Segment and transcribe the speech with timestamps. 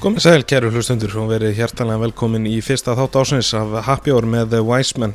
[0.00, 4.24] Komið sæl, kæru hlustundur og verið hjertalega velkomin í fyrsta þátt ásins af Happy Hour
[4.32, 5.12] með The Wiseman.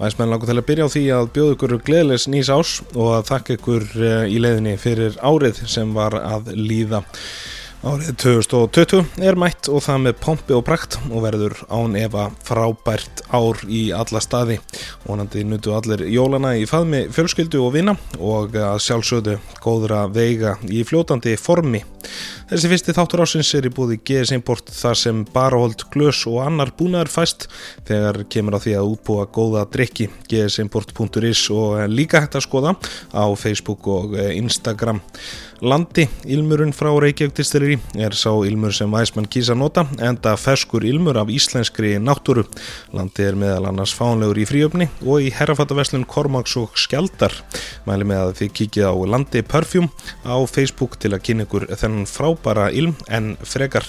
[0.00, 3.28] Wiseman langar til að byrja á því að bjóða ykkur gleðilegs nýs ás og að
[3.28, 7.04] þakka ykkur eh, í leiðinni fyrir árið sem var að líða.
[7.84, 13.22] Árið 2020 er mætt og það með pompi og prakt og verður án efa frábært
[13.28, 14.56] ár í alla staði.
[15.04, 21.36] Vonandi nutu allir jólana í faðmi fjölskyldu og vina og sjálfsögðu góðra veiga í fljótandi
[21.38, 21.84] formi.
[22.44, 26.74] Þessi fyrsti þáttur ásins er í búði GS Import þar sem barahold, glös og annar
[26.76, 27.46] búnaður fæst
[27.88, 32.74] þegar kemur að því að útbúa góða drikki gsimport.is og líka hægt að skoða
[33.16, 35.00] á Facebook og Instagram.
[35.64, 41.16] Landi, ilmurinn frá Reykjavík distilleri er sá ilmur sem væsmann kýsa nota enda ferskur ilmur
[41.22, 42.44] af íslenskri náttúru.
[42.92, 47.32] Landi er meðal annars fánlegur í fríöfni og í herrafattaveslun Kormáks og Skjaldar.
[47.88, 49.88] Mæli með að þið kikið á Landi Perfume
[50.28, 53.84] á Facebook til að kynna ykkur þennan frábæra ilm en frekar.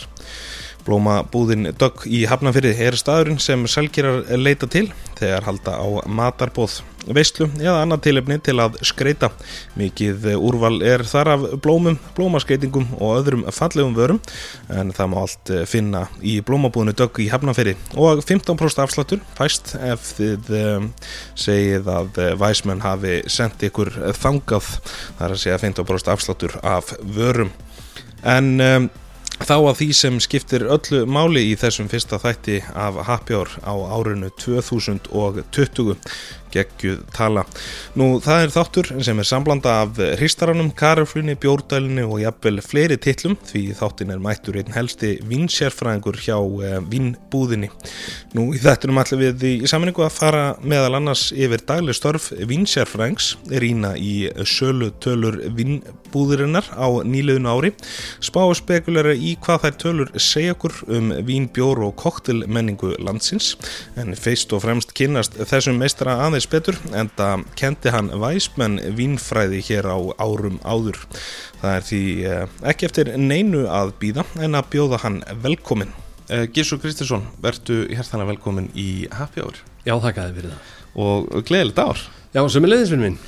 [0.86, 6.76] Blómabúðin Dögg í Hafnafyrði er staðurinn sem selgirar leita til þegar halda á matarbóð,
[7.10, 9.32] veistlu eða annað tilefni til að skreita.
[9.80, 14.22] Mikið úrval er þar af blómum, blómaskreitingum og öðrum fallegum vörum
[14.70, 20.12] en það má allt finna í blómabúðinu Dögg í Hafnafyrði og 15% afsláttur fæst ef
[20.20, 20.90] þið um,
[21.34, 24.76] segið að væsmenn hafi sendt ykkur þangað
[25.18, 27.56] þar að segja 15% afsláttur af vörum.
[28.26, 28.88] En um,
[29.44, 33.76] Þá að því sem skiptir öllu máli í þessum fyrsta þætti af Happy Hour á
[33.98, 35.98] árinu 2020
[36.54, 37.46] geggjuð tala.
[38.00, 43.38] Nú það er þáttur sem er samblanda af hristaranum, karaflunni, bjórdælinni og jafnvel fleiri tillum
[43.50, 47.72] því þáttin er mættur einn helsti vinsjærfræðingur hjá eh, vinnbúðinni.
[48.36, 53.34] Nú í þettunum ætlum við í saminningu að fara meðal annars yfir dagleg störf vinsjærfræðings,
[53.64, 57.74] rína í sölu tölur vinnbúðirinnar á nýliðinu ári,
[58.24, 63.54] spá spekulera í hvað þær tölur segja okkur um vín, bjór og koktelmenningu landsins
[64.00, 69.62] en feist og fremst kynast þessum meistara aðeins betur en það kendi hann væsmenn vínfræði
[69.68, 71.00] hér á árum áður.
[71.62, 72.02] Það er því
[72.72, 75.94] ekki eftir neinu að býða en að bjóða hann velkomin.
[76.56, 79.60] Gísur Kristinsson, verðu hérstana velkomin í Happy Hour.
[79.86, 80.72] Já, þakkaði fyrir það.
[81.06, 82.06] Og gleðilegt ár.
[82.34, 83.20] Já, sem er leiðisvinn minn.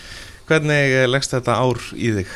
[0.47, 2.34] Hvernig leggst þetta ár í þig?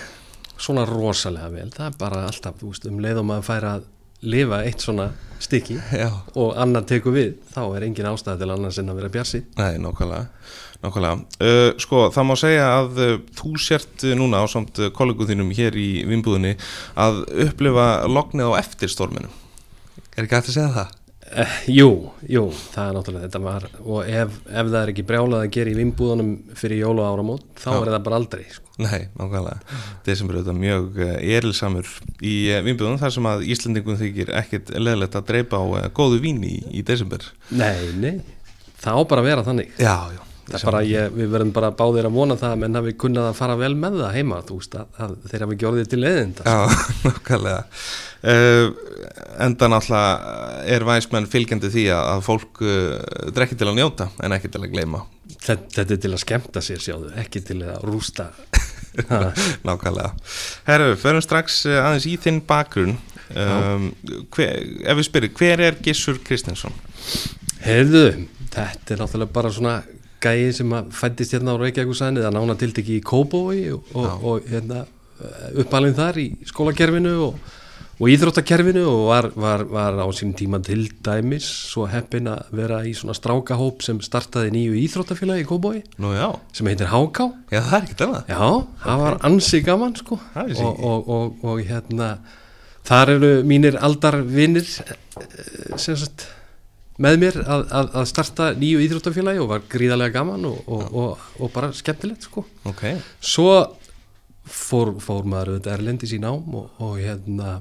[0.61, 1.71] Svona rosalega vel.
[1.73, 3.89] Það er bara alltaf, þú veist, um leið og maður fær að
[4.21, 5.07] lifa eitt svona
[5.41, 6.11] stykki Já.
[6.37, 9.41] og annar teku við, þá er engin ástæð til annars en að vera bjarsi.
[9.57, 10.27] Nei, nákvæmlega.
[10.81, 11.17] Nákvæmlega.
[11.41, 15.77] Uh, sko, það má segja að uh, þú sért núna á samt kollegu þínum hér
[15.77, 16.55] í vinnbúðinni
[16.99, 19.29] að upplifa lognið á eftirstorminu.
[20.17, 20.97] Er ekki hægt að segja það?
[21.31, 21.89] Uh, jú,
[22.27, 22.41] jú,
[22.73, 25.75] það er náttúrulega þetta var og ef, ef það er ekki brjálað að gera í
[25.77, 27.75] vinnbúðunum fyrir jóla áramót, þá Já.
[27.77, 28.73] er það bara aldrei, sko.
[28.81, 29.77] Nei, nákvæmlega.
[30.03, 30.99] Desember er þetta mjög
[31.37, 32.33] erilsamur í
[32.65, 36.83] vinnbúðunum þar sem að Íslandingum þykir ekkit leðilegt að dreipa á góðu vín í, í
[36.83, 37.23] desember.
[37.53, 38.17] Nei, nei,
[38.81, 39.71] það á bara að vera þannig.
[39.79, 40.21] Já, já.
[40.47, 43.57] Það bara, ég, við verðum bara báðir að vona það menn hafi kunnað að fara
[43.59, 47.61] vel með það heima þú veist, að, að þeir hafi gjörðið til leiðinda Já, nákvæmlega.
[48.21, 48.65] Uh,
[49.45, 52.73] enda náttúrulega er væsmenn fylgjandi því að, að fólk uh,
[53.37, 55.03] drekki til að njóta en ekki til að gleyma.
[55.37, 58.31] þetta, þetta er til að skemmta sér sjáðu ekki til að rústa
[59.67, 60.09] Nákvæmlega.
[60.67, 62.97] Herru, förum strax aðeins í þinn bakgrunn.
[63.31, 63.85] Um,
[64.35, 66.75] hver, ef við spyrir, hver er Gissur Kristinsson?
[67.63, 69.77] Heyrðu, þetta er náttúrulega bara svona
[70.21, 74.51] gæi sem að fættist hérna á Reykjavíkusæni það nána tiltekki í Kóbói og, og, og
[74.51, 74.85] hérna
[75.61, 77.37] uppalinn þar í skólakerfinu og,
[78.01, 82.81] og íþróttakerfinu og var, var, var á sín tíma til dæmis svo heppin að vera
[82.87, 85.81] í svona strákahóp sem startaði nýju íþróttafélagi í Kóbói
[86.57, 88.29] sem heitir HK já það er ekki annað.
[88.33, 88.45] Já,
[88.85, 90.19] það var ansi gaman sko.
[90.21, 90.69] Og, ekki.
[90.69, 92.11] og, og, og hérna
[92.87, 96.29] þar eru mínir aldarvinir sem sagt
[97.01, 101.29] með mér að, að, að starta nýju íþróttafélagi og var gríðarlega gaman og, og, og,
[101.41, 102.45] og bara skemmtilegt sko.
[102.69, 102.85] Ok,
[103.23, 103.55] svo
[104.45, 107.59] fór, fór maður auðvitað erlendis í nám og, og hérna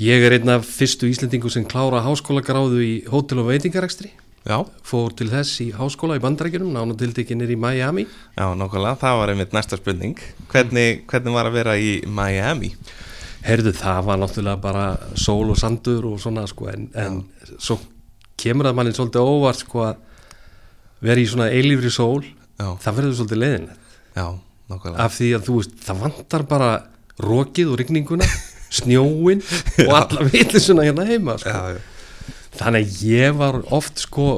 [0.00, 4.10] ég er einn af fyrstu Íslendingu sem klára háskólagráðu í hótel og veitingarekstri.
[4.44, 8.04] Já, fór til þess í háskóla í bandarækjunum nánatildekinir í Miami.
[8.36, 10.20] Já, nákvæmlega, það var einmitt næsta spurning.
[10.52, 12.74] Hvernig, hvernig var að vera í Miami?
[13.44, 14.84] Heyrðu, það var náttúrulega bara
[15.20, 17.22] sól og sandur og svona sko en, en
[17.56, 17.78] svo
[18.44, 20.02] kemur það manni svolítið óvart sko að
[21.04, 23.40] vera í svona eilífri sól Já, það verður svolítið
[24.68, 25.04] nákvæmlega.
[25.04, 26.68] af því að þú veist, það vantar bara
[27.20, 28.28] rokið og rigninguna
[28.78, 29.42] snjóin
[29.86, 31.50] og alla vitlisuna hérna heima sko.
[31.50, 34.28] Já, þannig að ég var oft sko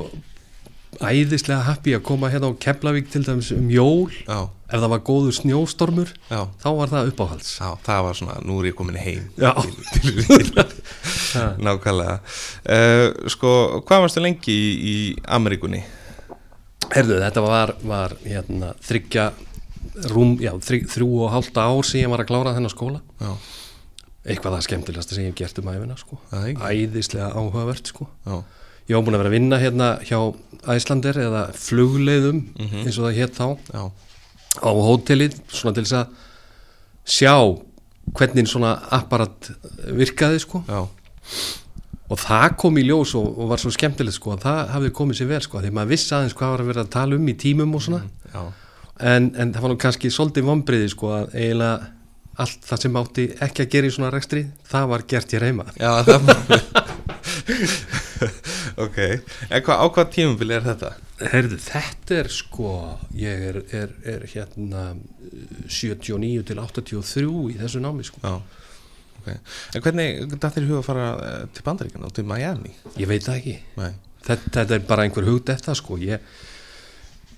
[0.96, 4.12] æðislega happy að koma hérna á Keflavík til dæmis um jól.
[4.26, 7.50] Já, ef það var góður snjóstormur Já, þá var það uppáhalds.
[7.60, 9.22] Já, það var svona, nú er ég komin heim
[11.66, 12.16] Nákvæmlega.
[12.66, 13.50] Uh, Sko,
[13.86, 14.96] hvað varstu lengi í, í
[15.36, 15.82] Ameríkunni?
[16.94, 19.28] Herðu, þetta var, var hérna, þryggja
[20.12, 23.00] rúm, já, þrjú, þrjú og hálfta ár sem ég var að klára þennan skóla.
[23.22, 23.32] Já,
[24.26, 26.18] eitthvað það skemmtilegasta sem ég hef gert um æfina sko.
[26.34, 28.08] Æðislega áhugavert sko.
[28.26, 28.36] já,
[28.90, 30.20] ég var búin að vera að vinna hérna hjá
[30.76, 33.46] Æslander eða flugleiðum eins og það hétt þá.
[33.74, 33.84] Já,
[34.62, 36.06] á hótelið svona til þess að
[37.16, 37.34] sjá
[38.16, 39.50] hvernig svona apparat
[39.96, 40.62] virkaði sko.
[40.68, 40.84] Já,
[42.06, 45.18] og það kom í ljós og, og var svo skemmtilegt sko að það hafði komið
[45.18, 47.34] sér vel sko því maður vissi aðeins hvað var að vera að tala um í
[47.42, 48.02] tímum og svona.
[48.30, 48.42] Já,
[49.10, 51.90] en, en það var nú kannski svolítið vombriði sko að eiginlega
[52.42, 55.64] allt það sem átti ekki að gera í svona rekstri það var gert hér heima.
[55.80, 56.20] Já það
[58.76, 58.98] Ok,
[59.48, 60.90] en hvað, á hvað tímubili er þetta?
[61.32, 62.72] Herðu, þetta er sko
[63.16, 64.98] ég er, er, er hérna uh,
[65.72, 67.24] 79 til 83
[67.54, 68.20] í þessu námi sko.
[68.20, 68.34] Já,
[69.20, 69.28] ok.
[69.32, 72.72] En hvernig, þetta er huga að fara eh, til Bandaríkana og til Miami?
[73.00, 73.56] ég veit það ekki.
[73.80, 73.92] Nei,
[74.28, 75.92] þetta, þetta er bara einhver hugd eftir sko.
[76.04, 76.20] Ég,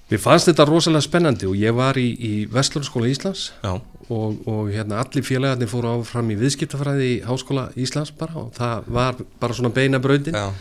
[0.08, 3.74] mér fannst þetta rosalega spennandi og ég var í, í Vestlunarskóla Íslands já,
[4.08, 8.90] og, og hérna allir félagarnir fóru áfram í viðskiptafræði í Háskóla Íslands bara og það
[8.98, 10.36] var bara svona beina brautin.
[10.36, 10.52] Já,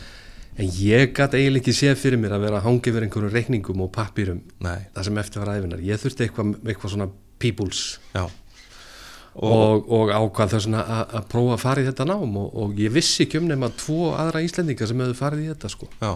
[0.57, 3.85] en ég gæti eiginlega ekki séð fyrir mér að vera að hangi verið einhverjum reikningum
[3.85, 7.81] og pappýrum nei, það sem eftir var æfinar ég þurfti eitthvað, eitthvað svona peoples
[8.15, 8.23] já.
[9.35, 12.95] og, og ákvað þess að, að prófa að fara í þetta nám og, og ég
[12.95, 15.91] vissi ekki um nema tvo aðra Íslendinga sem hefðu farið í þetta sko.
[16.01, 16.11] Já,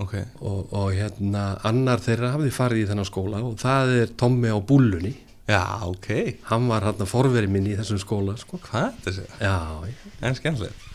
[0.00, 4.48] ok og, og hérna annar þeirra hafði farið í þennan skóla og það er Tommi
[4.52, 5.12] á Búllunni
[5.50, 8.60] Já, ok hann var hérna forveri minn í þessum skóla sko.
[8.62, 9.36] Hvað þetta sér?
[9.42, 9.56] já,
[9.90, 10.16] já.
[10.22, 10.88] En skemmtilegt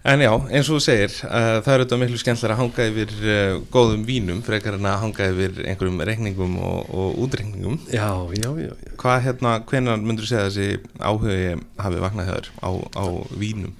[0.00, 3.10] En já, eins og þú segir uh, það er auðvitað miklu skemmtilega að hanga yfir
[3.20, 8.48] uh, góðum vínum frekar en að hanga yfir einhverjum reikningum og, og útreikningum já, já,
[8.48, 8.94] já, já.
[9.02, 11.36] Hvað hérna, hvenar myndur þú segja þessi áhugi
[11.84, 13.04] hafi vaknað þér á, á
[13.42, 13.74] vínum?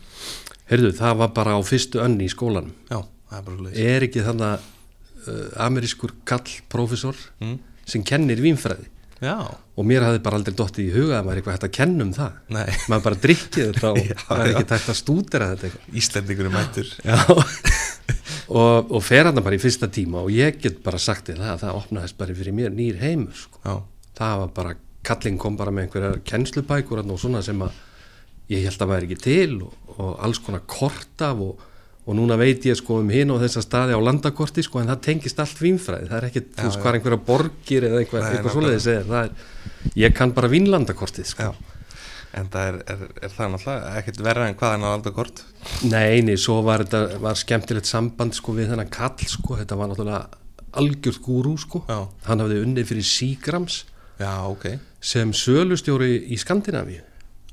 [0.68, 3.00] Heyrðu, það var bara á fyrstu önni í skólanum Já,
[3.30, 4.64] er er ekki þannig
[5.26, 7.58] uh, amerískur kall prófessor mm.
[7.88, 8.88] sem kennir vínfræði?
[9.20, 9.36] Já,
[9.76, 12.04] og mér hafði bara aldrei dottið í huga að maður er eitthvað hægt að kenna
[12.06, 12.36] um það.
[12.56, 16.54] Nei, maður bara drikkið þetta og Já, það er ekki tægt að stúdera þetta er
[16.54, 16.94] mættur.
[18.50, 21.60] Og, og fer hann bara í fyrsta tíma og ég get bara sagt það að
[21.60, 23.76] það opnaðist bara fyrir mér nýr heimur sko.
[24.18, 24.72] Það var bara,
[25.06, 27.76] kallinn kom bara með einhverjar kennslubækur og svona sem að
[28.50, 31.62] ég held að væri ekki til og, og alls konar kort af og,
[32.10, 35.02] og núna veit ég sko um hinn og þessa staði á landakorti sko en það
[35.06, 36.82] tengist allt vínfræði, það er ekki, þú veist já.
[36.82, 39.44] hvað er einhverja borgir eða eitthvað, Nei, eitthvað svoleiðis er, er,
[40.02, 41.46] ég kann bara vínlandakortið sko.
[41.50, 41.76] já.
[42.40, 45.40] En það er, er, er það náttúrulega ekkert verra en hvað en að valda kort?
[45.90, 49.90] Nei, nei, svo var þetta var skemmtilegt samband sko við þennan kall sko, þetta var
[49.90, 50.20] náttúrulega
[50.78, 52.04] algjört gúrú sko, Já.
[52.28, 53.80] hann hafði unnið fyrir Seagrams
[54.20, 54.68] Já, ok.
[55.02, 57.02] sem sölustjóri í Skandinavíu.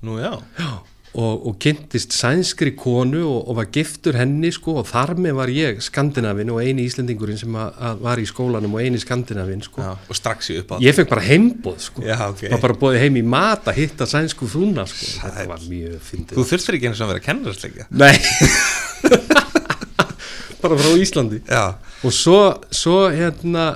[0.05, 0.69] Nú já, Já,
[1.17, 5.49] og, og kynntist sænskri konu og, og var giftur henni sko og þar með var
[5.53, 9.81] ég Skandinavin og eini Íslendingurinn sem að, að var í skólanum og eini Skandinavin sko.
[9.81, 11.99] já Og strax í upp á Ég fekk bara heimboð sko.
[12.05, 12.41] Já, ok.
[12.53, 15.05] Var bara bóðið heim í mat að hitta sænsku frúna sko.
[15.15, 15.33] Sæll.
[15.33, 16.33] Þetta var mjög fyndið.
[16.37, 18.15] Þú þurftir ekki eins og að vera kennarastleikja Nei.
[20.61, 21.41] bara frá Íslandi.
[21.49, 21.65] Já,
[22.05, 23.71] Og svo, svo hérna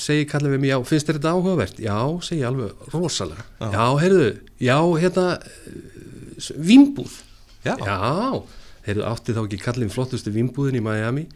[0.00, 1.80] segi kallið við mig, já, finnst þér þetta áhugavert?
[1.82, 3.42] Já, segi ég alveg rosalega.
[3.60, 4.28] Já, heyrðu,
[4.62, 5.24] já, hérna,
[6.56, 7.18] vínbúð.
[7.66, 7.74] Já.
[7.76, 8.40] Já,
[8.86, 11.26] heyrðu, átti þá ekki kallin flottustu vínbúðin í Miami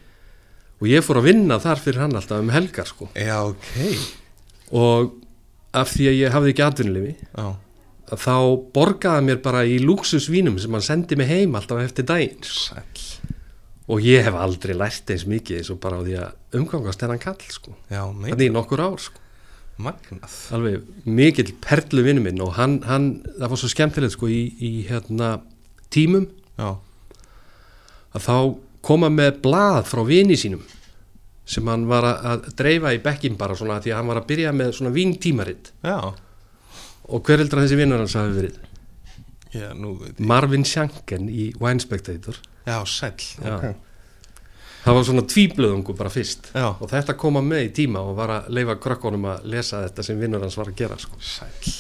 [0.80, 3.10] og ég fór að vinna þar fyrir hann alltaf um helgar, sko.
[3.14, 5.12] já, ok Og
[5.76, 6.64] af því að ég hafði ekki
[8.14, 8.36] að þá
[8.74, 12.40] borgaði mér bara í luxusvínum sem hann sendi mig heim alltaf eftir daginn.
[12.44, 13.32] sæll
[13.88, 17.20] Og ég hef aldrei lært eins mikið eins og bara á því að umgangast þennan
[17.20, 17.74] kall, sko.
[17.90, 19.20] Þannig í nokkur ár, sko.
[19.82, 20.34] Magnað.
[20.54, 24.70] Alveg mikill perlu vinnu minn og hann, hann það var svo skemmtilegt sko í, í
[24.88, 25.36] hérna
[25.94, 26.76] tímum Já,
[28.14, 28.36] að þá
[28.86, 30.62] koma með blað frá vini sínum
[31.48, 34.52] sem hann var að, dreifa í bekkin bara svona því að hann var að byrja
[34.56, 35.72] með svona víntímaritt.
[35.84, 38.62] Og hver heldur að þessi vinnur hans hafi verið?
[39.52, 39.66] Já,
[40.24, 42.38] Marvin Shanken í Wine Spectator.
[42.64, 43.58] Já, sæll, Já.
[43.58, 43.66] ok
[44.84, 46.50] það var svona tvíblöðungu bara fyrst.
[46.52, 46.68] Já.
[46.72, 50.20] og þetta koma með í tíma og var að leifa krökkunum að lesa þetta sem
[50.20, 51.20] vinnur hans var að gera sko.
[51.24, 51.72] Sæll.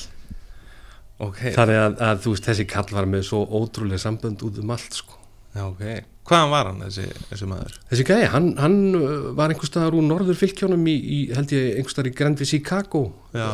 [1.24, 4.72] Ok, þannig að, að þú veist þessi kall var með svo ótrúlega sambönd út um
[4.74, 5.20] allt sko.
[5.54, 5.84] Já, ok.
[6.24, 7.76] Hvaðan var hann, þessi, þessi maður?
[7.90, 11.76] Þessi gæði, hann, hann uh, var einhver staðar úr norður fylgjónum í, í held ég
[11.76, 13.04] einhver staðar í Grandvi Chicago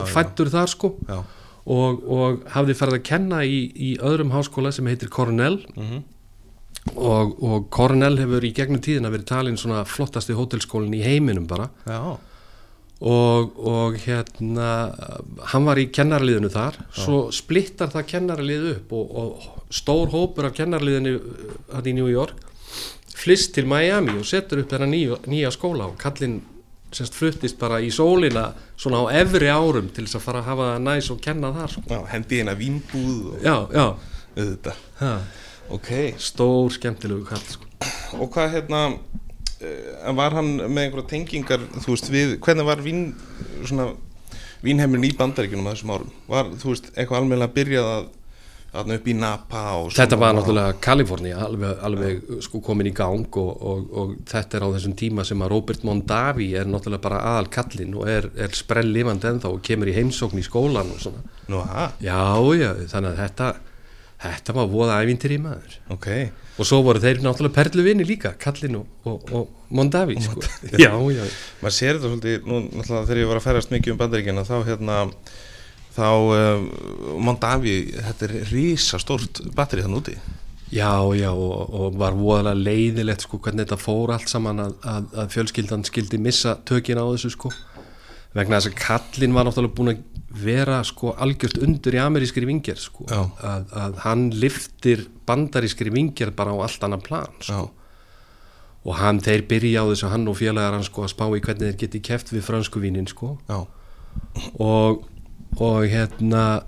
[0.09, 0.95] fættur þar sko.
[1.71, 5.59] Og, og hafði farið að kenna í, í öðrum háskóla sem heitir Cornell.
[5.75, 6.07] Mhm
[6.95, 11.69] og, og Cornell hefur í gegnum tíðina verið talin svona flottasti hótelskólinn í heiminum bara.
[11.89, 12.19] Já,
[13.01, 14.69] og, og hérna
[15.53, 16.79] hann var í kennarliðinu þar.
[16.93, 21.17] Svo splittar það kennarliðu upp og, og stór hópur af kennarliðinu
[21.73, 22.47] hann í New York
[23.21, 25.91] flist til Miami og setur upp þennan nýja, nýja skóla.
[25.91, 26.41] Og kallinn
[26.95, 28.49] semst fluttist bara í sólina
[28.81, 31.75] svona á efri árum til þess að fara að hafa það næs og kenna þar
[31.75, 31.85] sko.
[31.91, 33.85] Já, hendi hérna vínbúð og já, já,
[34.37, 34.83] auðvitað.
[35.01, 35.13] ha,
[35.71, 37.67] Ok, stór skemmtilegu kall sko.
[38.19, 38.85] og hvað hérna,
[39.63, 43.05] uh, var hann með einhverja tengingar, þú veist, við, hvernig var vín,
[43.63, 43.93] svona,
[44.67, 46.17] vínheimurinn í bandaríkjunum á þessum árum?
[46.31, 48.11] Var, þú veist, eitthvað almennilega byrjað að,
[48.83, 49.63] að upp í Napa?
[50.01, 54.67] Þetta var náttúrulega Kalifornia alveg, alveg sko komin í gang og, og, og þetta er
[54.67, 58.59] á þessum tíma sem að Robert Mondavi er náttúrulega bara aðal kallinn og er, er
[58.59, 61.23] sprell lifandi ennþá og kemur í heimsókn í skólan og svona.
[61.47, 61.63] Nú,
[62.03, 62.23] Já,
[62.59, 63.55] já, þannig að þetta,
[64.21, 65.77] þetta var voða ævintir í maður.
[65.97, 66.09] ok,
[66.61, 70.43] Og svo voru þeir náttúrulega perluvinni líka, kallinn og, og, og Mondavi, sko.
[70.75, 71.23] Já, já,
[71.63, 74.57] maður sér þetta svolítið, nú náttúrulega þegar ég var að ferast mikið um bandaríkjana, þá
[74.67, 74.99] hérna,
[75.97, 80.19] þá, uh, Mondavi, þetta er rísa stórt batteri þann úti.
[80.71, 85.09] Já, já, og, og var voðalega leiðilegt sko hvernig þetta fór allt saman að, að,
[85.19, 87.51] að fjölskyldan skildi missa tökin á þessu sko
[88.37, 92.79] vegna þess að kallinn var náttúrulega búin að vera sko algjört undur í amerískri vingjar
[92.79, 93.07] sko.
[93.11, 93.25] Já.
[93.43, 97.71] að, að hann liftir bandarískri vingjar bara á allt annan plan sko.
[98.81, 101.67] Og hann, þeir byrja á þessu hann og félagar hann sko að spá í hvernig
[101.67, 103.35] þeir geti keft við fransku vínin sko.
[103.51, 103.67] Já,
[104.57, 105.03] og,
[105.59, 106.63] og hérna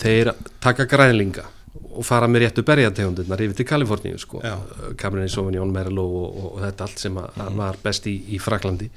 [0.00, 1.48] þeir taka grænlinga
[1.94, 4.42] og fara með réttu berjategundirnar yfir til Kaliforníu sko.
[4.44, 4.54] Já.
[5.00, 8.40] Cabernet Sauvignon, Merlot og, og, og þetta allt sem að, að var best í, í
[8.42, 8.90] Fraklandi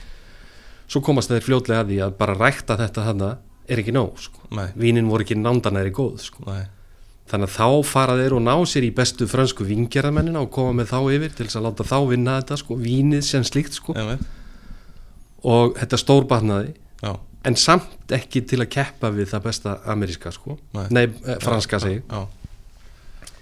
[0.87, 3.29] svo komast þeir fljótlega að því að bara rækta þetta þarna
[3.67, 4.47] er ekki nóg sko.
[4.79, 6.57] Vínin voru ekki nándanæri góð sko.
[7.27, 10.93] þannig að þá fara þeir og ná sér í bestu frönsku vingerðamennina og koma með
[10.93, 13.95] þá yfir til þess að láta þá vinna þetta sko, vínið sem slíkt sko.
[15.43, 16.71] Og þetta stórbarnaði
[17.03, 17.11] já,
[17.43, 20.55] en samt ekki til að keppa við það besta ameríska sko.
[20.71, 20.87] Nei.
[20.89, 22.23] nei, eh, franska segi já,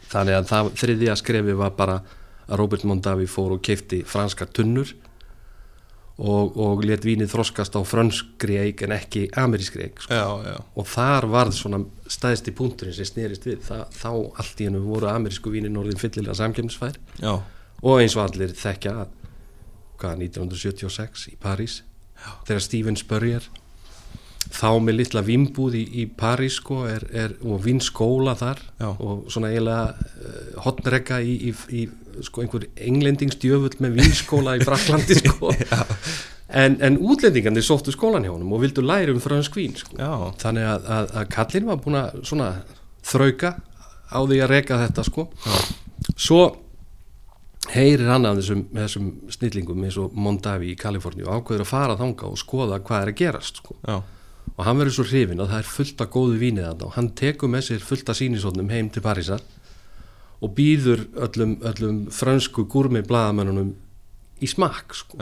[0.09, 2.01] þannig að það þriðja skrefi var bara
[2.49, 4.95] að Robert Mondavi fór og keifti franska tunnur
[6.15, 10.15] og, og let vínið þroskast á frönskri eik en ekki amerískri eik sko.
[10.15, 14.69] já, já, og þar varð svona stæðsti punkturinn sem snerist við það, þá allt í
[14.69, 19.13] hennu voru amerísku vínin orðin fyllilega samkjöfnisfær já, og eins og allir þekkja að
[19.99, 21.81] hvað, 1976 í París
[22.47, 23.51] þegar Steven Spurrier
[24.53, 28.89] þá með litla vimbúð í, í París sko, er, er, og vinskóla þar Já.
[28.93, 35.17] og svona eiginlega uh, hotnrekka í, í, í sko, einhver englendingstjöfull með vinskóla í Fraklandi
[35.23, 35.51] sko.
[36.55, 39.95] En, en útlendingandi sóttu skólan hjá honum og vildu læra um fransk vín sko.
[39.99, 42.51] já, þannig að, að, að kallinn var búin að svona
[43.05, 43.55] þrauka
[44.07, 45.27] á því að reka þetta sko
[46.15, 46.41] svo
[47.73, 52.29] heyrir hann af þessum, þessum snillingum eins og Mondavi í Kaliforníu ákveður að fara þanga
[52.29, 53.75] og skoða hvað er að gerast sko.
[53.83, 53.97] já,
[54.55, 57.09] og hann verður svo hrifin að það er fullt af góðu vínið þarna og hann
[57.19, 59.43] tekur með sér fullt af sínisónum heim til Parísar
[60.43, 63.73] og býður öllum, öllum frönsku gúrmi blaðamennunum
[64.43, 65.19] í smakk sko.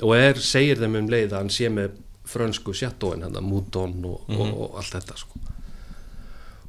[0.00, 1.98] Og er, segir þeim um leið að hann sé með
[2.32, 5.40] frönsku sjatóin hann, Mouton og, og, og allt þetta sko.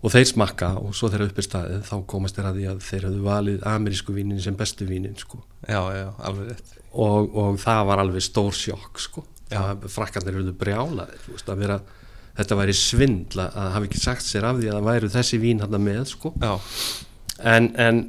[0.04, 2.86] og þeir smakka og svo þeirra upp í staðið þá komast þeir að því að
[2.90, 5.44] þeir höfðu valið amerísku vínin sem bestu vínin sko.
[5.68, 9.26] já, já, alveg rétt og, og það var alveg stór sjokk sko.
[9.94, 11.80] frakkarnir höfðu brjálaðir veist, að vera,
[12.40, 15.64] þetta væri svindla að hafa ekki sagt sér af því að það væru þessi vín
[15.64, 16.34] hann með sko.
[17.40, 18.04] en, en,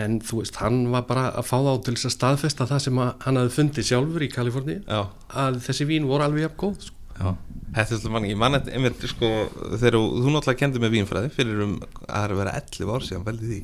[0.00, 3.00] en þú veist hann var bara að fá þá til þess að staðfesta það sem
[3.02, 5.00] að hann hafði fundið sjálfur í Kaliforníu já,
[5.44, 7.32] að þessi vín voru alveg jafn góð sko.
[7.68, 9.28] Þetta er svolítið manni, ég man þetta einmitt sko
[9.74, 12.92] þegar þú þú náttúrulega kendi með vínfræði fyrir um að það er að vera 11
[12.94, 13.58] ár síðan veldi því.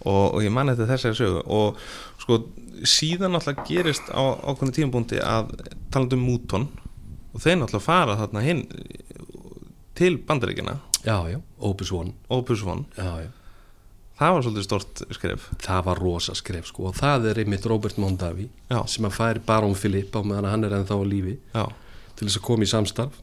[0.00, 1.40] Og, og ég man þetta þessari sögu.
[1.46, 1.80] Og
[2.24, 2.40] sko
[2.90, 4.20] síðan náttúrulega gerist á
[4.50, 5.54] ákveðinu tímabúndi að
[5.92, 6.66] talandi um múton
[7.30, 8.64] og þeir náttúrulega fara þarna hinn
[10.00, 12.14] til bandaríkina já, já, Opus One.
[12.28, 13.30] Opus One, já, já.
[14.20, 15.48] Það var svolítið stort skref.
[15.64, 18.78] Það var rosa skref sko og það er einmitt Robert Mondavi Já.
[18.90, 21.66] sem að fær Barón Philipp á meðan hann er ennþá á lífi Já,
[22.16, 23.20] til þess að koma í samstarf.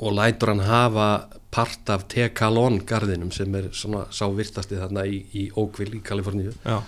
[0.00, 1.08] Og lætur hann hafa
[1.54, 6.54] part af Tekalon garðinum sem er svona sá virtasti þarna í, í Oakville í Kaliforníu.
[6.64, 6.80] Já,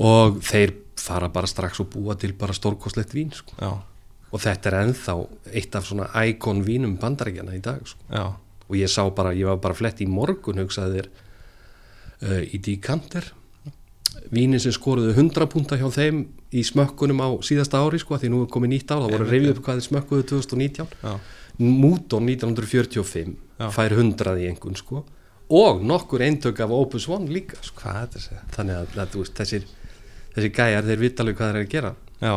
[0.00, 3.56] og þeir fara bara strax og búa til bara stórkostlegt vín sko.
[4.30, 5.16] og þetta er ennþá
[5.58, 7.98] eitt af svona íkon vínum bandarækjana í dag sko.
[8.68, 11.26] og ég sá bara, ég var bara flett í morgun hugsaði þér uh,
[12.20, 13.30] í Decanter.
[14.30, 18.42] Vínin sem skoruðu 100 púnta hjá þeim í smökkunum á síðasta ári sko, því nú
[18.44, 21.14] er komið nýtt ár, það voru reyfið upp hvað þið smökkuðu 2019 já,
[21.60, 23.66] Múton 1945 Já.
[23.74, 25.02] fær 100 í engun sko
[25.50, 27.82] og nokkur eintök af Opus One líka sko.
[27.82, 29.66] hvað er þetta þannig að, að veist, þessir,
[30.36, 31.92] þessir gæjar þeir vita alveg hvað þeir eru að gera.
[32.20, 32.34] Já,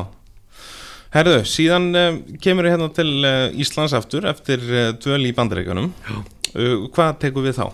[1.13, 5.91] Herðu, síðan uh, kemur hérna til uh, Íslands aftur eftir uh, dvöl í bandaríkjunum.
[6.09, 7.67] Uh, Hvað tekur við þá?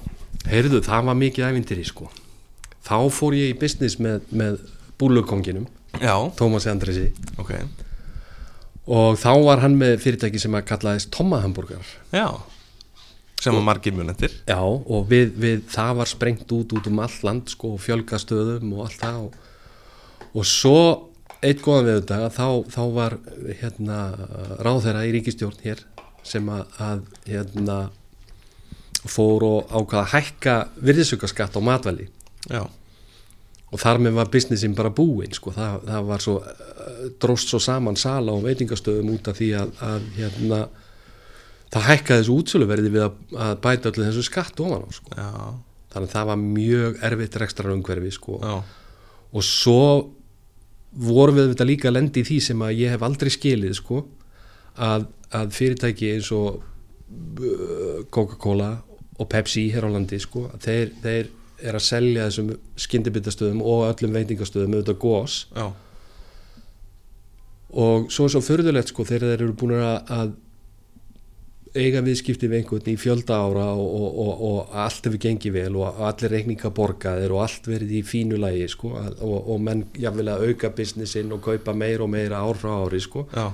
[0.48, 2.08] Heyrðu, það var mikið ævintýri sko.
[2.86, 4.62] Þá fór ég í business með, með
[5.02, 5.68] búlukonginum,
[6.00, 7.10] Já, Tómasi Andresi
[7.42, 7.56] ok.
[8.90, 11.84] Og þá var hann með fyrirtæki sem að kallaðist Tomma Hamburger.
[12.14, 12.30] Já,
[13.40, 17.20] sem að margir munettir Já, og við, við, það var sprengt út út um all
[17.26, 19.38] land sko, og fjölgastöðum og allt það og,
[20.34, 20.82] og svo
[21.40, 23.18] eitt góðan við þetta þá, þá var
[23.62, 24.00] hérna
[24.60, 25.86] ráðherra í ríkistjórn hér
[26.28, 27.78] sem að, að hérna
[29.14, 30.58] fór og ákvaða að hækka
[30.90, 32.10] virðisaukaskatt á matvæli
[32.50, 32.64] Já,
[33.70, 35.54] og þar með var businessin bara búinn sko.
[35.54, 36.36] það, það var svo
[37.22, 40.62] dróst svo saman sala og veitingastöðum út af því að, að hérna
[41.70, 45.18] það hækkaði þessu útsöluverði við að, að bæta öllu þessu skatt ofan á sko.
[45.94, 48.40] þannig að það var mjög erfitt rekstrar umhverfi sko.
[48.40, 49.84] og svo
[50.90, 54.02] vorum við þetta líka að lendi í því sem að ég hef aldrei skilið sko,
[54.82, 58.72] að, að fyrirtæki eins og uh, Coca-Cola
[59.20, 64.16] og Pepsi hér á landi sko, þeir, þeir er að selja þessum skyndibittastöðum og öllum
[64.16, 65.66] veitingastöðum auðvitað gós Já,
[67.70, 70.38] og svo er svo förðulegt sko þegar þeir eru búin að, að
[71.78, 75.78] eiga viðskipti við einhvern í fjölda ára og, og, og, og allt hefur gengið vel
[75.78, 80.32] og allir reikninga borgaðir og allt verið í fínu lagi sko og, og menn jáfnvel
[80.34, 83.28] að auka businessin og kaupa meira og meira ár frá ári sko.
[83.36, 83.52] Já,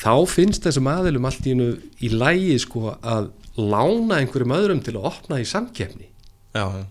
[0.00, 1.56] þá finnst þessum aðilum allt í
[2.00, 6.08] í lagi sko að lána einhverjum öðrum til að opna í samkeppni.
[6.54, 6.84] Já, já.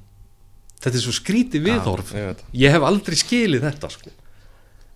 [0.80, 2.14] þetta er svo skrítið viðhorf.
[2.16, 2.44] ég veit.
[2.56, 4.14] ég hef aldrei skilið þetta sko.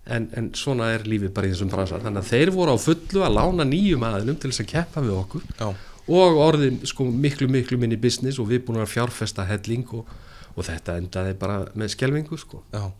[0.04, 2.00] en, en svona er lífið bara í þessum bransa.
[2.04, 5.18] Þannig að þeir voru á fullu að lána nýjum aðilum til þess að keppa við
[5.18, 5.48] okkur.
[5.58, 5.68] Já,
[6.04, 10.08] og orðin sko miklu miklu minni business og við búin að fjárfesta helling og,
[10.54, 12.62] og þetta endaði bara með skelvingu sko.
[12.74, 12.90] Já.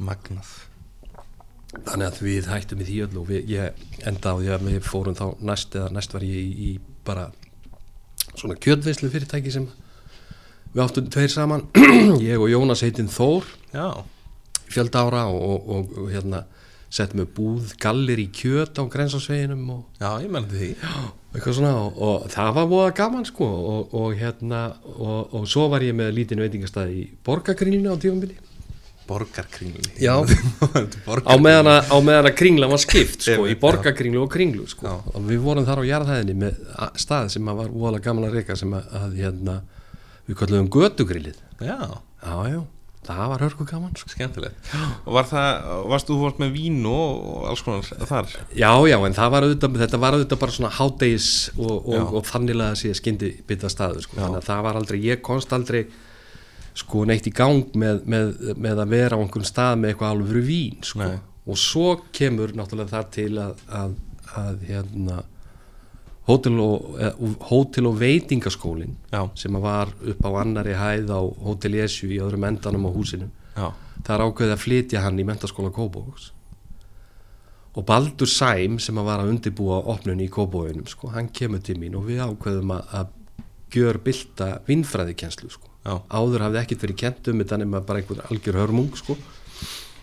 [0.00, 0.50] Magnað.
[1.70, 4.86] Þannig að við hættum í því öll og við, ég enda á því að við
[4.86, 6.70] fórum þá næst eða næst var ég í, í
[7.06, 7.28] bara
[8.36, 9.66] svona kjöldveislu fyrirtæki sem
[10.74, 11.66] við áttum tveir saman.
[12.30, 13.48] Ég og Jónas heitinn Þór.
[13.74, 14.04] Já,
[14.70, 16.44] fjölda ára og, og, og, og hérna
[16.90, 20.70] settum við búð gallir í kjöt á grensásveginum og já, ég menn því.
[21.30, 24.62] Eitthvað svona og, og það var voða gaman sko og, og hérna
[24.96, 28.34] og, og svo var ég með lítinn veitingastað í borgargríninu á tífambili
[29.10, 30.14] Borgarkringlunni Já.
[31.30, 34.96] Á meðan að, á meðan að kringla var skipt sko, í borgarkringlu og kringlu sko.
[35.14, 36.60] Og við vorum þar á jarðhæðinni með
[37.02, 39.56] stað sem var voðalega gaman að reyka sem að, að hérna,
[40.30, 41.76] við kallum götugrillið Já,
[42.22, 42.60] já, já,
[43.08, 44.12] það var hörku gaman sko.
[44.14, 44.70] skemmtilegt
[45.04, 48.30] Og var það, varst þú fórst með vín og, alls konar þar?
[48.54, 52.28] já, já, en það var auðvitað, þetta var auðvitað bara svona hádegis og, og, og
[52.30, 54.20] þannilega að sé skyndi bytta staðu sko.
[54.20, 55.82] Þannig að það var aldrei, ég konst aldrei
[56.76, 60.30] sko neitt í gang með, með, með að vera á einhvern stað með eitthvað alveg
[60.30, 61.10] fyrir vín sko.
[61.50, 63.94] Og svo kemur náttúrulega það til að, að,
[64.38, 65.22] að hérna
[66.30, 71.74] hótel og, eh, hótel og veitingaskólin Já, sem var upp á annari hæð á Hótel
[71.80, 73.30] Jesju í öðrum endanum á húsinu.
[73.56, 73.72] Já,
[74.04, 76.30] það er ákveðið að flytja hann í mentaskóla Kóbóks
[77.74, 81.96] og Baldur Sæm sem var að undirbúa opnun í Kóbóinum sko, hann kemur til mín
[81.98, 85.69] og við ákveðum að, að gjör bylta vinnfræðikenslu sko.
[85.84, 89.16] Já, áður hafði ekkert verið kent um þetta nema bara einhver algjör hörmung sko.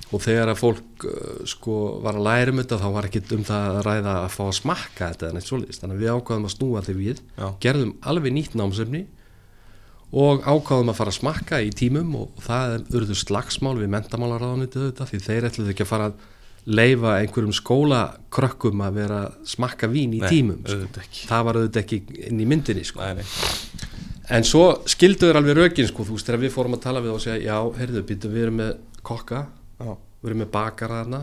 [0.08, 3.44] og þegar að fólk uh, sko, var að læra um þetta þá var ekkert um
[3.48, 6.48] það að ræða að fá að smakka þetta en eitt svoleiðis, þannig að við ákvaðum
[6.48, 7.48] að snúa því við Já.
[7.66, 9.04] gerðum alveg nýtt námsefni
[10.16, 15.08] og ákvaðum að fara að smakka í tímum og það urðu slagsmál við mentamálaráðanitið þetta
[15.10, 16.26] því þeir ætluðu ekki að fara að
[16.68, 21.04] leifa einhverjum skólakrökkum að vera að smakka vín í Nei, tímum sko.
[21.30, 23.04] það var auðvitað ekki inn í myndinni sko.
[23.04, 23.87] Nei, nei.
[24.34, 27.24] En svo skilduður alveg rökin sko, þú veist, þegar við fórum að tala við og
[27.24, 28.74] segja, já, heyrðu, býttu, við erum með
[29.08, 29.46] kokka,
[29.80, 29.92] Já.
[30.20, 31.22] við erum með bakaraðna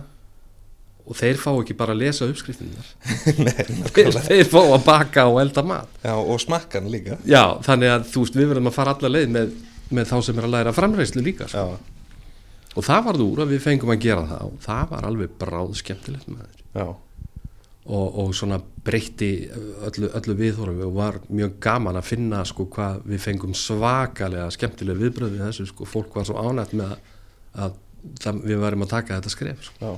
[1.04, 2.86] og þeir fá ekki bara að lesa uppskriftinnar.
[3.44, 5.98] Nei, þeir, þeir fá að baka og elda mat.
[6.00, 9.34] Já, og smakkan líka Já, þannig að þú veist, við verðum að fara alla leið
[9.36, 9.52] með,
[9.98, 11.50] með þá sem er að læra framreyslu líka.
[11.52, 11.66] Sko.
[12.74, 15.76] Og það varð úr að við fengum að gera það og það var alveg bráð
[15.82, 16.86] skemmtilegt með þetta.
[17.84, 19.50] Og, og svona breytti
[19.84, 25.02] öllu, öllu viðhorfi og var mjög gaman að finna sko hvað við fengum svakalega skemmtilega
[25.02, 27.10] viðbröð við þessu sko fólk var svo ánætt með að,
[27.66, 27.74] að
[28.22, 29.92] það, við varum að taka þetta skref sko.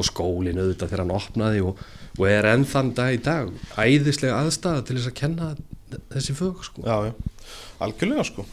[0.00, 1.84] og skólinn auðvitað þegar hann opnaði og,
[2.16, 5.52] og er enn þann dag í dag æðislega aðstæða til þess að kenna
[6.14, 6.84] þessi fög sko.
[6.86, 7.56] já, já.
[7.84, 8.46] Algjörlega sko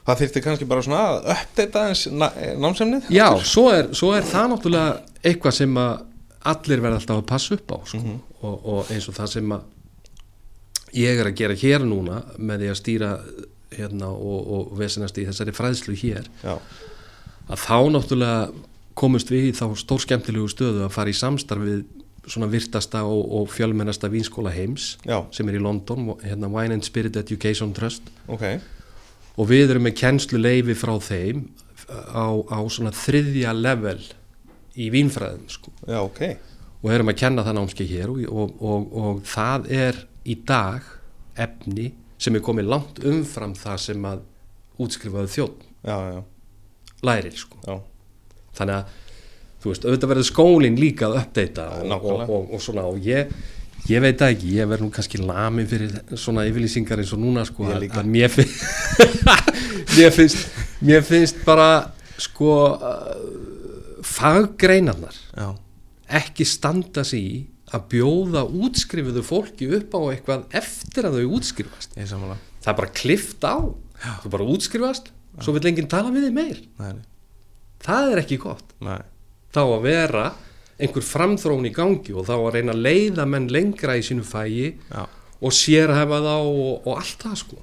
[0.00, 4.54] Það þyrfti kannski bara svona að uppdata eins námsemnið Já, svo er, svo er það
[4.54, 6.06] náttúrulega eitthvað sem að
[6.48, 8.00] allir verða alltaf að passa upp á sko.
[8.40, 12.70] og, og eins og það sem að ég er að gera hér núna með því
[12.70, 13.10] að stýra
[13.70, 16.56] hérna, og, og vesinast í þessari fræðslu hér Já,
[17.50, 18.66] að þá náttúrulega
[18.98, 21.84] komust við í þá stórskemmtilegu stöðu að fara í samstarf við
[22.30, 25.22] svona virtasta og, og fjölmennasta vínskóla heims Já.
[25.34, 28.46] sem er í London, hérna Wine and Spirit Education Trust ok,
[29.36, 31.46] og við erum með kennslu leifi frá þeim
[31.88, 34.00] á, á svona þriðja level
[34.76, 35.72] í vínfræðum sko.
[35.86, 36.22] já, ok.
[36.80, 40.86] Og erum að kenna það námski hér og, og, og, og það er í dag
[41.40, 44.24] efni sem er komið langt umfram það sem að
[44.80, 45.68] útskrifaðu þjótt
[47.04, 47.60] lærir sko.
[47.64, 47.78] já,
[48.56, 48.98] þannig að
[49.60, 51.66] þú veist, auðvitað verður skólinn líka að uppdeita
[52.00, 53.32] og, svona og ég,
[53.90, 57.44] ég veit það ekki, ég verð nú kannski lamin fyrir svona yfirlýsingar eins og núna
[57.48, 58.48] sko, að, að mér, finn,
[59.98, 63.12] mér finnst mér finnst bara sko uh,
[64.06, 65.48] faggreinarnar já,
[66.20, 67.38] ekki standa sig í
[67.70, 71.94] að bjóða útskrifuðu fólki upp á eitthvað eftir að þau útskrifast.
[72.60, 73.56] Það er bara klift á.
[74.24, 75.10] Þú bara útskrifast,
[75.44, 76.60] svo vil enginn tala við þig meir.
[76.80, 76.94] Nei,
[77.84, 78.74] það er ekki gott.
[78.82, 79.00] Nei,
[79.54, 80.26] þá að vera
[80.80, 84.70] einhver framþrón í gangi og þá að reyna að leiða menn lengra í sínu fægi
[84.72, 85.02] já,
[85.40, 87.60] og sérhæfa þá og, og allt það sko.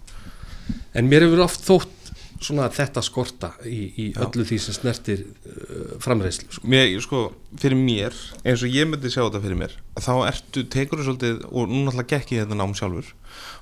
[0.98, 1.97] En mér hefur oft þótt
[2.44, 6.70] svona þetta skorta í, í öllu því sem snertir uh, framreiðslu sko.
[6.70, 7.22] mér, sko,
[7.58, 11.42] fyrir mér eins og ég myndi sjá þetta fyrir mér þá ertu, tekur þú svolítið
[11.50, 13.12] og nú náttúrulega gekk ég þetta nám sjálfur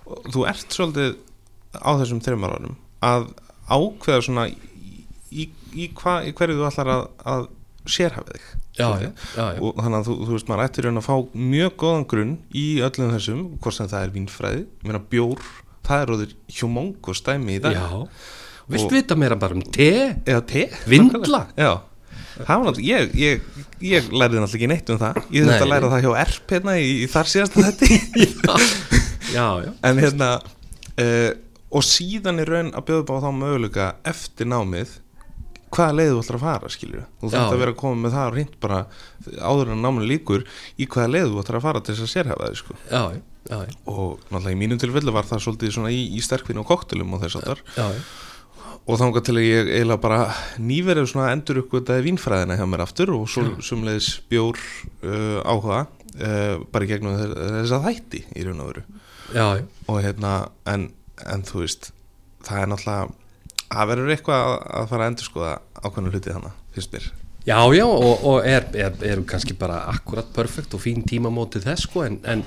[0.05, 1.15] og þú ert svolítið
[1.79, 3.29] á þessum þreymar árum að
[3.69, 4.57] ákveða svona í,
[5.31, 7.49] í, í, hverju þú ætlar að, að
[7.85, 11.15] sérhafa þig já, já, já, og þannig að þú, þú veist maður ættir að fá
[11.33, 15.45] mjög góðan grunn í öllum þessum hvort sem það er vínfræði, ég meina bjór
[15.85, 17.85] það er róðir hjómong og stæmi í dag já.
[18.73, 19.91] Vilt vita meira bara um te?
[20.25, 20.65] Eða te?
[20.89, 21.45] Vindla?
[21.65, 21.73] já.
[22.35, 25.19] Það var náttúrulega, ég, ég, ég lærði náttúrulega ekki neitt um það.
[25.31, 28.57] Ég þurfti að læra það hjá ERP hérna í, í þar síðasta þetta
[29.37, 31.31] já, já, En hérna uh,
[31.75, 34.97] Og síðan er raun að bjóða upp á þá möguleika eftir námið
[35.75, 38.27] Hvaða leið þú ætlar að fara, skilur Þú þarf að vera að koma með það
[38.27, 38.81] og reynd bara
[39.39, 42.51] áður en náminu líkur Í hvaða leið þú ætlar að fara til þess að sérhafa
[42.51, 42.77] þig, sko.
[42.91, 43.01] Já,
[43.49, 43.73] já, já.
[43.91, 47.25] Og náttúrulega í mínum tilfellu var það svolítið svona í, í sterkvinn og koktelum og
[47.25, 47.89] þess að já,
[48.85, 50.19] og þangað til að ég eiginlega bara
[50.61, 56.61] nýverið svona endur uppgötaði vínfræðina hjá mér aftur og svo sumleiðis bjór uh, áhuga uh,
[56.71, 58.85] bara í gegnum þess, að þætti í raun og veru.
[59.33, 59.45] Já,
[59.89, 60.33] og hérna
[60.69, 60.89] en,
[61.25, 61.91] en þú veist
[62.45, 63.13] það er náttúrulega
[63.65, 67.07] það verður eitthvað að, að fara að endur skoða ákveðnu hluti þannig, finnst mér.
[67.45, 71.85] Já, já, og, og er, er, eru kannski bara akkurat perfekt og fín tímamóti þess
[71.85, 72.41] sko, en, en,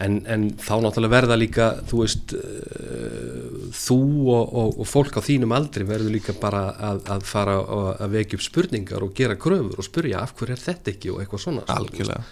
[0.00, 4.00] en, en þá náttúrulega verða líka, þú veist, uh, þú
[4.32, 8.38] og, og, og fólk á þínum aldri verður líka bara að, að fara að, vekja
[8.38, 11.66] upp spurningar og gera kröfur og spurja af hverju er þetta ekki og eitthvað svona.
[11.66, 11.76] sko.
[11.76, 12.22] algjörlega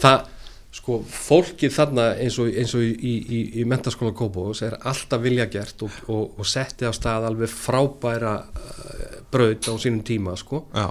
[0.00, 0.30] Það,
[0.78, 5.46] sko, fólkið þarna eins og, eins og í, í, í, mentaskóla Kópavós er alltaf vilja
[5.52, 10.64] gert og, og, og setti á stað alveg frábæra uh, braut á sínum tíma, sko.
[10.74, 10.88] já,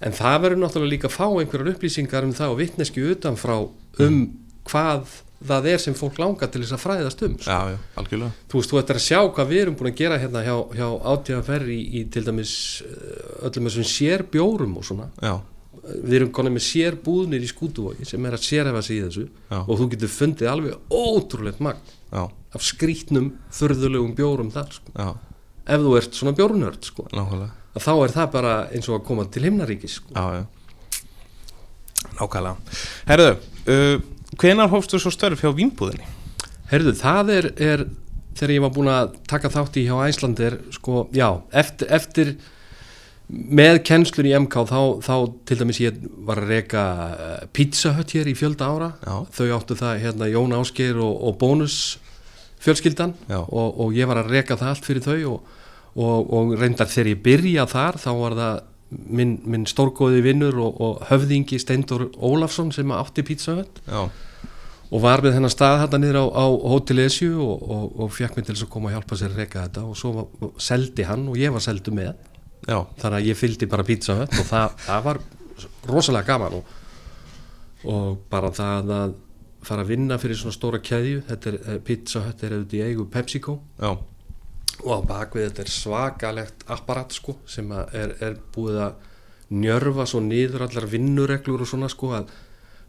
[0.00, 3.56] En það verður náttúrulega líka að fá einhverjar upplýsingar um það og vittneski utanfrá
[4.00, 4.22] um
[4.70, 5.10] hvað
[5.48, 7.36] það er sem fólk langar til þess að fræðast um.
[7.40, 7.50] sko.
[7.50, 10.18] já, já, algjörlega Þú veist, þú ættir að sjá hvað við erum búin að gera
[10.20, 12.52] hérna hjá, hjá átíðanferri í, í til dæmis
[12.84, 15.08] eh, öllum þessum sér bjórum og svona.
[15.24, 15.38] já,
[15.90, 19.24] Við erum konið með sér búðnir í skútuvóki sem er að sérhefa sig í þessu
[19.48, 19.58] Já.
[19.64, 21.80] og þú getur fundið alveg ótrúlegt magn
[22.12, 24.92] já, af skrítnum, þurðulegum bjórum þar, sko.
[25.70, 27.06] Ef þú ert svona bjórnörd, sko,
[27.80, 30.14] þá er það bara eins og að koma til himnaríkis, sko.
[32.20, 32.56] Nákvæmlega
[33.08, 33.30] Herðu,
[33.70, 33.96] uh,
[34.38, 36.06] hvenar hófstu svo störf hjá vínbúðinni?
[36.70, 37.84] Herðu, það er, er
[38.38, 42.34] þegar ég var búin að taka þátt í hjá Æslander sko, já, eftir, eftir
[43.30, 45.14] með kennslun í MK þá, þá
[45.46, 49.14] til dæmis ég var að reka uh, Pizza Hut hér í fjölda ára Já.
[49.36, 51.76] þau áttu það hérna Jón Ásgeir og, og Bónus
[52.60, 55.54] fjölskyldan og, og ég var að reka það allt fyrir þau og,
[55.94, 58.58] og, og reyndar þegar ég byrja þar þá var það
[58.90, 64.08] minn, minn stórgóði vinnur og, og höfðingi Steindur Ólafsson sem átti Já,
[64.90, 68.36] og var með þennan stað hérna niður á, á Hotel Esju og, og, og fekk
[68.36, 69.84] mig til þess að koma að hjálpa sér að reyka þetta.
[69.86, 72.10] Og svo var, seldi hann og ég var seldu með.
[72.66, 75.20] Já, þannig að ég fylgdi bara hut og það, það var
[75.88, 76.72] rosalega gaman og,
[77.94, 79.14] og bara það að
[79.70, 81.22] fara að vinna fyrir svona stóra keðju.
[81.28, 83.56] Þetta er eh, pizza hut er auðvitað í eigu PepsiCo.
[83.78, 83.92] Já,
[84.84, 89.08] og á bakvið þetta er svakalegt apparat sko sem að er, er búið að
[89.50, 92.30] njörfa svo niður allar vinnureglur og svona sko að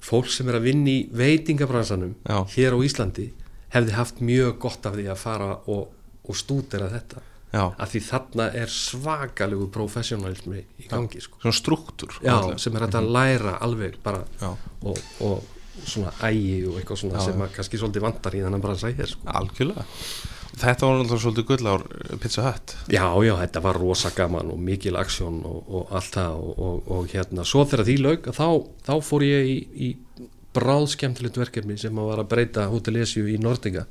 [0.01, 2.37] fólk sem er að vinna í veitingabransanum Já.
[2.55, 3.27] hér á Íslandi
[3.71, 5.91] hefði haft mjög gott af því að fara og,
[6.27, 7.21] og stúdera þetta.
[7.51, 7.63] Já.
[7.67, 11.39] Að því þarna er svakalegu professionalismi í gangi sko.
[11.43, 12.19] Svona struktúr
[12.61, 14.21] sem er að læra alveg bara
[14.87, 15.41] og, og
[15.81, 19.11] svona ægi og eitthvað svona Já, sem að kannski svolítið vantar í þennan bransa hér
[19.11, 19.27] sko.
[19.39, 19.85] Algjörlega
[20.51, 21.83] Þetta var náttúrulega svolítið gull ár
[22.19, 22.75] Pizza Hut.
[22.91, 26.91] Já, já, þetta var rosa gaman og mikil aksjón og, og allt það og, og,
[26.91, 28.47] og hérna, svo þegar því laug þá,
[28.87, 29.91] þá fór ég í, í
[30.55, 33.85] bráðskemtilegt verkefni sem að var að breyta Hotel Esju í Nordinga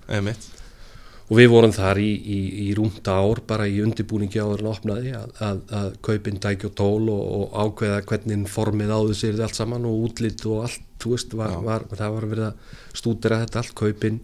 [1.31, 5.15] og við vorum þar í, í, í rúmta ár bara í undibúningi áður en opnaði
[5.17, 9.57] að, að, að kaupin dæki og tól og, og ákveða hvernig formið áður sér allt
[9.57, 13.63] saman og útlitt og allt, þú veist, var, var, það var verið að stúdera þetta
[13.63, 14.21] allt, kaupin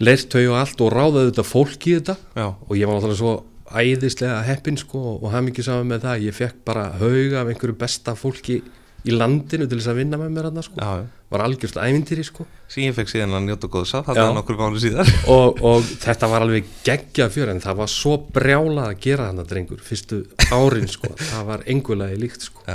[0.00, 2.16] leirtau og allt og ráðaði þetta fólk í þetta.
[2.36, 2.46] Já.
[2.48, 3.36] og ég var náttúrulega svo
[3.70, 7.76] æðislega heppin sko og haf mikið saman með það ég fekk bara hauga af einhverju
[7.78, 8.60] besta fólki
[9.06, 12.44] í landinu til þess að vinna með mér hann sko, Já, var algjörst ævintýri sko.
[12.76, 14.10] Ég fekk síðan að njóta góðs að Já.
[14.10, 15.12] þetta nokkur mánu síðar.
[15.34, 19.48] Og, og þetta var alveg geggjað fjör en það var svo brjálað að gera þannig
[19.54, 20.20] drengur fyrstu
[20.52, 21.14] árin sko.
[21.30, 22.66] Það var engulagi líkt sko.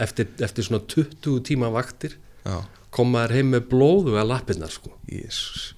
[0.00, 2.56] Eftir, eftir svona 20 tíma vaktir já,
[2.90, 4.94] kom maður heim með blóðu að lappirnar sko.
[5.06, 5.74] Jésús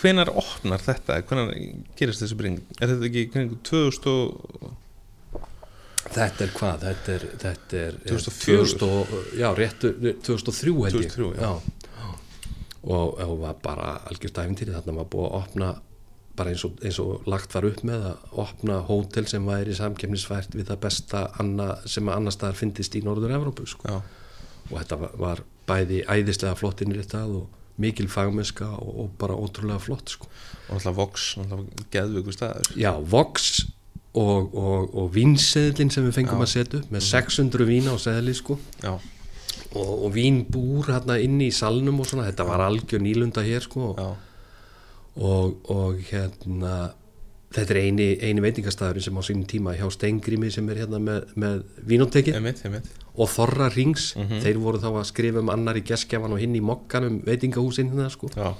[0.00, 1.18] Hvenar opnar þetta?
[1.28, 1.50] Hvenar
[1.98, 2.62] gerist þessi bring?
[2.78, 4.70] Er þetta ekki kringu 2000 og...
[6.06, 8.64] þetta er hvað, þetta er, þetta er 2004.
[8.70, 9.92] 2000 og, já, réttu,
[10.24, 11.52] 2003 held ég 2003, já.
[12.80, 15.70] Og, og var bara algjörst æfintýri þarna var búið að opna
[16.38, 20.56] bara eins og, eins og lagt var upp með að opna hótel sem væri samkefnisvært
[20.56, 23.92] við það besta anna, sem að annar staðar fyndist í Norður-Evrópu sko.
[23.92, 23.98] Já,
[24.70, 29.12] og þetta var, var bæði æðislega flott inn í þetta og mikil fagmennska og, og
[29.20, 30.28] bara ótrúlega flott sko.
[30.68, 32.72] og alltaf Vox, alltaf geðvöku staður.
[32.78, 33.66] Já, Vox
[34.14, 36.46] og, og, og vínseðlinn sem við fengum Já.
[36.46, 38.58] að setja með 600 vína á seðli sko.
[38.82, 38.94] Já,
[39.70, 43.92] og, og vínbúr hérna inni í salnum og svona, þetta var algjör nýlunda hér sko.
[43.98, 44.10] Já,
[45.20, 46.90] og, og hérna
[47.50, 51.32] þetta er eini, eini veitingastæðurinn sem á sínum tíma hjá Stengrími sem er hérna með,
[51.34, 56.40] með einmitt og Þorra Rings, þeir voru þá að skrifa um annar í geskjafan og
[56.42, 58.30] hinn í mokkanum veitingahúsinn hérna sko.
[58.36, 58.52] Já,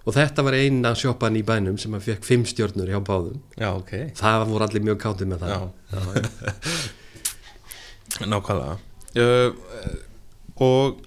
[0.00, 3.40] og þetta var eina sjoppan í bænum sem að fekk fimm stjörnur hjá báðum.
[3.60, 3.92] Já, ok.
[4.16, 5.66] Það voru allir mjög káttið með það.
[8.30, 8.78] Nákvæmlega.
[9.18, 9.98] Uh,
[10.60, 11.00] Og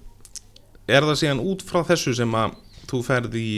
[0.90, 2.56] er það síðan út frá þessu sem að
[2.90, 3.50] þú ferð í,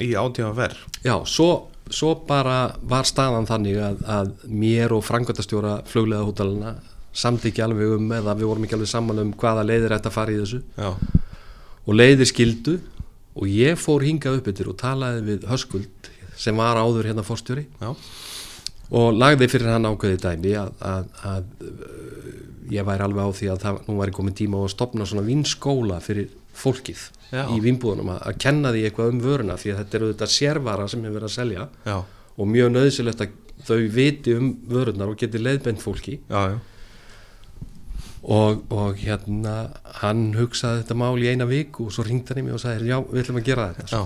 [0.00, 0.80] í átíma verð?
[1.04, 6.72] Já, svo, svo bara var staðan þannig að, að mér og frangöldastjóra fluglega hótelina
[7.18, 10.16] samt ekki alveg um eða við vorum ekki alveg saman um hvaða leiðir ætti að
[10.18, 10.62] fara í þessu.
[10.78, 10.90] Já,
[11.88, 12.78] og leiðir skildu
[13.38, 17.64] og ég fór hingað upp yfir og talaði við Höskuld sem var áður hérna fórstjóri
[17.80, 17.90] já,
[18.94, 22.28] og lagði fyrir hann ákveði dæmi að, að, að uh,
[22.74, 25.26] ég væri alveg á því að það, nú væri komin tíma á að stopna svona
[25.26, 27.44] vinskóla fyrir fólkið Já.
[27.52, 30.88] í vinnbúðunum að, að kenna því eitthvað um vöruna því að þetta eru þetta sérvara
[30.88, 31.96] sem hefur verið að selja já,
[32.38, 33.36] og mjög nöðsilegt að
[33.68, 36.20] þau viti um vörunar og geti leiðbend fólki.
[36.30, 36.58] Já.
[38.22, 39.54] Og, og hérna
[40.00, 42.90] hann hugsaði þetta mál í eina viku og svo ringdi hann í mig og sagði
[42.90, 44.02] já, við ætlum að gera þetta.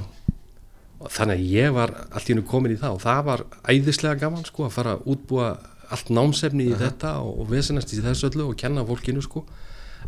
[1.03, 4.21] Og þannig að ég var allt í hennu komin í það og það var æðislega
[4.21, 5.51] gaman sko að fara að útbúa
[5.93, 9.45] allt námsefni í þetta og, og vesenast í þessu öllu og kenna fólkinu sko.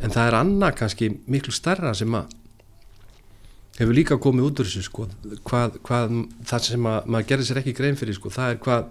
[0.03, 2.33] En það er annað kannski miklu starra sem að
[3.79, 5.09] hefur líka komið út úr þessu sko.
[5.49, 8.91] Hvað, hvað það sem að maður gerir sér ekki grein fyrir sko það er hvað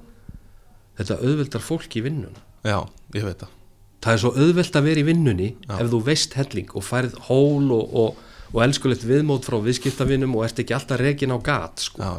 [1.00, 2.48] þetta auðveldar fólk í vinnuna.
[2.64, 2.80] Já,
[3.16, 3.60] ég veit það
[4.04, 5.74] það er svo auðvelt að vera í vinnunni Já.
[5.80, 8.22] ef þú veist helling og færð hól og, og,
[8.54, 12.14] og elskulegt viðmót frá viðskiptavinnum og ert ekki alltaf rekin á gat sko.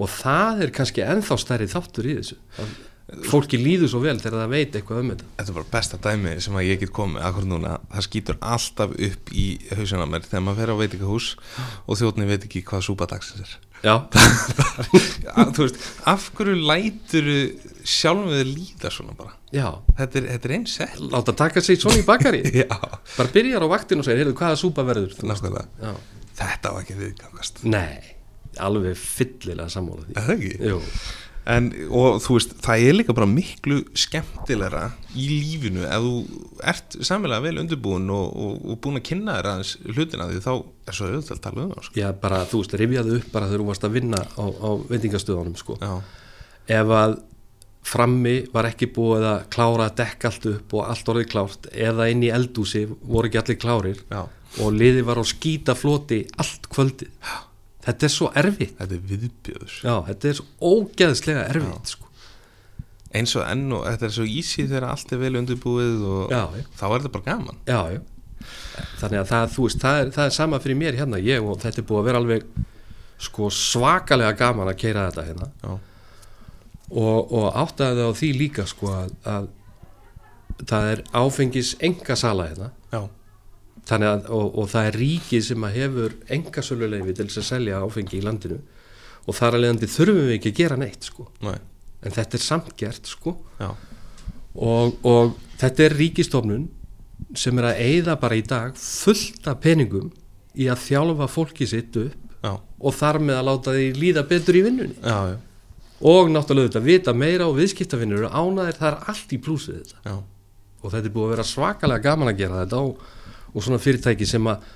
[0.00, 2.40] Og það er kannski ennþá stærri þáttur í þessu.
[2.58, 2.78] Það-
[3.26, 5.24] fólki líður svo vel þegar það veit eitthvað um þetta.
[5.40, 8.92] Þetta er bara besta dæmi sem að ég get komið akkur núna, það skýtur alltaf
[9.08, 11.26] upp í hausina mér þegar maður fer á veitingahús
[11.90, 13.56] og þjóðni veit ekki hvað súpadagsins er.
[13.82, 13.94] Já,
[15.56, 17.30] Þú veist, af hverju lætur
[17.82, 19.66] sjálfum við líða svona bara já,
[19.98, 22.68] Þetta er, þetta er eins sett láta taka sig svona í bakari Já,
[23.16, 25.94] bara byrjar á vaktinu og segir, heyrðu, hvaða súpa verður þú?" nákvæmlega já.
[26.40, 28.14] Þetta var ekki viðgangast nei,
[28.62, 30.54] alveg fyllilega sammála því það ekki?
[30.70, 30.78] Jú.
[31.50, 34.82] En, og þú veist, það er líka bara miklu skemmtilegra
[35.16, 36.12] í lífinu ef þú
[36.70, 40.50] ert samlega vel undirbúin og, og, og búin að kynna þér aðeins hlutina því þá
[40.60, 41.96] er svo auðvitað að tala um það sko.
[42.02, 45.56] já, bara, þú veist, rifjaðu upp bara þegar þú varst að vinna á, á veitingastöðunum
[45.58, 45.78] sko.
[45.80, 45.92] Já,
[46.76, 47.16] ef að
[47.86, 52.08] frammi var ekki búið að klára að dekka allt upp og allt orðið klárt eða
[52.12, 54.02] inn í eldúsi voru ekki allir klárir.
[54.10, 54.20] Já,
[54.60, 57.10] og liði var á skýta floti allt kvöldið.
[57.86, 58.76] Þetta er svo erfitt.
[58.78, 62.08] Þetta er viðbjöður já, þetta er svo ógeðslega erfitt sko.
[63.16, 66.42] eins og enn og þetta er svo ísið þegar allt er vel undirbúið og já,
[66.78, 67.62] þá er þetta bara gaman.
[69.00, 71.82] Þannig að það, veist, það er, það er sama fyrir mér hérna ég og þetta
[71.82, 72.44] er búið að vera alveg
[73.20, 75.48] sko svakalega gaman að keira þetta hérna
[76.90, 79.48] og, og áttaði á því líka sko að, að
[80.66, 82.70] það er áfengis enga sala hérna.
[82.90, 83.02] Já,
[83.90, 87.80] Þannig að, og, og það er ríkið sem að hefur engasöluleifi til þess að selja
[87.82, 88.58] áfengi í landinu.
[89.26, 91.26] Og þar að leiðandi þurfum við ekki að gera neitt sko.
[91.44, 91.56] Nei,
[92.04, 93.34] en þetta er samt gert sko.
[94.54, 96.68] og, og þetta er ríkistofnun
[97.36, 100.08] sem er að eyða bara í dag fullt af peningum
[100.58, 104.58] í að þjálfa fólki sitt upp já, og þar með að láta því líða betur
[104.58, 104.96] í vinnunni.
[105.02, 105.36] Já, já,
[106.00, 110.02] og náttúrulega þetta vita meira og viðskiptafinnur eru ánæðir, það er allt í plúsið þetta
[110.06, 110.16] já,
[110.80, 113.02] og þetta er búið að vera svakalega gaman að gera þetta og,
[113.52, 114.68] og svona fyrirtæki sem að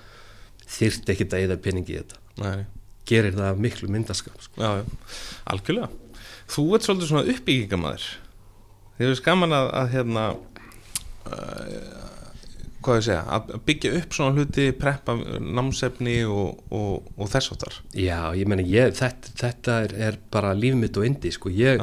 [0.75, 2.65] þyrft ekkert að eða peningi í þetta nei,
[3.09, 4.61] gerir það miklu myndaskap sko.
[4.61, 4.85] já,
[5.53, 5.91] algjörlega.
[6.55, 8.09] Þú ert svolítið svona uppbyggingamæður.
[8.99, 10.25] Þið veist gaman að, að hérna,
[11.25, 12.04] uh,
[12.85, 17.79] hvað ég segja, að byggja upp svona hluti, preppa námsefni og, og, og þess áttar.
[17.97, 21.53] já, ég meni, ég, þetta, þetta er, er bara líf mitt og indi sko.
[21.55, 21.83] ég,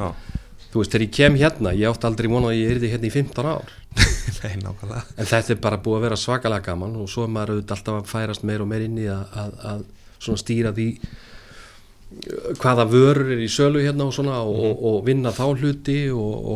[0.71, 3.15] þú veist, þegar ég kem hérna ég átti aldrei vona að ég yrði hérna í
[3.15, 3.73] 15 ár
[4.43, 5.01] nei, nákvæmlega.
[5.17, 7.99] en þetta er bara búið að vera svakalega gaman og svo er maður auðvitað alltaf
[7.99, 9.83] að færast meir og meir inn í að, að,
[10.31, 10.87] að stýra því
[12.59, 16.49] hvaða vörur er í sölu hérna og svona og, og, og vinna þá hluti og,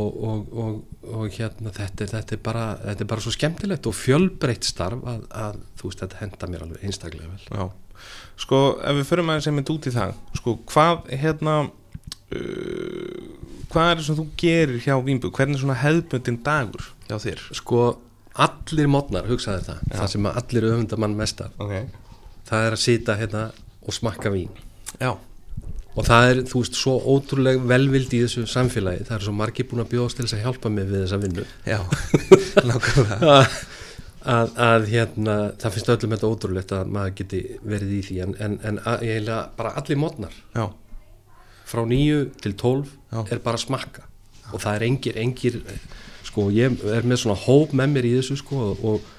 [1.06, 5.26] og, hérna þetta þetta, er bara, þetta er bara svo skemmtilegt og fjölbreytt starf að,
[5.32, 7.44] að þú veist þetta henda mér alveg einstaklega vel.
[7.50, 8.06] Já,
[8.46, 13.28] sko ef við förum aðeins einmitt út í það sko hvað hérna uh,
[13.72, 17.46] hvað er það sem þú gerir hjá Vínbu, hvernig er svona hefðbundin dagur hjá þér?
[17.60, 17.86] sko
[18.36, 21.54] allir mótnar, hugsaði það það sem allir öfunda mann mestar.
[21.62, 21.78] Ok,
[22.50, 23.46] það er að sita hérna
[23.86, 24.52] og smakka vín.
[25.00, 25.14] Já,
[25.96, 29.68] og það er, þú veist, svo ótrúlega velvild í þessu samfélagi, það er svo margir
[29.70, 31.46] búin að bjóðast til þess að hjálpa mig við þessa vinnu.
[31.66, 31.80] Já,
[32.70, 33.38] nákvæmlega.
[34.26, 38.16] Að, að hérna, það finnst öllum þetta ótrúlegt að maður geti verið í því.
[38.26, 40.66] En, en, en að, ég heila bara allir mótnar Já,
[41.70, 43.22] frá nýju til tólf Já.
[43.30, 44.08] er bara að smakka.
[44.52, 45.60] Og það er engir, engir
[46.26, 49.12] sko, ég er með svona hóp með mér í þessu sko og,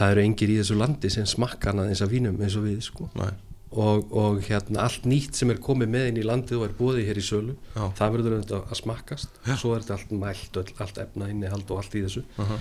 [0.00, 2.78] það eru engir í þessu landi sem smakka hana eins af vínum eins og við
[2.86, 3.08] sko.
[3.18, 3.32] Næ,
[3.70, 7.04] og, og hérna allt nýtt sem er komið með inn í landið og er búið
[7.06, 7.84] hér í sölu Já.
[7.98, 9.36] það verður auðvitað að smakkast.
[9.60, 12.24] Svo er þetta allt mælt, öll, allt efna innihald og allt í þessu.
[12.40, 12.56] Uh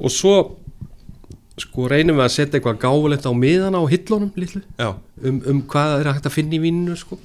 [0.00, 0.34] og svo
[1.60, 4.88] sko reynum við að setja eitthvað gáfulegt á miðana á hillunum litlu já,
[5.22, 7.18] um, um hvað er hægt að finna í víninu sko.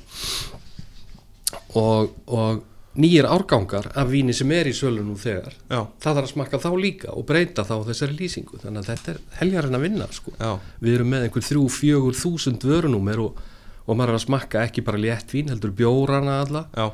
[1.73, 2.61] og, og
[2.99, 6.59] nýjir árgangar af víni sem er í sölu nú þegar já, það þarf að smakka
[6.63, 8.55] þá líka og breyta þá þessari lýsingu.
[8.63, 10.31] Þannig að þetta er heljarinn að vinna sko.
[10.83, 13.31] við erum með einhver þrjú, fjögur þúsund vörunúmer og,
[13.85, 16.61] og maður er að smakka ekki bara létt vín heldur bjórana alla.
[16.75, 16.89] Já,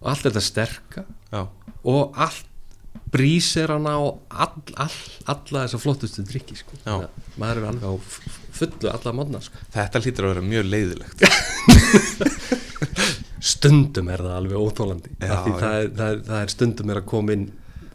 [0.00, 1.02] og allt þetta sterka.
[1.32, 1.42] Já,
[1.82, 2.46] og allt
[3.10, 6.78] bríserana og all, all, alla þessa flottustu drikki sko.
[7.40, 7.92] Maður er alveg á
[8.60, 9.56] fullu alla módna sko.
[9.74, 11.18] þetta hlýtur að vera mjög leiðilegt
[13.40, 17.36] stundum er það alveg óþólandi það er, það, er, það er stundum er að koma
[17.36, 17.46] inn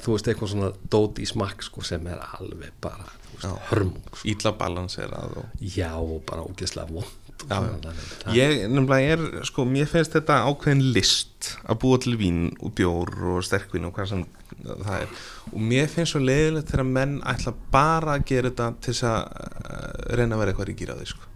[0.05, 3.51] þú veist eitthvað svona dót í smakk sko, sem er alveg bara veist, Já.
[3.71, 4.23] hörmung sko.
[4.31, 10.15] Ítla balanserað og já og bara ógeðslega vond Já, að Ég er, sko, mér finnst
[10.15, 14.23] þetta ákveðin list að búa til vín og bjór og sterkvín og hvað sem
[14.63, 15.19] það er.
[15.51, 19.19] Og mér finnst svo leiðilegt þegar menn ætla bara að gera þetta til þess að
[19.19, 21.29] uh, reyna að vera eitthvað ríkir á því, sko.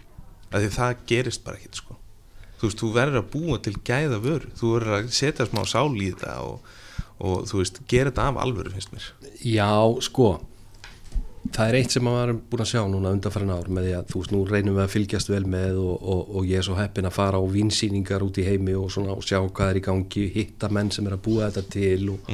[0.50, 1.99] Að því það gerist bara ekkit, sko
[2.60, 4.54] þú veist, þú verður að búa til gæða vöru.
[4.60, 6.78] Þú verður að setja smá sál í þetta og,
[7.20, 9.10] og þú veist, gera þetta af alvöru finnst mér.
[9.40, 9.72] Já,
[10.06, 10.38] sko
[11.56, 14.10] það er eitt sem maður er búin að sjá núna undanfærin ár með því að
[14.12, 16.76] þú veist, nú reynum við að fylgjast vel með og, og, og ég er svo
[16.78, 19.86] heppin að fara á vinsýningar út í heimi og, svona, og sjá hvað er í
[19.88, 22.34] gangi hitta menn sem er að búa þetta til og,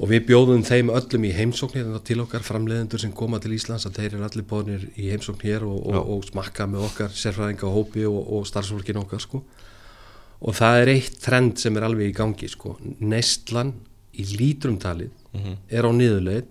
[0.00, 3.86] og við bjóðum þeim öllum í heimsókn hérna til okkar framleiðendur sem koma til Íslands
[3.88, 7.72] að þeir eru allir bóðnir í heimsókn hér og, og, og smakka með okkar sérfræðinga
[7.74, 9.42] hópi og, og starfsfólkin okkar sko.
[10.42, 13.74] Og það er eitt trend sem er alveg í gangi sko, neistlan
[14.12, 15.12] í lítrumtalið
[15.70, 16.48] er á niðurleið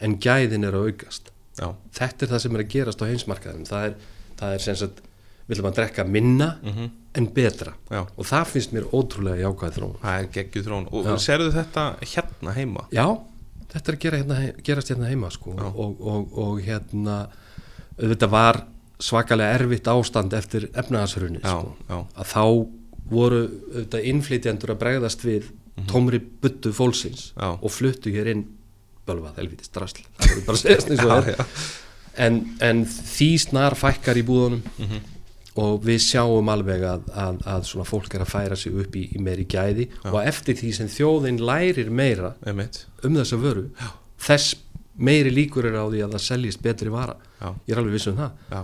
[0.00, 1.30] en gæðin er að aukast.
[1.58, 3.94] Já, þetta er það sem er að gerast á heimsmarkaðum það er,
[4.38, 5.00] það er sem sagt
[5.50, 6.50] viljum að drekka minna
[7.18, 7.72] en betra.
[7.90, 8.04] Já.
[8.16, 9.96] og það finnst mér ótrúlega jákvæð þróun.
[10.02, 11.14] Það er geggjuð þrón og Já.
[11.24, 12.84] serðu þetta hérna heima?
[12.94, 13.06] Já,
[13.72, 14.36] þetta er að gera hérna,
[14.68, 15.56] gerast hérna heima sko.
[15.74, 17.16] Og, og, og hérna
[17.98, 18.60] auðvitað var
[19.00, 21.98] svakalega erfitt ástand eftir efnaðashrunni Já, sko.
[22.14, 22.44] að þá
[23.10, 23.42] voru
[23.74, 25.50] auðvitað innflytjendur að bregðast við
[25.90, 28.42] tómri buttu fólksins og fluttu hér inn
[29.08, 31.40] bölvað, helvítið drasl það voru bara segja eins og það
[32.20, 34.62] en, en því snar fækkar í búðunum.
[34.78, 35.08] Mhm.
[35.60, 39.06] Og við sjáum alveg að, að, að svona fólk er að færa sig upp í,
[39.16, 43.88] í meiri gæði og eftir því sem þjóðin lærir meira einmitt um þessa vöru Já.
[44.26, 44.58] þess
[45.00, 47.50] meiri líkur er á því að það seljist betri vara Já.
[47.66, 48.60] ég er alveg viss um það Já,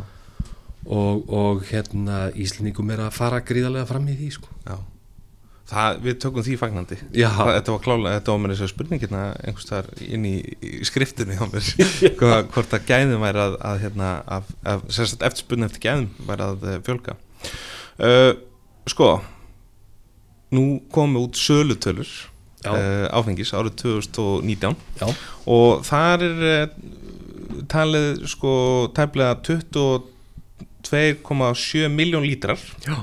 [0.86, 4.52] og, og hérna Íslendingum er að fara gríðarlega fram í því sko.
[5.66, 6.96] Það, við tökum því fagnandi.
[7.10, 10.84] Það, Þetta var klálega, þetta var mér þessu spurningina einhvers þar inn í, í
[12.20, 16.06] Hvað, hvort að gæðum væri að, að hérna, af, af, sérstætt eftir spurning eftir gæðum
[16.28, 17.16] væri að eh, fjölga.
[17.96, 18.32] Uh,
[18.86, 19.08] Sko
[20.54, 25.08] nú komu út sölutölur uh, áfengis árið 2019 Já,
[25.50, 26.70] og þar er
[27.70, 28.52] talið sko
[28.94, 32.58] tæplega 22,7 miljón lítrar.
[32.86, 32.96] Já,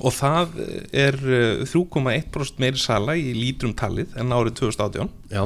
[0.00, 0.56] og það
[0.92, 5.44] er uh, 3,1% meiri sala í lítrum talið en árið 2018 já,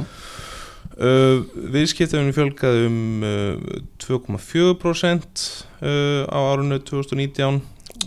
[1.01, 5.43] Uh, viðskiptöfunum fjölgaði um uh, 2,4%
[5.81, 7.61] uh, á árunnu 2019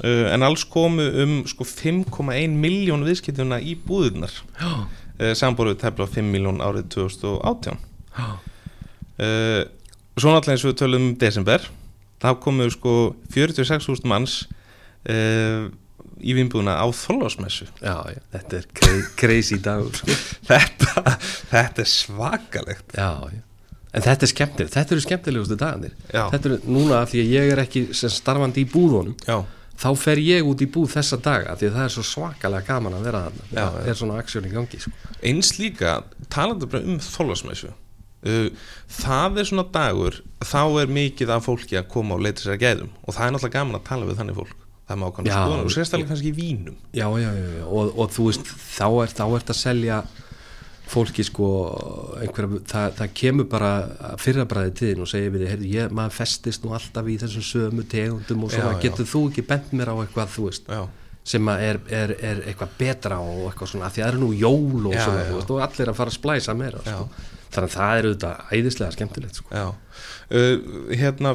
[0.05, 4.85] uh, en alls komu um sko 5,1 miljón viðskiptöfuna í uh,
[5.35, 8.29] samborðið tefla 5 miljón árið 2018 já,
[9.25, 9.65] uh,
[10.15, 11.65] Svo náttúrulega eins og við tölum um desember
[12.23, 12.93] þá komu sko
[13.35, 14.45] 46.000 manns
[15.11, 15.67] uh,
[16.25, 16.87] í vinnbúðuna á
[18.09, 20.17] já, þetta er cra crazy dagur, sko.
[20.51, 21.19] þetta,
[21.53, 23.43] þetta er svakalegt Já, já.
[23.95, 25.93] En þetta er skemmtilegt, þetta eru skemmtilegustu dagarnir.
[26.11, 26.25] Já.
[26.33, 29.37] Þetta eru núna af því að ég er ekki starfandi í búðunum, Já,
[29.79, 32.97] þá fer ég út í búð þessa daga því að það er svo svakalega gaman
[32.99, 33.47] að vera þarna.
[33.55, 34.93] Það er svona aksjón í gangi, sko.
[35.31, 35.95] eins líka
[36.33, 38.67] talandi bara um þólasmessu uh,
[39.01, 42.63] það er svona dagur þá er mikið af fólki að koma og leita sér að
[42.65, 45.39] gæðum og það er náttúrulega gaman að tala við þannig fólk það er ákvæmlega Já.
[45.41, 47.65] skoðan og sérstaklega kannski í vínum Já, já, já, já.
[47.65, 50.03] Og, og þú veist, þá er, ert að selja
[50.95, 51.47] fólki sko
[52.21, 53.71] einhverja, það, það kemur bara
[54.21, 58.45] fyrrabræði til þín og segir við þig, maður festist nú alltaf í þessum sömu tegundum
[58.45, 60.71] og svona, getur þú ekki bent mér á eitthvað, þú veist,
[61.25, 64.91] sem er, er, er eitthvað betra og eitthvað svona, því að það eru nú jól
[64.91, 67.07] og svona, þú veist, og allir að fara að splæsa meira, sko.
[67.55, 69.63] þannig að það er auðvitað æðislega skemmtilegt, sko.
[69.65, 71.33] uh, Hérna,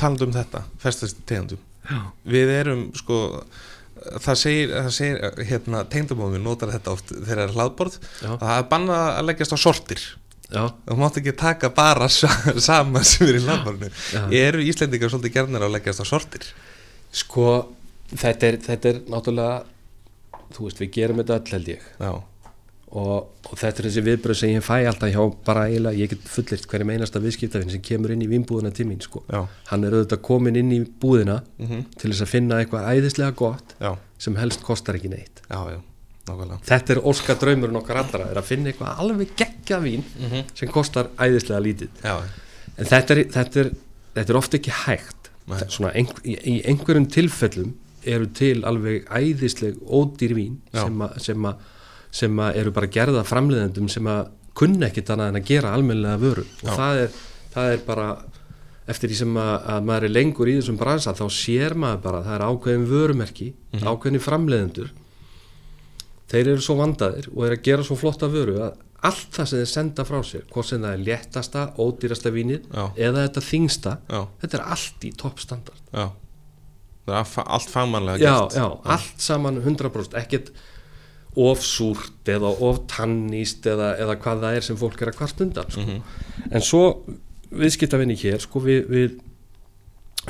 [0.00, 1.60] talandi um þetta festast tegundum
[1.90, 2.00] Já,
[2.36, 3.18] við erum sko
[4.00, 7.98] það segir, það segir hérna, tengdamóðum notar þetta oft þegar það er hlaðborð.
[8.22, 10.04] Það er bannað að leggjast á sortir.
[10.50, 13.90] Já, þú mátt ekki taka bara sa sama sem er í hlaðborðinu.
[14.40, 16.48] Eru Íslendingar svolítið gerðnar að leggjast á sortir?
[17.14, 17.50] Sko
[18.10, 19.60] þetta er, þetta er náttúrulega
[20.56, 21.86] þú veist, við gerum þetta öll held ég.
[22.00, 22.12] Já,
[22.90, 26.24] og, og þetta er þessi viðbröð sem ég fæ alltaf hjá bara eiginlega, ég get
[26.26, 29.22] fullirt hverjum einasta viðskiptafinn sem kemur inn í vínbúðina til mín sko.
[29.70, 31.84] hann er auðvitað komin inn í búðina Mhm.
[31.96, 35.40] til þess að finna eitthvað æðislega gott já, sem helst kostar ekki neitt.
[35.50, 35.80] Já, já,
[36.66, 40.02] þetta er óska draumurinn okkar allra er að finna eitthvað alveg geggja vín
[40.54, 41.88] sem kostar æðislega lítið.
[42.04, 42.16] Já,
[42.78, 43.70] en þetta er, þetta er,
[44.14, 45.16] þetta er ofta ekki hægt.
[45.68, 47.72] Svona, ein, í, einhverjum tilfellum
[48.06, 51.02] eru til alveg æðisleg ódýr vín sem,
[51.46, 51.56] a,
[52.10, 56.42] sem, eru bara gerða framleiðendum sem að kunna ekkit annað en að gera almennilega vöru
[56.44, 56.74] og Já.
[56.76, 57.10] það er,
[57.54, 58.08] það er bara
[58.90, 62.18] eftir því sem að, að maður er lengur í þessum bransa þá sér maður bara
[62.20, 63.86] að það er ákveðin vörumerki Mhm.
[63.86, 64.88] ákveðin framleiðendur.
[66.30, 69.60] Þeir eru svo vandaðir og eru að gera svo flotta vöru að allt það sem
[69.62, 72.84] þeir senda frá sér hvort sem það er léttasta, ódýrasta vínið Já.
[73.06, 75.80] eða þetta þingsta já, þetta er allt í toppstandard.
[75.94, 76.04] Já.
[77.06, 78.58] Það er allt fagmannlega já, gert.
[78.60, 80.50] já, allt saman 100% ekkert
[81.38, 85.42] of súrt eða of tannist eða, eða hvað það er sem fólk er að kvart
[85.44, 85.84] undan sko.
[85.84, 86.00] Mhm.
[86.50, 86.84] en svo
[87.50, 89.18] viðskiptavinni hér sko, við, við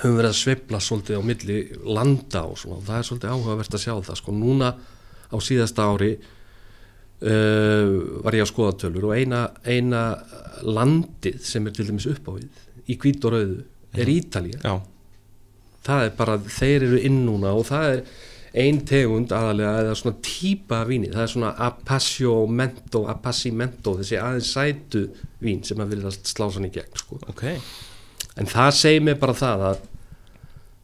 [0.00, 3.74] höfum verið að sveifla svolítið á milli landa og svona og það er svolítið áhugavert
[3.74, 4.32] að sjá það sko.
[4.36, 4.68] núna
[5.30, 7.88] á síðasta ári uh,
[8.24, 10.04] var ég að skoða tölur og eina, eina
[10.62, 12.48] landið sem er til dæmis upp á við
[12.90, 13.60] í hvít og rauðu
[13.96, 14.74] er Ítalía já,
[15.86, 18.04] það er bara, þeir eru inn núna og það er
[18.54, 21.10] ein tegund aðalega eða svona típa víni.
[21.12, 25.04] Það er svona appassimento appassimento, þessi aðeins sætu
[25.42, 27.20] vín sem að vilja slá sann í gegn sko.
[27.30, 27.44] ok.
[28.40, 29.84] En það segir mér bara það að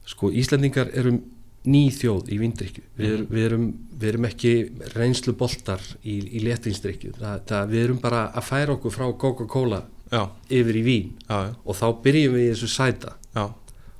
[0.06, 1.18] sko Íslendingar erum
[1.66, 3.64] ný þjóð í vindrykju við, erum- við, erum,
[3.98, 4.52] við erum ekki
[4.94, 9.80] reynslu boltar í, í letinstrykju við erum bara að færa okkur frá Coca-Cola
[10.48, 13.16] yfir í vín já, já, og þá byrjum við í þessu sæta.
[13.34, 13.48] Já,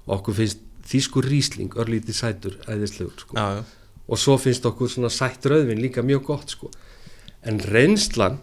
[0.07, 3.37] og okkur finnst þýskur rísling örlítið sætur æðislegur sko.
[3.37, 3.65] já, já.
[4.09, 6.71] og svo finnst okkur svona sætt rauðvin líka mjög gott sko.
[7.43, 8.39] en reynslan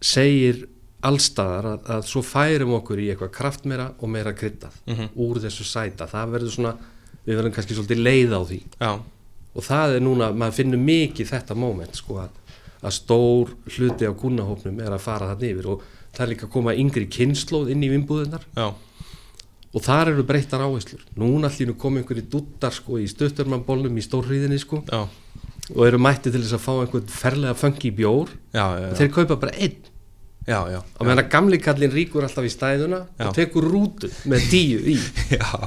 [0.00, 0.66] segir
[1.02, 5.08] allstaðar að, að svo færum okkur í eitthvað kraftmeira og meira kryddað Mhm.
[5.16, 6.74] úr þessu sæta, það verður svona
[7.26, 8.90] við verðum kannski svolítið leið á því já,
[9.54, 12.28] og það er núna, maður finnur mikið þetta moment sko að,
[12.82, 16.52] að stór hluti á kúnahópnum er að fara það yfir og það er líka að
[16.52, 18.68] koma yngri kynnslóð inn í vinnbúðunar já,
[19.70, 21.02] og þar eru breyttar áherslur.
[21.20, 24.82] Núna allir koma einhverju duttar sko í stuttarmannbólnum í stórhríðinni sko.
[25.70, 28.32] Og eru mætti til þess að fá einhvern ferlega funky bjór.
[28.50, 29.78] Já, já, og þeir kaupa bara einn.
[30.48, 34.48] Já, já, og meðan að gamli kallinn ríkur alltaf í stæðuna og tekur rútu með
[34.50, 34.96] tíu í.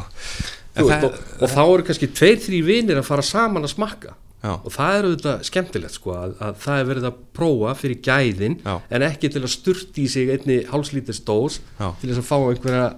[0.73, 4.15] Þú veist, og, og þá eru kannski tveir, þrý vinir að fara saman að smakka.
[4.43, 4.57] Já.
[4.57, 8.57] og það er auðvitað skemmtilegt sko að, að það er verið að prófa fyrir gæðin
[8.59, 8.73] Já.
[8.91, 11.85] en ekki til að sturti í sig einni hálslítið stórs Já.
[12.01, 12.89] til þess að fá einhverja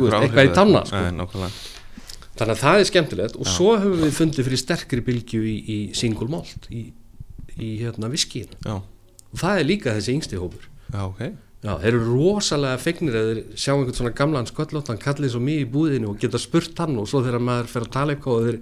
[0.00, 1.48] veist, eitthvað í tanna sko.
[2.34, 5.78] Þannig að það er skemmtilegt og svo höfum við fundið fyrir sterkri bylgju í, í
[5.94, 6.88] single malt í,
[7.54, 11.22] í hérna viskíinu Já, og það er líka þessi yngsti hópur já, ok
[11.64, 15.40] Já, þeir eru rosalega fegnir að þeir sjá einhvern svona gamlan sköllótt, hann kallið svo
[15.40, 18.34] mjög í búðinu og geta spurt hann og svo þegar maður fer að tala eitthvað
[18.34, 18.58] og þeir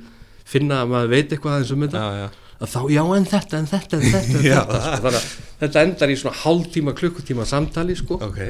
[0.53, 2.29] finna að maður veit eitthvað aðeins um þetta Já, já,
[2.63, 4.61] að þá, já en þetta, en þetta, en þetta, en Já.
[4.61, 5.01] þetta sko.
[5.03, 5.27] þannig að
[5.65, 8.21] þetta endar í svona hálftíma, klukkutíma samtali sko.
[8.29, 8.41] ok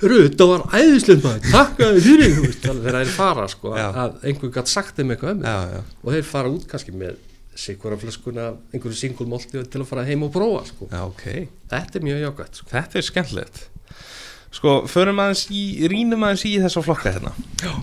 [0.00, 3.86] Hörru, þetta var æðislega maður, takk að þið fyrir þannig að þeir fara sko, Já.
[4.04, 7.18] að einhver gætt sagt þeim eitthvað um Já, já, og þeir fara út kannski með
[7.60, 10.88] sikvara flöskuna, einhverju singulmólti til að fara heim og prófa sko.
[10.88, 11.26] já, ok.
[11.68, 12.70] Þetta er mjög jákvæmt sko.
[12.72, 13.60] Þetta er skemmtilegt.
[14.56, 17.34] Sko, förum aðeins í, rínum aðeins í þessa flokka hérna.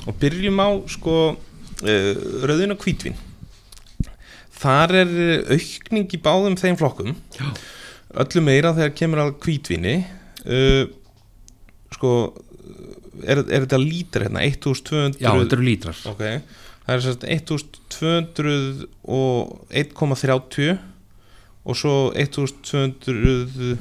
[0.10, 2.12] Og byrjum á, sko, uh,
[2.50, 3.20] rauðin og hvítvin
[4.58, 7.12] Þar er eh, aukning í báðum þeim flokkum.
[7.38, 7.46] Já.
[8.24, 10.88] Öllu meira þegar kemur að hvítvinni uh,
[11.98, 12.38] Sko,
[13.26, 15.98] er, er þetta lítur hérna, 1200 já, þetta eru lítrar.
[16.12, 16.22] Ok,
[16.86, 18.86] það er sérst 1200
[19.18, 20.78] og 1,30
[21.68, 23.76] og svo 1229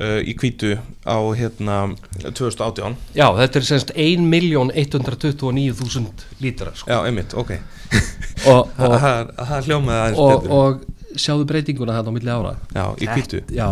[0.00, 1.94] uh, í kvítu á hérna
[2.24, 6.06] 2018 já, þetta er semst 1.129.000
[6.42, 6.90] lítrar sko.
[6.90, 7.50] Já, einmitt, ok.
[8.48, 12.52] Og, og, það hljómaði aðeins og, og sjáðu breytinguna þetta á milli ára?
[12.74, 13.68] Já, í kvítu já,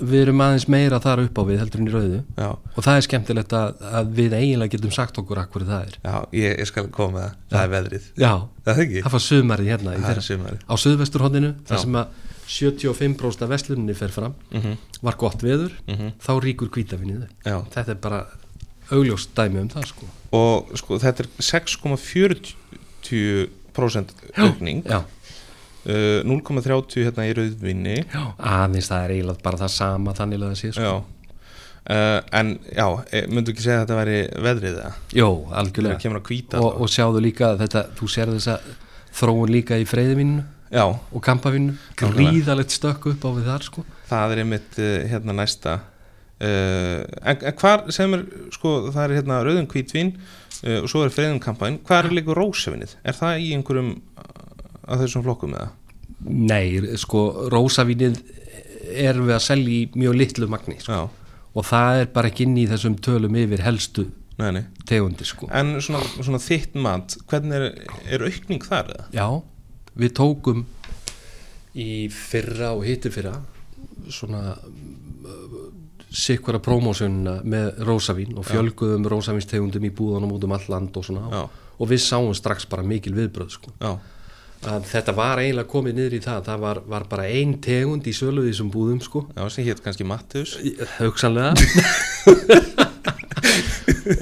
[0.00, 2.20] við erum aðeins meira þar upp á við heldur en í rauðu.
[2.38, 3.68] Já, og það er skemmtilegt að,
[4.00, 5.94] að við eiginlega getum sagt okkur akkur það er.
[6.04, 7.36] Já ég, ég skal koma með það.
[7.52, 8.04] Það er veðrið.
[8.18, 8.32] Já,
[8.68, 8.98] Það ekki?
[9.04, 10.60] það var sumarið hérna þeirra, sumarið.
[10.68, 11.56] Á suðvesturhóndinu Já.
[11.70, 12.06] þar sem að
[12.48, 16.10] 75% af vesluninni fer fram mm var gott veður, -hmm.
[16.18, 18.26] þá ríkur kvítafinnið Já, þetta er bara
[18.90, 20.04] augljóst dæmi um það sko.
[20.36, 24.84] Og sko þetta er 6,40% aukning.
[24.84, 25.02] Já,
[25.88, 30.52] uh, 0,30 hérna í rauðvinni já, aðeins það er eiginlega bara það sama þannig að
[30.52, 30.92] það sé sko.
[31.88, 32.84] Uh, En já,
[33.16, 36.10] eh, myndu ekki segja að þetta væri veðrið það Jó, algjörlega.
[36.18, 38.56] Að hvíta og, og sjáðu líka að þetta, þú sér þessa
[39.16, 43.84] þróun líka í freyðivinnu Já, og kampavinnu, gríðalegt stökk upp á við þar sko.
[44.10, 44.76] Það er einmitt
[45.08, 45.78] hérna næsta.
[46.38, 48.20] Uh, en, en hvar sem er
[48.54, 52.36] sko það er hérna rauðum hvítvin uh, og svo er freyðum kampæn hvar er líka
[52.36, 52.92] rósavinnið?
[53.02, 53.88] Er það í einhverjum
[54.86, 55.72] af þessum flokkum eða?
[56.26, 58.18] Nei, sko, rósavínið
[58.98, 61.04] erum við að selja í mjög litlu magni sko.
[61.58, 64.08] Og það er bara ekki inn í þessum tölum yfir helstu
[64.38, 65.50] nei, nei tegundi sko.
[65.54, 68.92] En svona, svona þitt mat, hvernig er, er aukning þar?
[69.14, 69.26] Já,
[69.98, 70.64] við tókum
[71.78, 73.36] í fyrra og hittir fyrra
[74.10, 74.56] svona
[76.08, 81.26] sikkvara prómósununa með rósavín og fjölguðum rósavínstegundum í búðunum út um all land og svona
[81.28, 81.42] Já.
[81.76, 83.74] og við sáum strax bara mikil viðbröð sko.
[83.82, 83.98] Já,
[84.66, 86.40] að þetta var eiginlega komið niður í það.
[86.48, 89.26] Það var, var bara ein tegund í sölu í þessum búðum sko.
[89.36, 90.56] Já, sem hétt kannski Mattius
[90.98, 91.54] hugsanlega.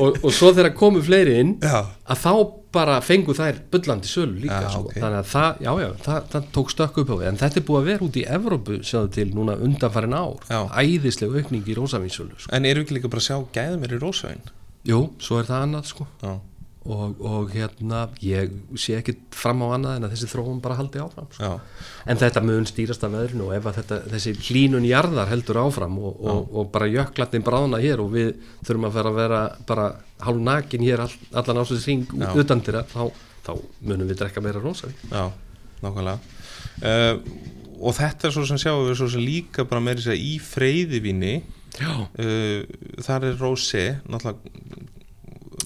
[0.03, 1.78] Og, og svo þegar komu fleiri inn Já,
[2.11, 2.30] að þá
[2.74, 4.80] bara fengu þær bullandi sölu líka Já, sko.
[4.91, 4.97] ok.
[4.99, 7.26] þannig að það, já já, það, það tók stökk upp á við.
[7.30, 10.43] En þetta er búið að vera út í Evrópu sjáðu til núna undanfarin ár.
[10.82, 12.53] Æðisleg aukning í rósavínsölu sko.
[12.59, 14.45] en eru ekki líka bara að sjá gæðum er í rósavinn?
[14.87, 16.09] jú, svo er það annað sko.
[16.22, 16.34] Já,
[16.87, 21.03] og, og hérna, ég sé ekki fram á annað en að þessi þróun bara haldi
[21.03, 21.51] áfram sko.
[22.07, 26.20] en þetta mun stýrast af veðrinu og ef þetta, þessi hlínun jarðar heldur áfram og,
[26.20, 28.32] og, og bara jöklatnin bráðna hér og við
[28.66, 29.89] þurfum að vera vera bara
[30.26, 32.30] hálf nakin hér all, allan ásins ring Já.
[32.32, 33.53] utan til það, þá, þá
[33.91, 35.28] munum við drekka meira rosavín já,
[35.82, 36.18] nákvæmlega.
[36.82, 40.39] Uh, Og þetta er svo sem sjáum við svo sem líka bara meiri segja í
[40.41, 41.34] freyðivinni
[41.84, 42.62] uh,
[43.05, 44.87] þar er rósi náttúrulega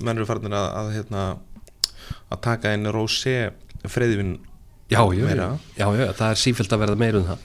[0.06, 1.24] menn eru farinir að, að hérna
[2.30, 3.34] að taka inn rósi
[3.88, 4.36] freyðivinn
[4.90, 5.26] já, já,
[5.78, 7.44] já, já, það er sífælt að verða meira um það.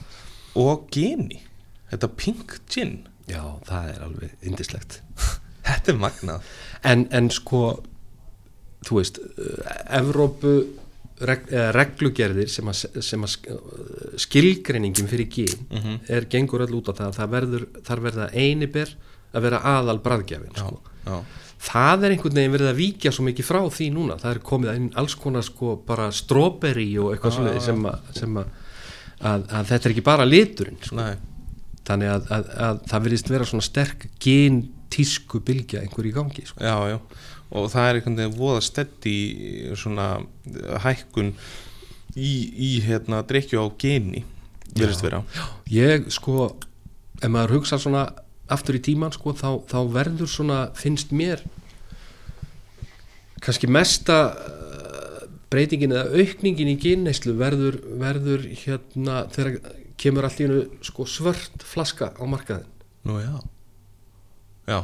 [0.62, 1.42] Og geni
[1.90, 2.96] þetta pink gin.
[3.30, 5.00] Já, það er alveg indislegt
[5.66, 6.50] þetta er magnað.
[6.86, 7.62] En, en sko
[8.86, 9.18] þú veist,
[9.98, 10.52] Evrópu
[11.26, 15.96] reg, reglugerðir sem að, sem að sk- skilgreiningin fyrir gín Mhm.
[16.12, 18.92] er gengur öll út á það að það verður, þar verða einiber
[19.34, 20.80] að vera aðal bræðgjafin sko.
[21.56, 24.42] Já, það er einhvern veginn verið að víkja svo mikið frá því núna, það er
[24.50, 27.64] komið inn alls konar sko bara strawberry og eitthvað Já, já, já.
[27.66, 28.50] sem, að, sem að,
[29.20, 31.08] að, að þetta er ekki bara liturinn sko.
[31.86, 36.46] Þannig að, að, að það verðist vera svona sterk gen tísku bylgja einhver í gangi
[36.46, 36.62] sko.
[36.62, 36.98] já, já
[37.56, 39.18] og það er einhvern veginn voða stedd í
[39.78, 40.06] svona
[40.82, 41.28] hækkun
[42.18, 44.24] í, í hérna drikju á geni
[44.74, 45.20] verðist vera
[45.70, 46.48] ég sko
[47.22, 48.08] ef maður hugsa svona
[48.52, 51.42] aftur í tíman sko þá, þá verður svona finnst mér
[53.42, 61.06] kannski mesta uh, breytingin eða aukningin í genneislu verður, verður hérna þegar kemur hennu sko
[61.08, 62.72] svört flaska á markaðin
[63.06, 63.36] Nú já.
[64.66, 64.80] Já,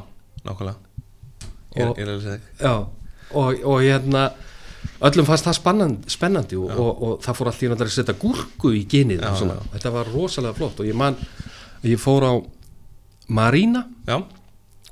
[0.46, 0.78] nákvæmlega.
[1.74, 2.74] Ég, ég er að segja já
[3.32, 4.30] og, og hérna
[5.02, 8.82] öllum fannst það spennandi, spennandi og, og, og það fór náttúrulega að setja gúrku í
[8.88, 9.56] genið og svona.
[9.74, 11.16] þetta var rosalega flott og ég man
[11.86, 12.32] ég fór á
[13.28, 14.18] Marína Já,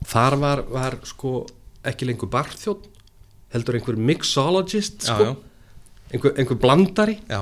[0.07, 1.47] þar var, var sko
[1.87, 2.87] ekki lengur barþjótt
[3.55, 5.35] heldur einhver mixologist já, sko, já,
[6.14, 7.16] einhver, einhver blandari.
[7.28, 7.41] Já,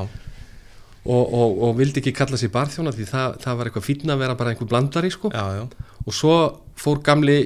[1.09, 4.23] og, og, og vildi ekki kalla sig barþjóna því það, það var eitthvað fínna að
[4.25, 5.31] vera bara einhver blandari sko.
[5.35, 5.67] já, já,
[6.07, 6.35] og svo
[6.79, 7.39] fór gamli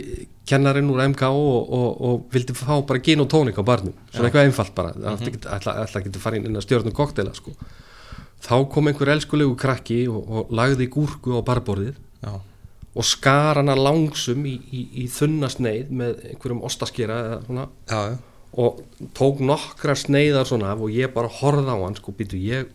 [0.47, 3.95] kennarinn úr MK og, og, og vildi fá bara gin og tónik á barnum.
[4.13, 4.91] Svona eitthvað einfalt bara.
[5.15, 7.55] Ekki- ætla, ætla ekki að fara inn að stjórnum koktela sko.
[8.43, 11.95] þá kom einhver elskulegu krakki og, og lagði gúrku á barborðið.
[12.27, 12.33] Já,
[12.93, 17.67] og skar hana langsum í, í, í þunna sneið með einhverjum ostaskera eða svona.
[17.89, 18.19] Já, já.
[18.63, 18.83] og
[19.17, 22.69] tók nokkra sneiðar svona og ég bara horfði á hann sko býtu ég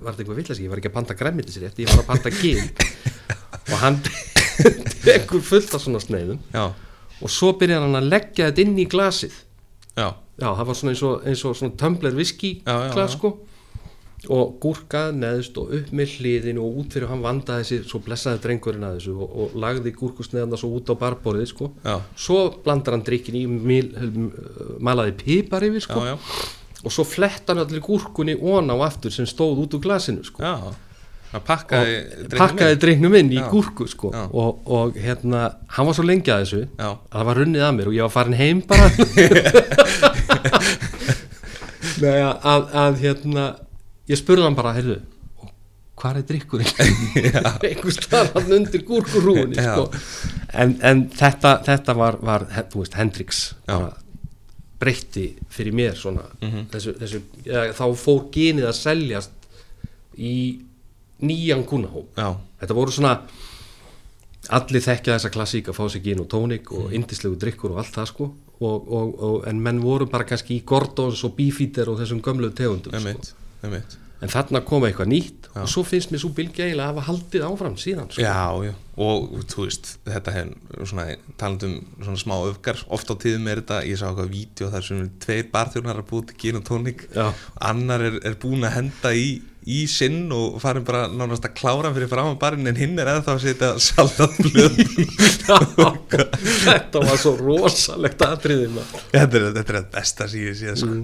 [0.00, 2.30] var þetta eitthvað villas ég var ekki að panta græmitis rétt ég var að panta
[2.32, 2.70] gin
[3.72, 3.98] og hann
[5.04, 6.70] tekur fullt af svona sneiðum já,
[7.20, 9.34] og svo byrjar hann að leggja þetta inn í glasið.
[9.98, 13.34] Já, það var svona eins og, eins og svona tumbler whisky Já, já, glas sko
[14.28, 18.42] og gúrkað neðst og upp með hliðin og út fyrir hann vandaði þessi svo blessaði
[18.44, 21.70] drengurinn að þessu og, og lagði gúrkusneðana svo út á barborðið sko.
[21.86, 23.44] Já, svo blandar hann drikkin í
[24.84, 26.04] malaði pipar yfir sko.
[26.04, 29.84] Já, já, og svo fletta hann allir gúrkunni ón á aftur sem stóð út úr
[29.88, 30.44] glasinu sko.
[31.30, 31.44] Það
[32.34, 33.32] pakkaði drinknum inn.
[33.32, 34.10] í gúrku sko.
[34.10, 35.46] Og, og hérna
[35.76, 36.90] hann var svo lengi að þessu Já.
[36.90, 38.90] að það var runnið að mér og ég var farin heim bara.
[42.00, 43.44] Að, að hérna
[44.10, 44.98] ég spurði hann bara, heyrðu
[46.00, 46.70] hvað er drikkurinn
[47.70, 49.74] einhver starfann undir gúrkurúinni Já.
[49.74, 49.88] sko.
[50.62, 53.42] en, en þetta, þetta var, var veist, Hendrix
[54.80, 56.66] breytti fyrir mér svona Mhm.
[56.72, 59.30] þessu, þessu, ja, þá fór genið að seljast
[60.16, 60.34] í
[61.20, 62.30] nýjan kúnahóm Já,
[62.62, 63.18] þetta voru svona
[64.56, 67.92] allir þekkja þessa klassík að fá sig gin og tónik og indislegu drikkur og allt
[67.98, 68.30] það sko
[68.60, 72.50] og, og, og, en menn voru bara kannski í Gordons og Beefeater og þessum gömlu
[72.56, 73.36] tegundum sko.
[74.20, 77.44] En þarna kom eitthvað nýtt og svo finnst mér svo bylgja eiginlega að hafa haldið
[77.48, 78.22] áfram síðan sko.
[78.22, 81.06] Já, já, og þú veist þetta hefur svona
[81.40, 85.06] talandum svona smá öfgar, oft á tíðum er þetta ég sá eitthvað vídeo þar sem
[85.24, 87.30] tveir barþjónar að búið til gin og tónik Já.
[87.70, 89.30] annar er, er búin að henda í
[89.70, 93.10] í sinn og farin bara nánast að klára fyrir fram á barinn en hinn er
[93.12, 94.78] eða þá að setja saltað blöð
[96.64, 99.04] þetta var svo rosalegt atriðið maður.
[99.12, 100.94] þetta, er, þetta er besta sé sko.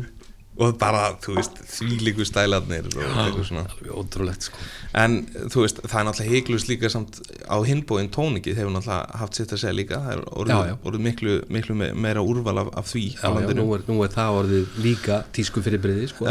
[0.57, 3.65] Og bara, þú veist, þvílíku stælarnir og eitthvað svona
[4.01, 4.63] ótrúlegt sko.
[4.97, 5.19] En
[5.53, 9.53] þú veist, það er náttúrulega heiklust líka samt á hinbóin tónikið hefur náttúrulega haft sitt
[9.53, 10.77] að segja líka það er orðið, Já, já.
[10.89, 13.29] orðið miklu, miklu me- meira úrval af, af því já,
[13.61, 16.25] nú, er, nú er það orðið líka tísku fyrir breyði sko.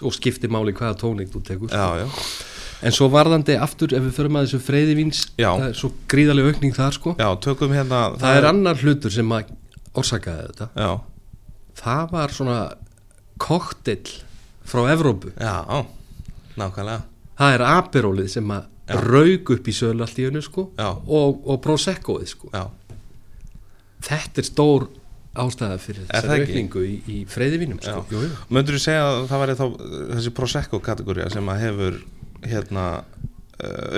[0.00, 2.08] Og skiptir máli hvaða tónik þú tekur Já, já,
[2.88, 5.50] en svo varðandi aftur ef við förum að þessu freyðivíns Já.
[5.52, 7.12] það er svo gríðarlega aukning þar sko.
[7.76, 9.50] hérna það er annar hlutur sem að
[10.00, 10.92] orsakaði þetta Já,
[11.84, 12.56] það var svona
[13.40, 14.12] koktill
[14.68, 15.32] frá Evrópu.
[15.40, 15.64] Já,
[16.60, 17.00] nákvæmlega.
[17.40, 18.96] Það er aperólið sem að Já.
[19.06, 22.50] rauk upp í sölu allt í hennu sko og, og proseccoið sko.
[22.52, 22.66] Já,
[24.06, 24.88] þetta er stór
[25.40, 28.02] ástæða fyrir þessari aukningu í, í freyðivínum sko.
[28.50, 29.66] Möndur þú segja að það væri þá
[30.16, 32.00] þessi Prosecco kategória sem að hefur
[32.50, 32.86] hérna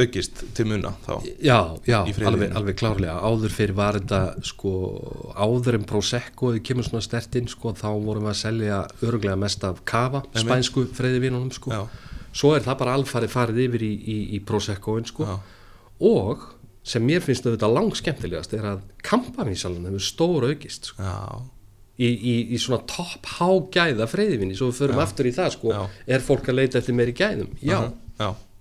[0.03, 1.13] aukist til muna þá.
[1.45, 1.59] Já,
[1.89, 1.99] já
[2.29, 3.17] alveg, alveg klárlega.
[3.23, 4.73] Áður fyrir var þetta sko
[5.37, 9.85] áður en proseccoið kemur svona stertinn sko þá vorum við að selja öruglega mest af
[9.89, 11.73] kava, spænsku freyðivínunum sko.
[11.75, 15.29] Já, svo er það bara alfarið farið yfir í, í, í proseccoin sko.
[15.29, 15.39] Já,
[16.13, 16.49] og
[16.83, 21.03] sem mér finnst auðvitað lang skemmtilegast er að kampavísalan hefur stór aukist sko.
[21.07, 21.19] já,
[22.03, 25.83] í, í, í svona topp hágæða freyðivinni, svo við förum aftur í það sko, Já.
[26.17, 27.53] er fólk að leita eftir meiri gæðum?
[27.63, 28.52] Já, Aha, já, einmitt þú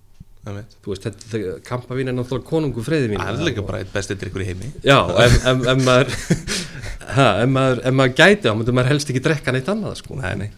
[0.42, 4.42] veist, þetta, þetta kampavín er náttúrulega konungu freyðivinni Það er líka bara eitt besti drikkur
[4.42, 4.72] í heimi.
[4.82, 6.14] Já, ef, ef, ef maður
[7.16, 10.18] ha, ef maður, maður gæti myndi maður helst ekki drekka neitt annað sko.
[10.18, 10.48] Nei, nei.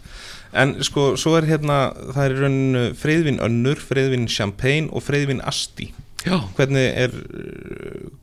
[0.54, 1.76] En sko, svo er hérna,
[2.14, 5.90] það er í rauninu freyðvin önnur, freyðvin champagne og freyðvin asti.
[6.24, 7.12] Já, Hvernig er,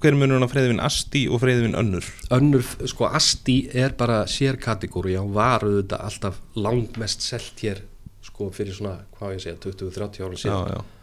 [0.01, 2.07] hver er munurinn á freyðvin asti og freyðvin önnur?
[2.33, 7.83] önnur, sko, Asti er bara sér kategóri, já, var auðvitað alltaf langmest selt hér
[8.25, 10.71] sko, fyrir svona, hvað á ég segja, 20-30 ára síðan.
[10.71, 11.00] Já, já,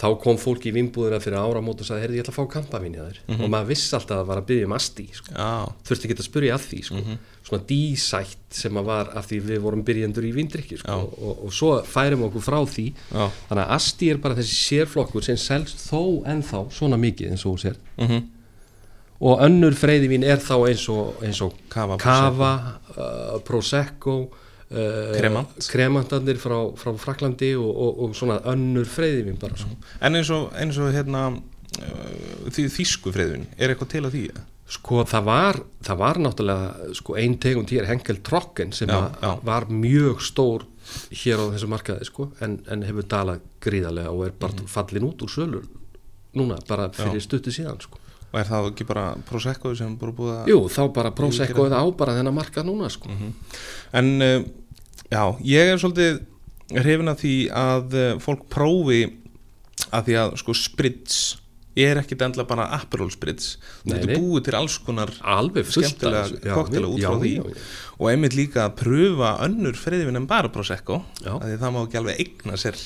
[0.00, 2.94] þá kom fólk í vinnbúðina fyrir áramót og sagði, heyrðu, ég ætla að fá kampavín
[2.96, 5.34] hjá þér og maður vissi alltaf að það var að byggja um asti sko.
[5.36, 5.50] já,
[5.88, 7.02] þurfti ekki að spyrja að því sko.
[7.46, 10.90] svona dísætt sem að var af því við vorum byrjendur í vindrykki sko.
[10.90, 10.96] Já.
[11.28, 12.86] og, og svo færum okkur frá því.
[13.12, 17.46] Já, þannig að asti er bara þessi sérflokkur sem selst þó ennþá svona mikið eins
[17.46, 17.76] og sér.
[18.00, 18.22] Mhm,
[19.22, 21.94] og önnur freyðivín er þá eins og, eins og Cava,
[22.96, 24.16] uh, Prosecco.
[24.24, 24.41] uh,
[25.18, 25.56] Kremant.
[25.72, 29.76] kremantarnir frá, frá Fraklandi og, og, og svona önnur freyðivín bara sko.
[30.00, 34.24] En eins og, eins og hérna, uh, því, þýsku freyðvin, er eitthvað til að því?
[34.72, 39.32] Sko það var, það var náttúrulega sko ein tegund hér, Henkel Trocken sem Já, já.
[39.44, 40.64] var mjög stór
[41.12, 45.22] hér á þessu markaði sko en, en hefur dalað gríðarlega og er bara fallin út
[45.26, 45.60] úr sölu
[46.38, 48.00] núna bara fyrir stuttu síðan sko.
[48.32, 51.82] og er það ekki bara Prosecco sem bara búið að Jú, þá bara Prosecco eða
[51.84, 53.12] á bara þennan markað núna sko.
[53.92, 54.38] En uh,
[55.12, 56.22] já, ég er svolítið
[56.72, 59.04] hrifin að því að uh, fólk prófi
[59.92, 61.20] að því að sko sprits
[61.78, 66.40] er ekkit endla bara Aperol sprits þú getur búið til alls konar Alveg skemmtilega.
[66.44, 67.32] Já, koktela út frá því.
[67.38, 67.62] já, já.
[67.96, 72.20] og einmitt líka að pröfa önnur freyðvin en bara Prosecco því það má ekki alveg
[72.24, 72.80] eigna sér.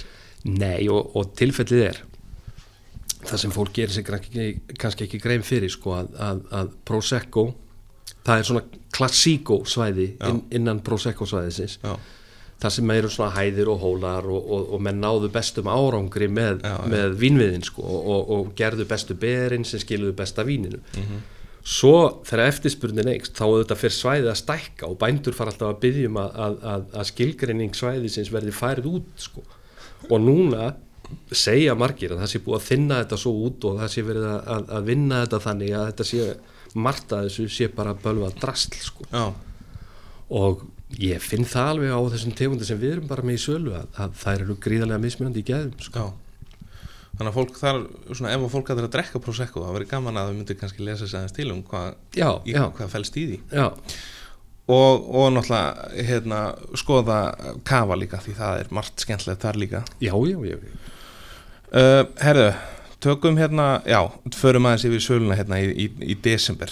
[0.46, 2.02] Nei og, og tilfellið er
[3.26, 4.48] það sem fólk gerir sig kannski,
[4.78, 7.48] kannski ekki grein fyrir sko að, að, að Prosecco
[8.26, 11.78] það er svona klassíkó svæði inn, innan Prosecco svæðisins.
[11.82, 11.94] Já,
[12.62, 16.62] það sem eru svona hæðir og hólar og, og, og menn náðu bestum árangri með,
[16.64, 20.82] Já, með vínviðin sko og, og, gerðu bestu berin sem skiluðu besta víninu.
[20.96, 21.24] Mhm.
[21.66, 25.80] svo þegar eftirspurnin eikst þá auðvitað fyrir svæðið að stækka og bændur fara alltaf að
[25.82, 29.42] byggja um að, að, að, að skilgreining svæðisins verði færið út sko.
[30.06, 30.68] Og núna
[31.34, 34.28] segja margir að það sé búið að þinna þetta svo út og það sé verið
[34.78, 36.28] að vinna þetta þannig að þetta sé
[36.76, 39.08] margt að þessu sé bara bölva drastl sko.
[40.36, 40.66] Og
[41.02, 43.88] ég finn það alveg á þessum tegundir sem við erum bara með í sölu að,
[43.98, 46.06] að það eru gríðarlega mismunandi í gæðum sko.
[47.16, 47.78] Þannig að fólk þar,
[48.12, 50.58] svona ef fólk að það er að drekka Prosecco það verið gaman að þau myndir
[50.60, 53.38] kannski lesa sér aðeins til um hvað, já, í, já, hvað fælst í því.
[53.56, 53.66] Já,
[54.66, 56.40] og, og náttúrulega hérna,
[56.76, 57.18] skoða
[57.66, 59.82] kafa líka því það er margt skemmtilegt þar líka.
[60.02, 60.92] Já, já, já, já.
[61.72, 62.50] uh, Herðu,
[63.04, 64.00] tökum hérna já,
[64.36, 66.70] förum aðeins yfir söluna hérna í, í, í desember.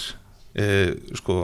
[0.55, 1.35] Uh, sko,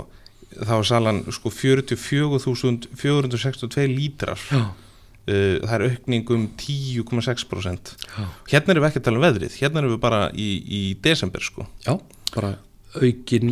[0.56, 4.40] þá var salan sko 44.462 lítrar.
[4.52, 8.26] Já, uh, það er aukning um 10,6% já.
[8.54, 11.42] hérna erum við ekki að tala um veðrið hérna erum við bara í, í desember
[11.46, 11.62] sko.
[11.86, 11.94] Já
[12.36, 12.52] bara
[12.98, 13.50] aukin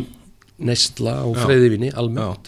[0.60, 2.46] neysla og freyðivinni almennt.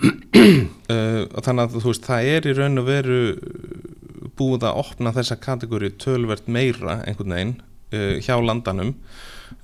[0.00, 3.18] Uh, þannig að þú veist það er í raun og veru
[4.38, 7.58] búið að opna þessa kategóri tölvert meira einhvern veginn
[8.22, 8.94] hjá landanum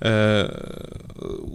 [0.03, 0.45] uh,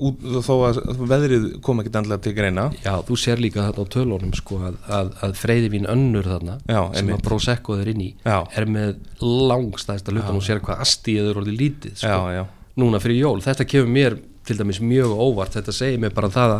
[0.08, 2.68] út, þó að veðrið kom ekki endlega til greina.
[2.84, 6.80] Já, þú sér líka þarna á tölunum sko að, að, að freyðivin önnur þarna Já,
[6.96, 8.38] sem að Prosecco er inn í Já.
[8.58, 12.16] er með langstæðsta hlutan og sér hvað astíð er orðið lítið sko.
[12.16, 12.44] já, já,
[12.82, 16.56] núna fyrir jól, þetta kemur mér til dæmis mjög óvart, þetta segir mér bara það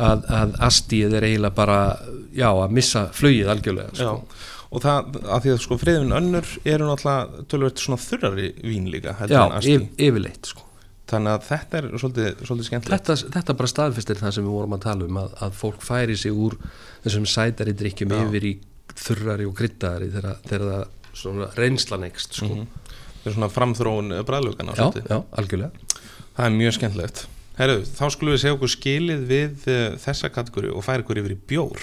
[0.00, 1.80] að, að, astíð er eiginlega bara,
[2.34, 4.16] já, að missa flugið algjörlega, sko.
[4.70, 9.16] Og það að því að sko friðvinn önnur eru náttúrulega tölvert svona þurrari vín líka
[9.26, 10.66] já, yf, yfirleitt, sko.
[11.10, 13.08] Þannig að þetta er svolítið, svolítið skemmtilegt.
[13.08, 16.16] Þetta, þetta bara staðfistir það sem við vorum að tala um að, að fólk færi
[16.20, 16.54] sig úr
[17.02, 18.20] þessum sætari drikkjum Já.
[18.28, 18.52] yfir í
[19.00, 22.62] þurrari og kryddari þegar, þegar það svona reynslan ekst, sko.
[23.20, 25.88] Það er svona framþróun bræðlugana já, já, algjörlega.
[26.36, 27.24] Það er mjög skemmtilegt.
[27.58, 31.34] Herru, þá skulum við segja okkur skilið við uh, þessa kategóri og færa okkur yfir
[31.34, 31.82] í bjór.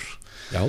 [0.56, 0.64] já,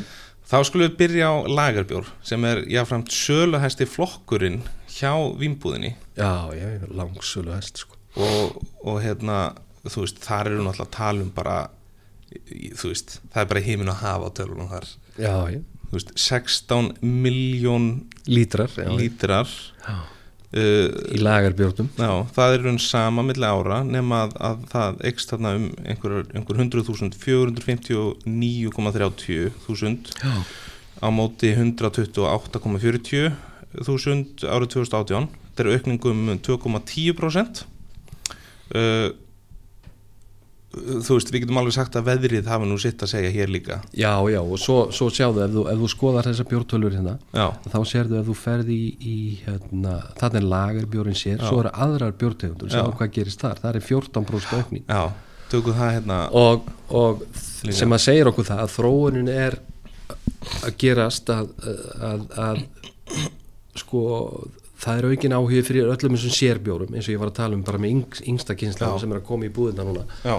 [0.48, 5.90] Þá skulum við byrja á lagarbjór sem er jáframt söluhæsti flokkurinn hjá vínbúðinni.
[6.16, 7.98] Já, já, langsölu hest, sko.
[8.16, 9.36] Og, og hérna,
[9.84, 11.58] þú veist, þar eru náttúrulega að tala um bara,
[12.80, 14.88] þú veist, það er bara heimin að hafa á tölunum þar.
[15.20, 17.84] já, já, Þú veist, 16 miljón
[18.28, 19.48] lítrar já, lítrar.
[19.84, 19.94] já,
[20.48, 21.92] Uh, í lagarbjórnum.
[22.00, 26.24] Já, það er raun sama milli ára nema að, að það eikst þarna um einhver,
[26.32, 30.08] einhver 100.000 459,30 þúsund.
[30.98, 33.36] Á móti 128,40
[33.84, 35.28] þúsund árið 2018
[35.58, 37.64] þetta er aukningum um 2,10%
[38.72, 39.10] uh,
[40.68, 43.78] þú veist, við getum alveg sagt að veðrið hafa nú sitt að segja hér líka.
[43.96, 47.46] Já, já, og svo, svo sjáðu ef þú, ef þú skoðar þessa bjórtölur hérna Já,
[47.72, 49.16] þá sérðu ef þú ferði í, í
[49.46, 52.98] hérna, þannig er lagarbjórin sér svo eru aðrar bjórtegundur, sjáðu Já.
[53.00, 54.84] hvað gerist þar það er 14% aukning.
[54.84, 55.02] Já,
[55.48, 56.20] tökum það hérna.
[56.42, 57.24] Og, og
[57.72, 59.58] sem að segir okkur það að þróunin er
[60.68, 61.48] að gerast að,
[62.04, 62.62] að, að
[63.78, 64.02] sko
[64.78, 67.64] það er aukin áhugi fyrir öllum þessum sérbjórum eins og ég var að tala um
[67.66, 68.98] bara með yng, yngsta kynsla Já.
[69.02, 70.36] sem er að koma í búðina núna Já,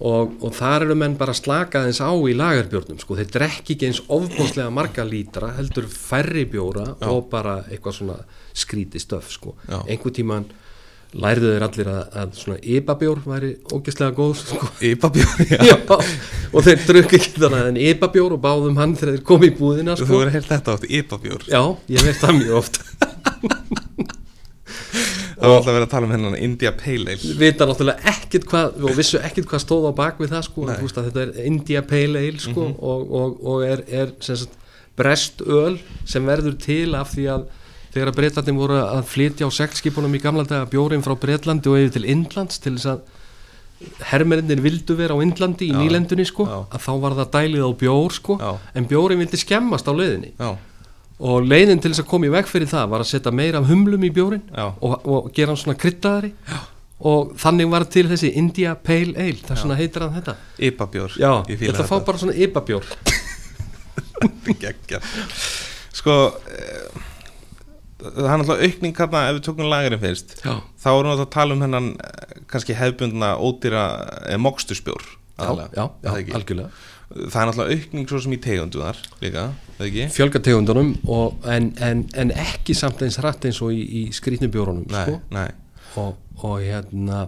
[0.00, 3.90] og, og þar eru menn bara slakað eins á í lagarbjórnum sko, þeir drekki ekki
[3.90, 8.18] eins ofbóðslega marga lítra heldur færri bjóra og bara eitthvað svona
[8.56, 9.56] skríti stöf sko.
[9.68, 9.82] Já.
[9.86, 10.48] einhver tíman
[11.10, 14.68] lærðu þeir allir að, að svona ybabjór væri ógeðslega góð sko.
[14.86, 15.76] Íbabjór, já Já,
[16.54, 19.98] og þeir drukku ekki þannig en ybabjór og báðum hann þegar þeir komu í búðina
[19.98, 20.20] Þú sko.
[20.22, 22.80] verður heilt þetta átt, Íbabjór Já, ég veit það mjög oft
[25.40, 28.82] Það var alltaf verið að tala um hennan India Pale Ale vita náttúrulega ekkert hvað
[28.84, 31.82] og vissu ekkert hvað stóð á bak við það sko, þú veist þetta er India
[31.86, 34.58] Pale Ale sko, og, og, og er, er sagt,
[35.00, 35.78] brest öl
[36.08, 37.46] sem verður til af því að
[37.94, 41.80] þegar að Breitlandin voru að flytja á sektskipunum í gamla daga bjórin frá Breitlandi og
[41.80, 43.00] yfir til Indlands til þess að
[44.10, 45.80] hermerindir vildu vera á Indlandi í Já.
[45.80, 46.58] nýlendunni sko Já.
[46.68, 48.50] að þá var það dælið á bjór sko Já.
[48.76, 50.50] en bjórin vildi skemmast á leiðinni Já,
[51.20, 53.68] og leiðin til þess að koma í veg fyrir það var að setja meira af
[53.70, 54.66] humlum í bjórin Já.
[54.72, 56.32] og, og gera hann svona kryttaðari
[57.10, 60.34] og þannig var til þessi India Pale Ale það er svona heitir hann þetta.
[61.16, 62.06] Já, ég fíla ætla að fá þetta.
[62.10, 62.88] bara svona Ipa-bjór.
[64.62, 65.00] Gekkja
[65.96, 66.16] Sko
[66.50, 67.06] eh,
[68.00, 71.32] Það er náttúrulega aukning hérna ef við tökum lagarinn fyrst Já, Þá erum við að
[71.36, 73.84] tala um hennan eh, kannski hefbundna ódýra
[74.26, 75.04] eh, mokstusbjór
[75.40, 76.68] já, já, já algjörlega
[77.10, 79.48] Það er náttúrulega aukning svo sem í tegunduðar líka,
[79.78, 80.04] það ekki?
[80.14, 85.02] Fjölgategundunum og, en, en, en ekki samt eins rætt eins og í, í skrýtnubjórunum Nei,
[85.08, 85.16] sko.
[85.34, 85.48] nei
[85.98, 87.24] og, og hérna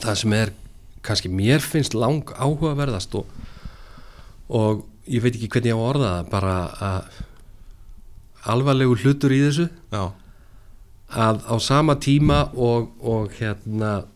[0.00, 0.54] það sem er
[1.04, 3.28] kannski mér finnst lang áhugaverðast og,
[4.48, 6.56] og ég veit ekki hvernig ég á orða það bara
[6.88, 7.20] að
[8.52, 10.04] alvarlegu hlutur í þessu Já,
[11.12, 14.06] að á sama tíma og, og hérna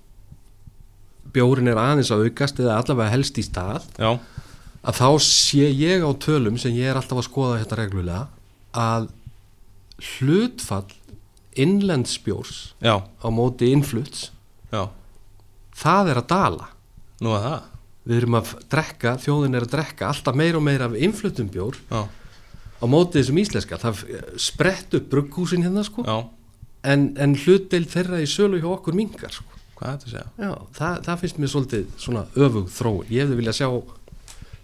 [1.36, 4.10] bjórin er aðeins að aukast eða allavega helst í stað já,
[4.86, 8.22] að þá sé ég á tölum sem ég er alltaf að skoða þetta reglulega
[8.76, 9.08] að
[10.16, 10.92] hlutfall
[11.56, 14.30] innlendsbjórs já, á móti innfluts
[14.72, 14.86] já.
[15.76, 16.70] það er að dala.
[17.24, 17.72] Nú að það.
[18.06, 21.78] Við erum að drekka, þjóðin er að drekka alltaf meira og meira af innflutum bjór
[21.88, 23.80] Já, á móti þessum íslenska.
[23.82, 24.02] Það
[24.38, 26.04] sprett upp brugghúsin hérna sko.
[26.86, 30.26] En, en hlutdeil þeirra í sölu hjá okkur mingar sko hvað er þetta að segja?
[30.42, 30.50] Já,
[30.80, 33.08] það, það finnst mér svolítið svona öfug þróun.
[33.12, 33.68] Ég hefði viljað sjá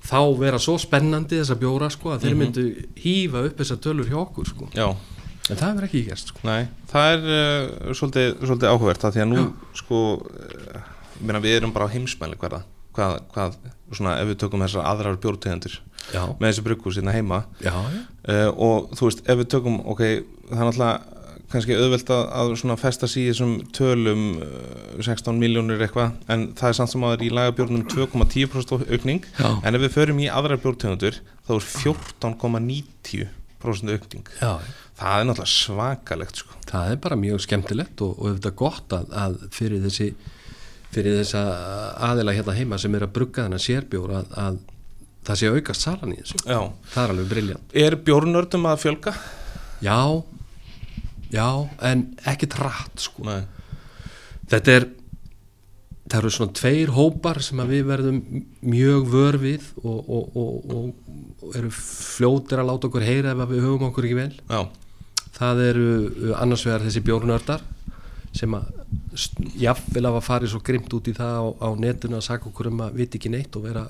[0.02, 2.64] þá vera svo spennandi þessa bjóra sko að þeir myndu
[3.04, 4.70] hýfa upp þessar tölur hjá okkur sko.
[4.74, 4.88] Já,
[5.50, 6.42] En það hefur ekki gerst sko.
[6.46, 10.84] Nei, það er uh, svolítið, svolítið áhugavert það því að nú sko uh,
[11.18, 12.62] meina, við erum bara á heimsmæli hverða
[12.94, 13.56] hvað, hvað,
[13.92, 15.78] svona ef við tökum þessar aðrar bjórtegundir
[16.12, 17.98] Já, með þessi brugghús hérna heima já, já.
[18.28, 20.02] uh, og þú veist, ef við tökum ok,
[20.50, 21.11] það er náttúrulega
[21.52, 24.46] kannski auðvelt að, að svona festa sig í þessum tölum uh,
[24.98, 29.22] 16 miljónir eitthvað en það er samt sem að það er í lagabjórnum 2,10% aukning
[29.38, 29.48] Já.
[29.62, 31.14] en ef við förum í aðrar bjórtegundur
[31.46, 34.52] þá er 14,90% aukning já.
[34.98, 39.04] það er náttúrulega svakalegt sko Það er bara mjög skemmtilegt og, og auðvitað gott að,
[39.24, 40.08] að fyrir þessi
[40.92, 41.42] fyrir þessa
[42.10, 44.54] aðila hérna heima sem er að brugga þennan sérbjór að, að
[45.26, 46.40] það sé aukast salan í þessu.
[46.44, 46.60] Já,
[46.92, 47.74] Það er alveg briljant.
[47.84, 49.14] Er bjórnördum að fjölga?
[49.82, 49.98] Já,
[51.32, 51.48] já,
[51.88, 53.24] en ekki trætt sko.
[53.28, 53.42] Nei.
[54.52, 54.88] þetta er
[56.12, 58.18] það eru svona tveir hópar sem að við verðum
[58.68, 63.64] mjög vör við og, og, og, og eru fljótir að láta okkur heyra ef við
[63.64, 64.34] höfum okkur ekki vel.
[64.50, 64.60] Já,
[65.38, 65.86] það eru
[66.36, 67.64] annars vegar þessi bjórnördar
[68.36, 68.68] sem að
[69.60, 72.84] jafnvel að farið svo grimt út í það á, á netinu að saka okkur um
[72.84, 73.86] að viti ekki neitt og vera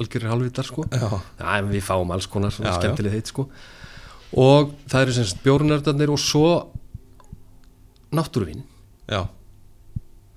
[0.00, 0.86] algjörir halvvitar sko.
[0.94, 1.10] Já,
[1.40, 3.48] Já, við fáum alls konar skemmtileg heit sko
[4.36, 6.50] og það eru sem sagt bjórnördarnir og svo
[8.14, 8.64] náttúruvinn
[9.10, 9.24] já,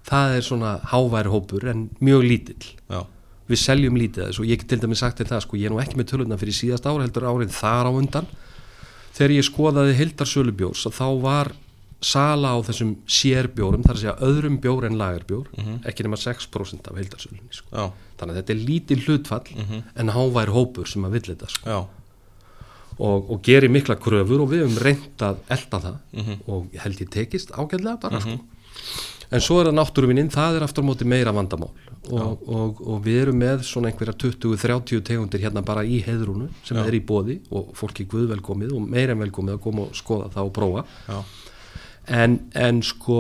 [0.10, 2.70] það er svona háværi hópur en mjög lítill.
[2.90, 3.04] Já,
[3.50, 5.74] við seljum lítið þessu og ég get til dæmis sagt þér það sko, ég er
[5.74, 8.30] nú ekki með töluna fyrir síðast ára heldur árið þar á undan.
[9.14, 11.52] Þegar ég skoðaði heildarsölubjórs að þá var
[12.04, 15.46] sala á þessum sérbjórum þar að segja öðrum bjór en lagarbjór
[15.88, 17.94] ekki nema 6% af heildarsölunni sko.
[18.20, 19.48] þannig að þetta er lítil hlutfall
[19.96, 21.70] en háværi hópur sem að vill þetta sko.
[21.70, 21.80] já,
[22.98, 25.96] og, og gerir mikla kröfur og við höfum reynd að elda það.
[26.48, 28.38] Og ég held ég tekist ágæðlega bara sko.
[29.34, 31.72] en svo er það náttúruvininn, það er aftur á móti meira vandamál.
[32.12, 36.78] Og, og, og við erum með svona einhverja 20-30 tegundir hérna bara í heðrúnu sem
[36.82, 40.50] er í bóði og fólki guð velkomið og meira velkomið að koma og skoða það
[40.50, 40.84] og prófa.
[41.08, 41.22] Já,
[42.20, 43.20] en, en sko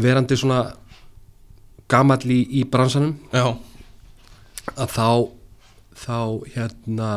[0.00, 0.62] verandi svona
[1.88, 3.52] gamall í, í bransanum já,
[4.76, 5.10] að þá
[5.98, 6.18] þá
[6.54, 7.10] hérna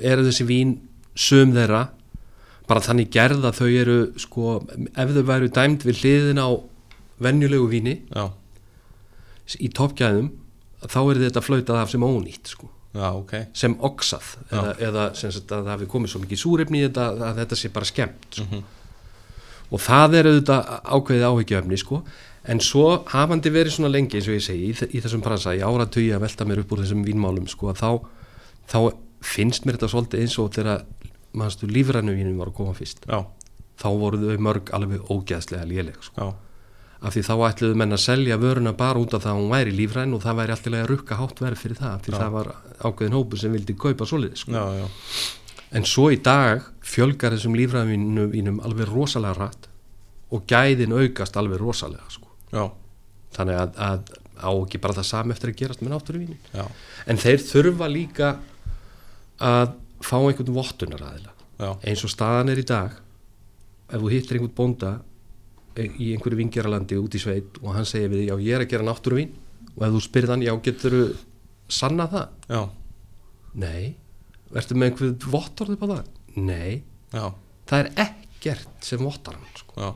[0.00, 0.76] eru þessi vín
[1.16, 1.86] sum þeirra
[2.66, 4.56] bara þannig gerð að þau eru sko,
[4.90, 6.48] ef þau væru dæmd við hliðin á
[7.22, 8.24] venjulegu víni já,
[9.62, 10.32] í toppgæðum
[10.86, 15.34] þá er þetta flautað af sem ónýtt sko, já, ok, sem oksað eða, eða sem
[15.34, 18.62] sagt að það hafi komið svo mikið súrefni þetta að þetta sé bara skemmt sko.
[19.70, 22.02] og það er auðvitað ákveðið áhyggjöfni sko.
[22.46, 25.64] En svo hafandi verið svona lengi eins og ég segi í, í þessum bransa, í
[25.66, 27.88] áratugji að velta mér upp úr þessum vínmálum sko þá,
[28.70, 28.78] þá
[29.26, 30.84] finnst mér þetta svolítið eins og þegar
[31.36, 33.06] mannstu lífrænu vínum var að koma fyrst?
[33.08, 33.22] Já,
[33.80, 36.16] þá voru þau mörg alveg ógeðslega léleg sko.
[36.16, 36.34] já,
[37.06, 39.74] af því þá ætluðu menn að selja vöruna bara út af það að hún væri
[39.76, 43.16] lífræn og það væri alltaf að rukka hátt verð fyrir það því það var ákveðin
[43.18, 44.54] hópu sem vildi kaupa svoleiði sko.
[44.56, 44.86] já, já,
[45.76, 49.68] en svo í dag fjölgar þessum lífræðinum vínum alveg rosalega rætt
[50.32, 52.32] og gæðin aukast alveg rosalega sko.
[52.56, 52.64] já,
[53.36, 56.64] þannig að, að á ekki bara það sami eftir að gerast með náttúruvínin já,
[57.06, 58.36] en þeir þurfa líka
[59.42, 59.74] að
[60.06, 61.32] fá einhvern vottunar aðila
[61.88, 62.96] eins og staðan er í dag
[63.88, 64.90] ef þú hittir einhvern bónda
[65.76, 68.70] í einhverju vingeralandi út í sveit og hann segir við, því, já ég er að
[68.72, 69.32] gera náttúruvín
[69.76, 71.04] og ef þú spyrir hann, já getur þú
[71.68, 72.26] sanna það?
[72.48, 72.62] já,
[73.56, 73.94] Nei.
[74.56, 76.08] Ertu með einhverju vottorð upp á það?
[76.36, 76.82] Nei.
[77.12, 77.24] já,
[77.66, 79.94] Það er ekkert sem vottar hann sko.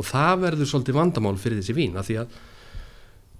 [0.00, 2.38] og það verður svolítið vandamál fyrir þessi vín af því að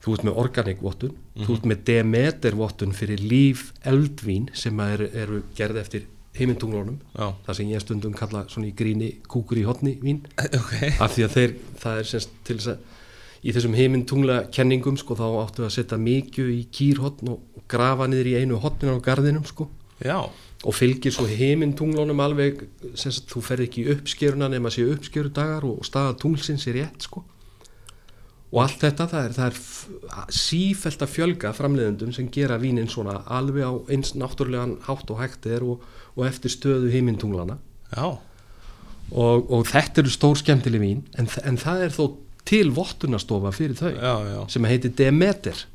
[0.01, 5.11] þú ert með organic vottun, þú ert með Demeter vottun fyrir líf eldvín sem eru
[5.13, 6.07] er gerð eftir
[6.39, 7.33] heimintunglunum, Já.
[7.47, 10.23] það sem ég stundum kalla svona í gríni kúkur í hotni vín.
[10.61, 12.87] Ok, af því að þeir, það er semst til þess að
[13.41, 18.31] í þessum heimintungla kenningum sko þá áttu að setja mikið í kýrhotn og grafa niður
[18.31, 19.67] í einu hotninu á garðinum sko.
[20.01, 20.21] Já,
[20.61, 22.63] og fylgir svo heimintunglunum alveg
[22.95, 26.81] sem sagt þú ferð ekki í uppskeruna nema sé uppskeru dagar og staða tunglsins er
[26.81, 27.25] rétt sko
[28.51, 33.21] og allt þetta það er, það er sífellt að fjölga framleiðendum sem gera vínin svona
[33.31, 35.85] alveg á eins náttúrulegan hátt og hægt er og,
[36.17, 37.61] og eftir stöðu heimintunglana
[38.01, 42.05] og, og þetta eru stór skemmtileg vín en, en það er þó
[42.49, 45.67] til vottunastofa fyrir þau já, já, sem heitir Demeter.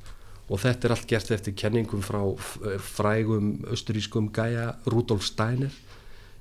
[0.46, 2.20] Og þetta er allt gert eftir kenningum frá
[2.86, 5.74] frægum austurískum gæja Rudolf Steiner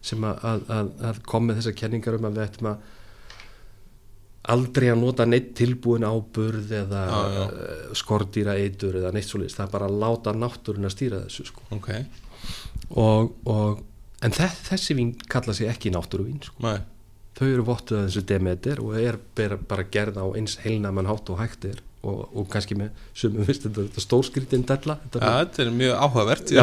[0.05, 2.91] sem að, að, að, kom með þessar kenningar um að við ættum að
[4.53, 7.45] aldrei að nota neitt tilbúin áburð eða Já, já.
[7.45, 7.49] uh,
[7.97, 11.61] skordýra eitur eða neitt svoleiðis, það er bara að láta náttúrun að stýra þessu sko.
[11.79, 11.89] ok
[13.01, 13.71] og, og,
[14.25, 16.59] en þess, þessi vín kalla sig ekki náttúruvín sko.
[17.35, 21.41] Þau eru vottuð að þessu Demeter og er bara, gerð á eins heilnaman hátt og
[21.41, 25.71] hægt er og, og kannski með sumum vist þetta, þetta stórskritin della þetta þetta er
[25.73, 26.47] mjög áhugavert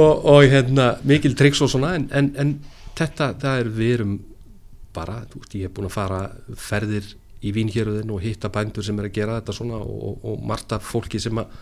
[0.00, 2.52] og, og hérna mikil triks og svona en, en, en
[2.98, 4.14] þetta, það er við erum
[4.94, 6.22] bara, þú veist, ég er búin að fara
[6.58, 7.10] ferðir
[7.42, 10.74] í vínhjörðin og hitta bændur sem er að gera þetta svona og, og, og margt
[10.76, 11.56] af fólki sem að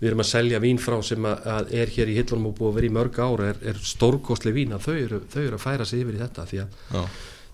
[0.00, 2.78] við erum að selja vín frá sem að, er hér í hillunum og búið að
[2.78, 5.86] vera í mörg ára er, er stórkostli vín að þau eru, þau eru að færa
[5.88, 7.04] sig yfir í þetta því að Já.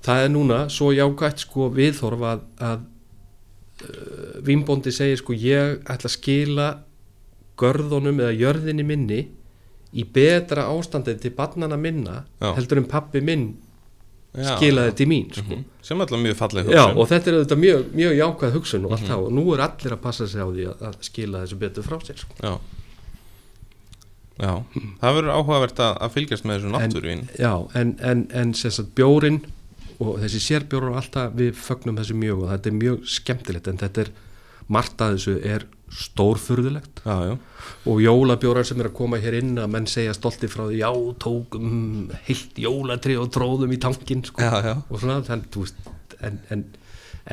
[0.09, 2.80] það er núna svo jákvætt sko viðhorf að, að
[3.87, 6.68] uh, vínbóndi segir sko ég ætla að skila
[7.62, 9.20] görðunum eða jörðinni minni
[9.93, 12.51] í betra ástandið til barnana minna Já.
[12.57, 13.53] heldur en pappi minn
[14.33, 14.55] Já.
[14.57, 15.43] skilaði til mín sko.
[15.45, 15.64] Mhm.
[15.83, 16.99] sem alltaf mjög falleg Já, hugsun.
[17.03, 19.93] og þetta er auðvitað mjög, mjög jákvæð hugsun og allt það og nú er allir
[19.93, 22.39] að passa sig á því að, að skila þessu betur frá sér sko.
[22.41, 22.55] Já
[24.41, 24.53] Já,
[25.03, 29.43] það verður áhugavert að, að fylgjast með þessu náttúruvín Já, en, en, en sagt bjórin
[30.01, 34.07] og þessi sérbjórar alltaf við fögnum þessu mjög og þetta er mjög skemmtilegt en þetta
[34.07, 34.11] er,
[34.72, 39.88] margt að þessu er stórfurðulegt og jólabjórar sem er að koma hér inn að menn
[39.90, 40.90] segja stolti frá því já,
[41.22, 44.43] tókum heilt jólatri og tróðum í tankin sko.
[44.43, 44.74] já, já.
[44.88, 46.64] og svona þú veist, en, en,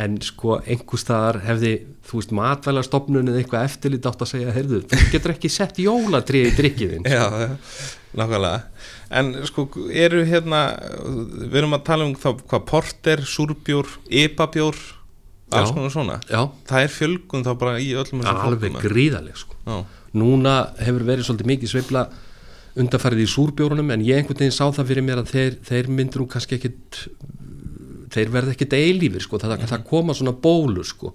[0.03, 1.73] en sko einhver staðar hefði
[2.09, 6.45] þú veist matvælastofnun eða eitthvað eftirlit átt að segja, heyrðu, þú getur ekki sett jólatri
[6.49, 7.55] í drikkiðin Já,
[8.17, 8.57] nákvæmlega
[9.09, 10.59] En sko, eru hérna
[11.49, 14.77] við erum að tala um hvað, hvað porter, súrbjór, ipabjór
[15.57, 16.19] alls konar svona.
[16.29, 19.55] Já, Það er fjölgun þá bara í öllum þessum alveg gríðaleg sko.
[20.19, 22.03] Núna hefur verið svolítið mikið sveifla
[22.79, 26.23] undarfærið í súrbjórunum en ég einhvern veginn sá það fyrir mér að þeir, þeir myndur
[26.23, 26.99] nú kannski ekkit
[28.13, 31.13] þeir verða ekkit eilífir sko, það, það koma svona bólur sko.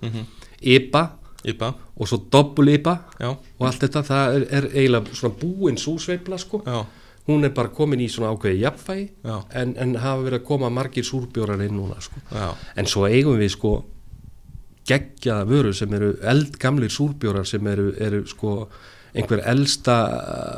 [0.63, 1.05] IPA.
[1.45, 1.71] IPA,
[2.01, 2.95] og svo doppul IPA.
[3.21, 6.79] Já, og allt þetta, það er, er eiginlega svona búin súsveifla sko, já,
[7.29, 9.35] hún er bara komin í svona ákveði jafnvægi Já.
[9.61, 12.21] en, en hafa verið að koma margir súrbjórar inn núna sko.
[12.77, 13.75] En svo eigum við sko
[14.89, 18.69] geggjaða vöru sem eru eldgamlir súrbjórar sem eru, eru sko
[19.15, 19.97] einhver elsta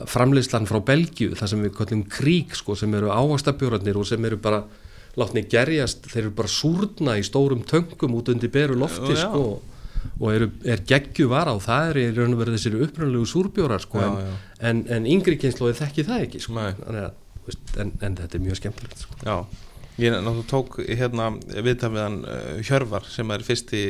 [0.09, 4.41] framleyslan frá Belgíu, það sem við kallum krík sko, sem eru ávastabjórarnir og sem eru
[4.41, 4.62] bara
[5.16, 9.29] látni gerjast, þeir eru bara súrna í stórum töngum út undir beru lofti Já, já.
[9.29, 9.77] sko
[10.20, 13.83] og eru, er geggju vara og það er í raun og verið þessir upprænlegu súrbjórar
[13.85, 14.37] sko, Já, en.
[14.70, 16.66] En, en yngri kynnslóði þekki það ekki sko.
[17.77, 19.18] En, en þetta er mjög skemmtilegt sko.
[19.27, 19.37] Já,
[19.99, 21.31] ég náttúrulega tók hérna
[21.65, 23.83] viðtaf við hann uh, Hjörvar sem er fyrsti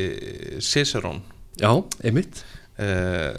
[0.63, 1.23] Cicerón.
[1.61, 1.73] Já,
[2.05, 2.45] einmitt.
[2.77, 3.33] Uh,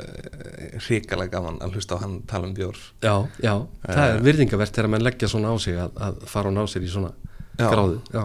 [0.88, 2.78] hrikalega gaman að hlusta á hann tala um bjór.
[3.05, 3.13] Já,
[3.43, 3.53] já,
[3.86, 4.15] það Eh.
[4.15, 6.89] er virðingavert þegar menn leggja svona á sig að, að fara og ná sér í
[6.89, 7.11] svona
[7.59, 7.70] Já.
[7.70, 8.24] gráðu Já,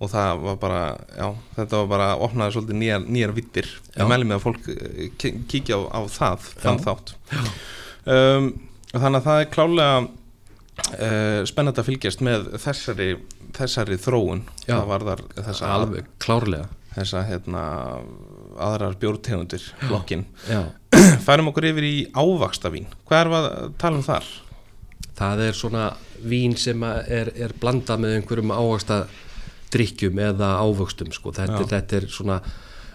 [0.00, 0.80] og það var bara,
[1.16, 1.28] já,
[1.58, 3.68] þetta var bara opnaði svolítið nýjar, nýjar vittir.
[3.96, 5.10] Ég mæli mig að fólk eh,
[5.48, 6.84] kíkja á, á það þann Já.
[6.88, 7.14] þátt.
[8.06, 8.48] Um,
[8.96, 13.10] þannig að það er klálega uh, spennandi að fylgjast með þessari,
[13.56, 14.74] þessari þróun Já.
[14.76, 16.70] það var þar þessa, alveg, klárlega.
[16.96, 17.62] þessa hérna,
[18.66, 20.62] aðrar bjórtegundir flokkin Já,
[21.26, 22.90] færum okkur yfir í ávaxtavín.
[23.08, 23.48] Hvað er að
[23.80, 24.34] tala um þar?
[25.16, 25.84] það er svona
[26.26, 29.04] vín sem er, er blandað með einhverjum ávaksta
[29.72, 31.32] drikkjum eða ávöxtum sko.
[31.36, 32.36] þetta, þetta er svona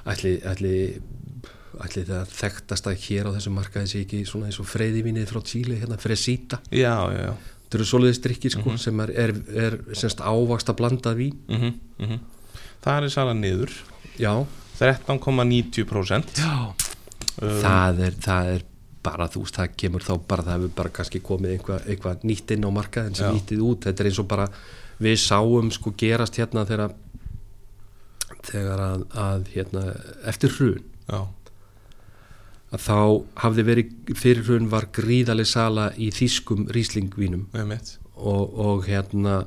[0.10, 0.76] ætli, ætli,
[1.82, 5.42] ætli það þekktast að hér á þessum markaði sé ekki svona eins og freyðivínið frá
[5.46, 6.62] Chile, hérna Fresita.
[6.70, 7.34] Já, já, já,
[7.72, 11.38] þetta eru svoleiðis drikkir sko sem er, er, er semst ávaksta blandað vín.
[11.48, 11.62] Mm
[12.00, 12.20] -hmm,
[12.84, 13.72] Það er sala niður.
[14.20, 14.46] Já,
[14.80, 16.74] 13,90% já.
[17.40, 18.64] það, er, það er
[19.02, 22.52] bara þú veist, það kemur þá bara það hefur bara kannski komið eitthvað eitthva nýtt
[22.52, 23.86] inn á markaðin sem nýttið út.
[23.86, 24.48] Þetta er eins og bara
[25.00, 26.92] við sáum sko gerast hérna þegar
[28.44, 29.86] þegar að, að hérna,
[30.26, 30.84] eftir hrun.
[31.08, 31.22] Já,
[32.72, 32.98] að þá
[33.44, 37.98] hafði verið fyrir hrun var gríðaleg sala í þýskum ríslingvínum einmitt.
[38.16, 39.42] Og, og hérna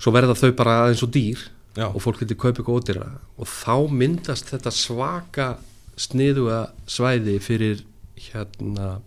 [0.00, 1.42] svo verða þau bara aðeins og dýr
[1.76, 1.86] Já.
[1.86, 3.06] og fólk getur kaupa eitthvað ódýra
[3.38, 5.48] og þá myndast þetta svaka
[6.00, 7.84] sniðuga svæði fyrir
[8.30, 8.98] hérna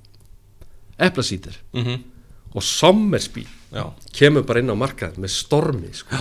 [1.01, 2.09] eplasítir mm
[2.53, 3.41] og Sommersby
[3.73, 6.19] Já, kemur bara inn á markað með stormi sko.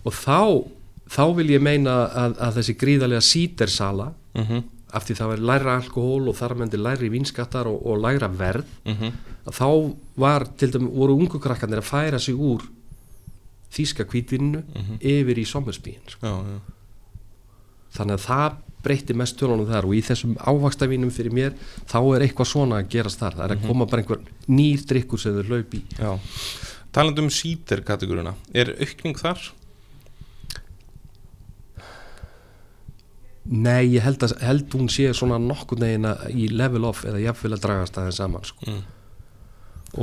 [0.00, 0.64] og þá
[1.12, 4.62] þá vil ég meina að, að þessi gríðalega sítersala mm
[4.92, 8.64] af því það var læra alkohól og þar meðndi læri vínskattar og, og læra verð
[8.84, 9.12] -hmm.
[9.46, 12.62] að þá var til dæmi voru ungu krakkarnir að færa sig úr
[13.72, 14.62] þýska kvítvinnu
[15.00, 16.60] yfir í sommerspíin sko.
[17.92, 21.52] þannig að það breytti mest tölunum þar og í þessum ávakstavínum fyrir mér
[21.90, 25.20] þá er eitthvað svona að gerast þar það er að koma bara einhver nýr drikkur
[25.20, 26.12] sem þau laup í já.
[26.92, 29.42] Talandi um síter kategóriuna Er aukning þar?
[33.48, 37.54] Nei, ég held að held hún sé svona nokkur negina í level off eða jafnvel
[37.56, 38.66] að dragast aðeins saman sko.
[38.68, 38.82] Mm.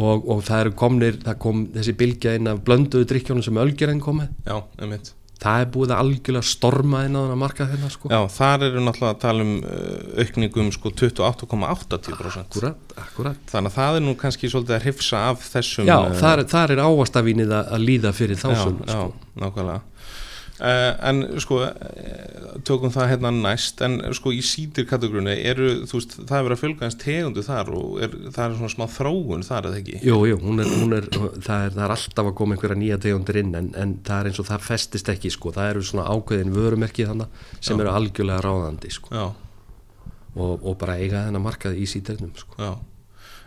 [0.02, 4.04] og, og það eru komnir það kom þessi bylgja inn af blönduðu drikkjónum sem Ölgerinn
[4.04, 7.90] komið Já, einmitt það er búið að algjörlega storma inn á þannig að marka hérna
[7.92, 8.12] sko.
[8.12, 13.76] Já, þar eru náttúrulega að tala um uh, aukningum sko 28,80% akkurat, akkurat Þannig að
[13.76, 17.56] það er nú kannski svolítið að hrifsa af þessum Já, uh, þar, þar er ávastafínið
[17.60, 19.34] að, líða fyrir þá já, sölu já, sko.
[19.44, 19.82] nákvæmlega
[20.56, 21.72] En sko uh,
[22.64, 26.56] tökum það hérna næst en sko í sítir kategóriunu eru, þú veist, það er verið
[26.56, 30.00] að fjölga eins tegundu þar og er, það er svona smá þróun þar eða ekki
[30.08, 33.02] Jú, jú, hún er, hún er, það, er, það er alltaf að koma einhverja nýja
[33.04, 35.52] tegundir inn en, en það er eins og það festist ekki sko.
[35.56, 37.82] það eru svona ákveðin vörumerki þannig sem Já.
[37.82, 39.30] eru algjörlega ráðandi sko.
[40.36, 42.56] Og, og bara eiga þennan markað í síternum sko.
[42.60, 42.74] já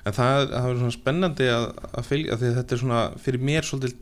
[0.07, 3.67] En það, það er svona spennandi að, að fylgja því þetta er svona fyrir mér
[3.67, 3.97] svolítið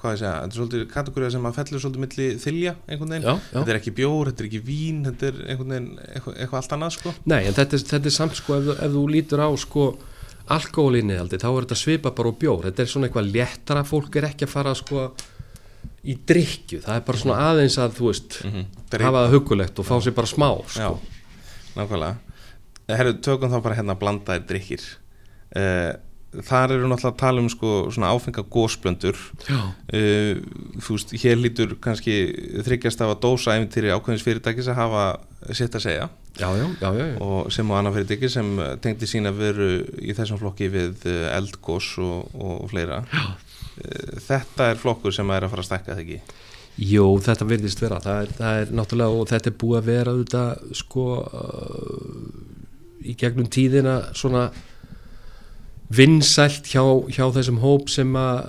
[0.00, 3.26] hvað ég segja, þetta er svolítið kategórið sem að fellur svolítið milli þylja einhvern veginn.
[3.26, 3.56] Já, já.
[3.58, 6.76] þetta er ekki bjór, þetta er ekki vín þetta er einhvern veginn eitthvað, eitthvað allt
[6.76, 7.12] annað sko.
[7.32, 9.90] Nei, en þetta er, þetta er samt sko ef, ef þú lítur á sko
[10.50, 12.64] alkohólinni aldrei, þá er þetta svipa bara á bjór.
[12.70, 15.04] Þetta er svona eitthvað léttara, fólk er ekki að fara sko
[16.00, 18.68] í drikju það er bara svona aðeins að þú veist mm
[19.00, 20.96] hafa það hugulegt og fá sér bara smá Já, sko.
[21.76, 22.16] nákvæmlega.
[22.90, 24.86] Herru, tökum þá bara hérna blandaðir drikkir
[25.54, 25.92] uh,
[26.30, 29.16] Þar eru náttúrulega að tala um sko svona áfenga gósblöndur
[29.50, 30.36] uh,
[30.78, 32.14] Þú veist, hér lítur kannski
[32.62, 35.04] þryggjast af að dósa æfintýri ákveðins fyrirtækis að hafa
[35.56, 36.08] sitt að segja.
[36.38, 40.38] Já, já, já, og sem á annar fyrirtæki sem eh, tengdi sína veru í þessum
[40.40, 43.02] flokki við eh, eldgós og, og fleira.
[43.10, 43.24] Já.
[44.28, 46.38] Þetta er flokkur sem er að fara að stekka það ekki?
[46.80, 48.00] Jú, þetta virðist vera.
[48.04, 52.28] Það er, það er náttúrulega, og þetta er búið að vera auðvitað, sko uh,
[53.04, 54.46] í gegnum tíðina svona
[55.90, 58.44] vinsælt hjá, hjá þessum hóp sem að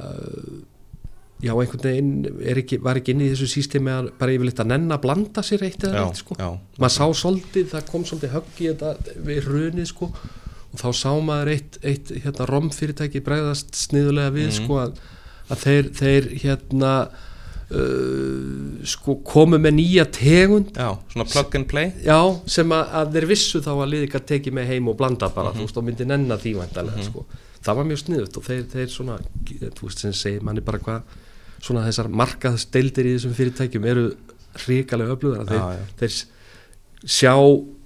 [1.42, 2.12] já, einhvern veginn
[2.54, 5.66] ekki, var ekki inn í þessu sístemi að bara yfirleitt að nenn að blanda sér
[5.66, 6.38] eitt eða eitt, sko.
[6.78, 10.12] maður sá svolítið, það kom svolítið högg í þetta við runið sko.
[10.72, 15.02] Og þá sá maður eitt, eitt hérna romfyrirtæki bregðast sniðulega við sko að,
[15.52, 16.94] að þeir, þeir hérna
[17.72, 20.74] uh, sko komu með nýja tegund.
[20.76, 21.94] Já, svona plug and play.
[22.06, 22.18] Já,
[22.50, 25.54] sem að, að þeir vissu þá að liðið gætt tekið með heim og blanda bara,
[25.56, 27.26] þú veist, og myndi nenna því væntalega, sko,
[27.62, 29.18] það var mjög sniðut og þeir, þeir svona,
[29.52, 31.18] þú veist, sem segir manni bara hvað,
[31.62, 34.08] svona þessar markaðsdeildir í þessum fyrirtækjum eru
[34.66, 37.36] hrikalega öflugar, að þeir, þeir sjá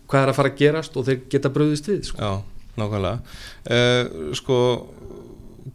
[0.06, 2.22] hvað er að fara að gerast og þeir geta bröðist við, sko.
[2.22, 3.38] Já, nákvæmlega.
[3.66, 4.58] Uh, Sko,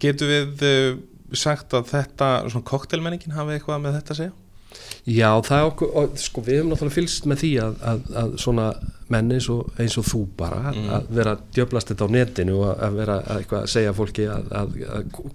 [0.03, 0.99] getur við uh,
[1.39, 4.33] sagt að þetta svona koktelmenningin hafi eitthvað með þetta að segja?
[5.11, 8.35] Já, það er okkur, og, sko, við höfum náttúrulega fylgst með því að, að, að
[8.39, 8.67] svona
[9.11, 12.83] menn eins og, eins og þú bara að- að vera djöblast þetta á netinu og
[12.87, 14.77] að vera að, eitthvað, að segja fólki að, að,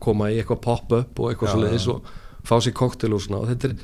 [0.05, 2.13] koma í eitthvað pop-up og eitthvað svoleiðis og
[2.45, 3.41] fá sér koktel og svona.
[3.43, 3.75] Og þetta er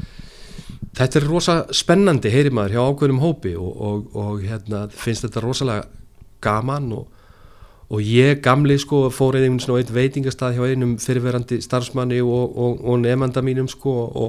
[1.01, 5.43] þetta er rosa spennandi heyri maður hjá ákveðnum hópi og, og, og hérna finnst þetta
[5.43, 5.85] rosalega
[6.43, 7.07] gaman og,
[7.91, 12.85] og ég gamli sko fór einn svona einn veitingastað hjá einum fyrirverandi starfsmanni og, og,
[12.87, 14.21] og nefnda mínum sko og,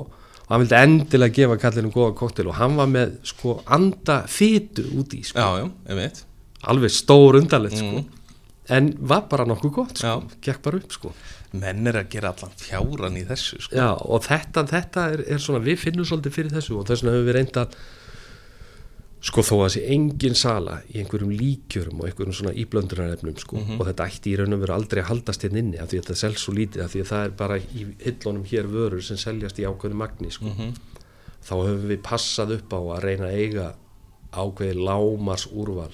[0.49, 4.89] og hann vildi endilega gefa kallinum góða koktel og hann var með sko anda fytu
[4.99, 6.11] út í sko, Já, já,
[6.73, 8.03] alveg stór undarlegt sko.
[8.03, 8.51] Mm.
[8.77, 11.15] en var bara nokkuð gott sko, gekk bara upp sko.
[11.53, 13.77] Menn er að gera allan fjáran í þessu sko.
[13.77, 17.17] Já, og þetta, þetta er, er svona, við finnum svolítið fyrir þessu og þess vegna
[17.19, 17.75] höfum við reynd að
[19.23, 23.85] sko þó að sé engin sala í einhverjum líkjörum og einhverjum svona íblöndunarefnum sko og
[23.87, 26.19] þetta ætti í raun og veru aldrei að haldast hérna inni af því að þetta
[26.23, 29.61] selst svo lítið af því að það er bara í hillunum hér vörur sem seljast
[29.63, 30.51] í ákveðinu magni sko.
[31.43, 33.69] Þá höfum við passað upp á að reyna að eiga
[34.33, 35.93] ákveði lámars úrval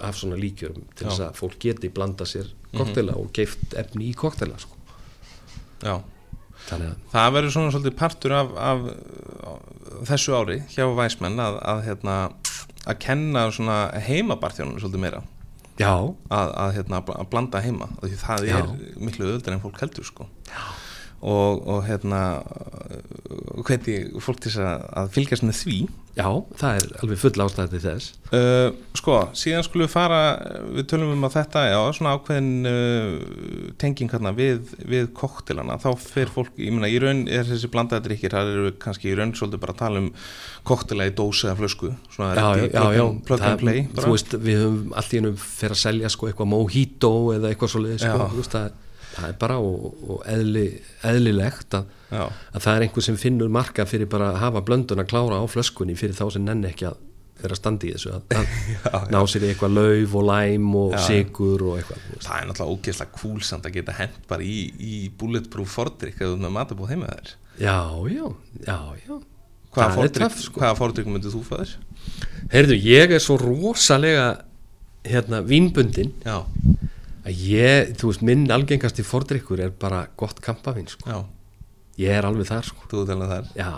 [0.00, 4.14] af svona líkjörum til þess að fólk geti blanda sér koktela og keift efni í
[4.14, 4.74] koktela sko.
[5.84, 6.00] Já,
[6.68, 8.86] þannig að það verður svona svolítið partur af, af,
[9.50, 12.16] af þessu ári hjá Væsmenn að, að, hérna,
[12.86, 15.22] að kenna svona heimabarþjónum svolítið meira
[15.80, 18.58] já, að, að, hérna, blanda heima það Já.
[18.60, 18.70] er
[19.00, 20.28] miklu öðuldur en fólk heldur sko.
[21.20, 22.20] Og, og hérna
[23.66, 25.80] hveti fólk til að, að fylgjast með því?
[26.18, 26.26] Já,
[26.58, 28.06] það er alveg full ástæði þess.
[28.34, 30.18] Uh, sko, síðan skulum við fara
[30.74, 35.88] við tölum um að þetta já, svona ákveðin uh, tenging hérna við, við koktelana, þá
[36.02, 39.36] fer fólk ég meina, í raun er þessi blandaða drikkir það eru kannski í raun
[39.38, 40.10] svolítið bara að tala um
[40.66, 41.94] koktela í dósi eða flösku.
[42.16, 45.78] Svona já, já, já, plug and- play þú veist, við höfum allt í hennum fyrir
[45.78, 48.70] að selja sko eitthvað mojito eða eitthvað svo leiði sko, þú veist, það,
[49.16, 50.64] það er bara og, og eðli,
[51.06, 52.24] eðlilegt að, Já.
[52.26, 55.44] að það er einhver sem finnur marka fyrir bara að hafa blöndun að klára á
[55.50, 56.98] flöskunni fyrir þá sem nenni ekki að
[57.40, 58.54] vera að standa í þessu að,
[58.98, 62.48] að ná sér í eitthvað lauf og læm og sigur og eitthvað þú það er
[62.50, 66.94] náttúrulega ógeðslega cool samt að geta hent bara í, í bulletproof fordrykk eða með matabóð
[66.94, 67.78] heima þær já,
[68.12, 68.26] já,
[68.66, 69.18] já, já.
[69.70, 70.68] Hvaða fordrykk, sko.
[70.76, 71.74] fordrykk myndið þú fæður?
[72.50, 74.30] heyrðu, ég er svo rosalega
[75.06, 76.42] hérna, vínbundin Já,
[77.24, 81.08] að ég, þú veist, minn algengasti fordrykkur er bara gott kampavín sko.
[81.10, 81.18] já,
[82.00, 82.86] ég er alveg þar sko.
[82.90, 83.50] þú telna þar.
[83.58, 83.70] Já,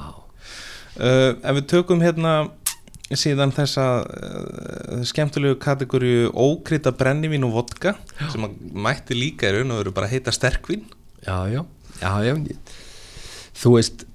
[0.99, 2.35] uh, Ef við tökum hérna
[3.13, 7.97] síðan þessa uh, skemmtilegu kategóriu ókrita brennivín og vodka
[8.33, 10.87] sem að mætti líka í raun og veru bara heita sterkvín.
[11.27, 11.65] Já, já,
[12.01, 12.35] já, já.
[13.63, 14.12] Þú veist já,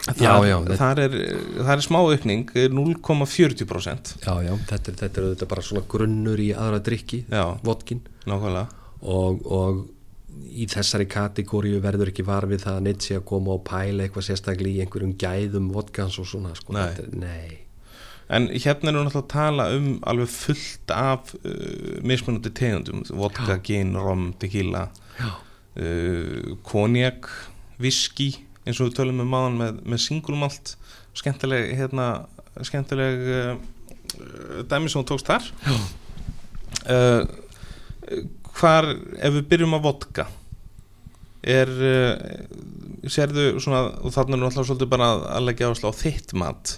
[0.00, 1.14] Þar- já, þetta, þar er,
[1.60, 6.40] þar er smá aukning 0,40% já, já þetta, er, þetta er auðvitað bara svona grunnur
[6.42, 7.44] í aðra drikki Já.
[7.66, 8.00] vodkin.
[8.28, 8.66] Nákvæmlega.
[9.00, 9.80] Og, og
[10.50, 14.06] í þessari kategóriu verður ekki var við það að neitt sé að koma og pæla
[14.06, 16.82] eitthvað sérstaklega í einhverjum gæðum vodkans og svona sko, Nei.
[16.96, 17.58] þetta nei.
[18.30, 23.56] En hérna erum við náttúrulega að tala um alveg fullt af uh, mismunandi tegundum, vodka,
[23.66, 24.84] gin, rom, tequila,
[25.18, 25.30] já,
[25.82, 27.26] uh, konjak,
[27.82, 28.28] viski,
[28.70, 30.74] eins og við tölum um maðan með, með singulmalt,
[31.18, 32.08] skemmtileg, hérna,
[32.66, 33.54] skemmtileg uh,
[34.70, 35.48] dæmi sem þú tókst þar.
[36.90, 37.22] Uh,
[38.60, 38.90] hvar,
[39.20, 40.26] ef við byrjum að vodka,
[41.42, 46.00] er, uh, sérðu svona, og þarna er náttúrulega svolítið bara að, að leggja áherslu á
[46.00, 46.76] þitt mat,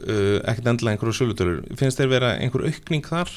[0.00, 3.32] uh, ekkert endilega einhverju sölutölur finnst þeir vera einhver aukning þar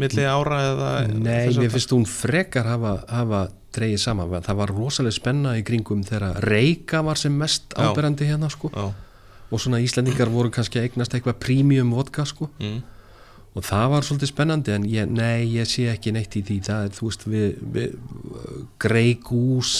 [0.00, 3.46] milli ára eða Nei, mér finnst hún frekar hafa, hafa
[3.76, 8.50] dreigið saman, það var rosalega spenna í kringum þegar reyka var sem mest áberandi hérna
[8.52, 8.70] sko.
[8.74, 8.88] Já,
[9.46, 12.48] og svona Íslandingar voru kannski að eignast eitthvað premium vodka sko.
[12.58, 12.80] Mm,
[13.56, 16.56] og það var svolítið spennandi en ég, nei, ég sé ekki neitt í því.
[16.66, 17.94] Það er, þú veist, við, við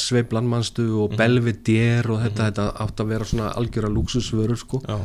[0.07, 1.17] Sveiflan manstu og Mhm.
[1.21, 4.81] Belvedere og þetta, þetta átt að vera svona algjöra luxusvörur sko.
[4.87, 4.97] Já,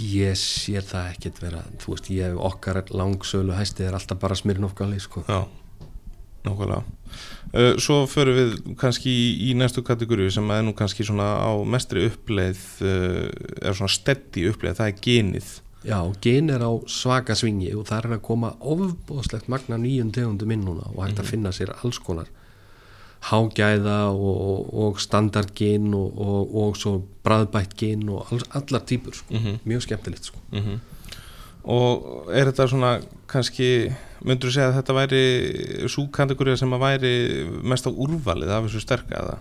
[0.00, 5.00] ég sé það ekkert vera þú veist, ég okkar langsölu hæsti er alltaf bara smirnofgali
[5.00, 5.24] sko.
[5.28, 5.44] Já
[6.44, 6.84] nákvæmlega.
[7.54, 11.52] Uh, Svo förum við kannski í, í næstu kategóriu sem er nú kannski svona á
[11.62, 13.28] mestri uppleið uh,
[13.62, 15.52] er svona steddi uppleið, það er genið.
[15.84, 20.54] Já, gen er á svaka svingi og það er að koma ofbóðslegt magna nýjum tegundum
[20.54, 22.30] inn núna og hægt að finna sér alls konar.
[23.24, 29.16] Hágæða og, og, og standardgen og, og, og svo bræðbætt gen og alls, allar típur
[29.16, 29.40] sko.
[29.64, 30.42] mjög skemmtilegt sko.
[30.52, 30.80] mm
[31.64, 32.92] og er þetta svona
[33.30, 33.68] kannski,
[34.24, 35.22] myndur þú segja að þetta væri
[35.88, 37.12] svo kategóriða sem að væri
[37.64, 39.38] mest á úrvalið af þessu sterka eða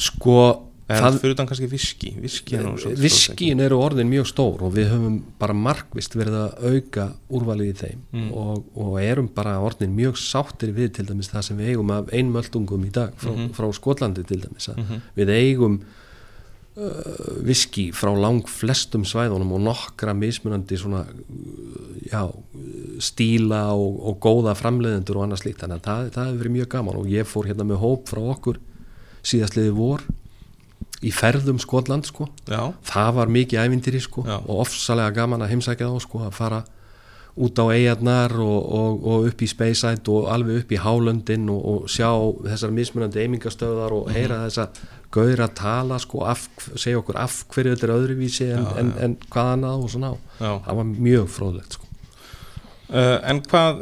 [0.00, 0.38] sko
[0.84, 2.66] En það, fyrir utan kannski viski Viski er
[3.00, 7.76] viskín eru orðin mjög stór og við höfum bara markvist verið að auka úrvalið í
[7.78, 8.26] þeim Mm.
[8.36, 12.12] og, og erum bara orðin mjög sáttir við til dæmis það sem við eigum af
[12.12, 13.48] einmöldungum í dag frá, Mhm.
[13.56, 15.80] frá Skotlandi til dæmis að við eigum
[16.74, 22.24] viski frá lang flestum svæðunum og nokkra mismunandi svona uh, já,
[22.98, 25.62] stíla og, og góða framleiðendur og annað slíkt.
[25.62, 28.22] Þannig að það, það hefur verið mjög gaman og ég fór hérna með hóp frá
[28.34, 28.60] okkur
[29.24, 30.02] síðastliði vor
[31.04, 32.26] í ferðum Skotland sko.
[32.50, 34.38] Já, það var mikið ævindiri sko Já.
[34.40, 36.64] og ofsalega gaman að heimsækja þá sko að fara
[37.36, 41.64] út á eigarnar og, og, og upp í Speyside og alveg upp í Hálöndin og,
[41.72, 42.10] og sjá
[42.46, 44.14] þessar mismunandi eimingastöðar og Mhm.
[44.14, 44.68] heyra þessa
[45.14, 49.50] gauðra tala sko af, segja okkur af hverju þetta er öðruvísi en, en, en hvað
[49.56, 50.12] annað og svona.
[50.40, 50.52] Já.
[50.66, 51.83] Það var mjög fróðlegt sko
[52.92, 53.80] en hvað,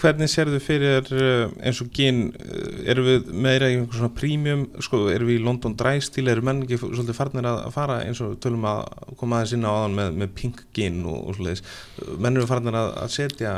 [0.00, 4.66] hvernig sérðu fyrir uh, eins og gin, uh, erum við meira í einhver svona prímjum,
[4.84, 8.20] sko, erum við í London Dry stíl, eru menn ekki svolítið farnir að fara eins
[8.24, 8.82] og tölum að
[9.20, 11.72] koma aðeins inn á aðan með, með pink gin og, og svolítið,
[12.20, 13.54] menn eru farnir að, að setja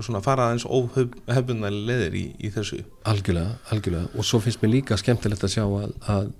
[0.00, 2.80] svona fara aðeins óhefbundæli leðir í, í þessu.
[3.06, 6.32] Algjörlega, algjörlega og svo finnst mér líka skemmtilegt að sjá að, að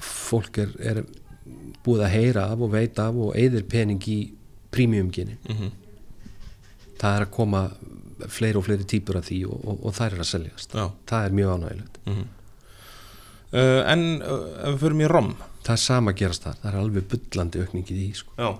[0.00, 1.04] fólk er, er
[1.84, 4.18] búið að heyra af og veita af og eigðir pening í
[4.70, 5.70] prímjumginin Mm -hmm.
[7.00, 7.64] Það er að koma
[8.28, 10.84] fleiri og fleiri típur af því og, og, og það er að seljast Já.
[11.08, 12.26] það er mjög ánægilegt Mm
[13.52, 15.30] uh, en uh, ef við förum í rom,
[15.66, 18.50] það er sama gerast þar, það er alveg bullandi aukningi í því sko.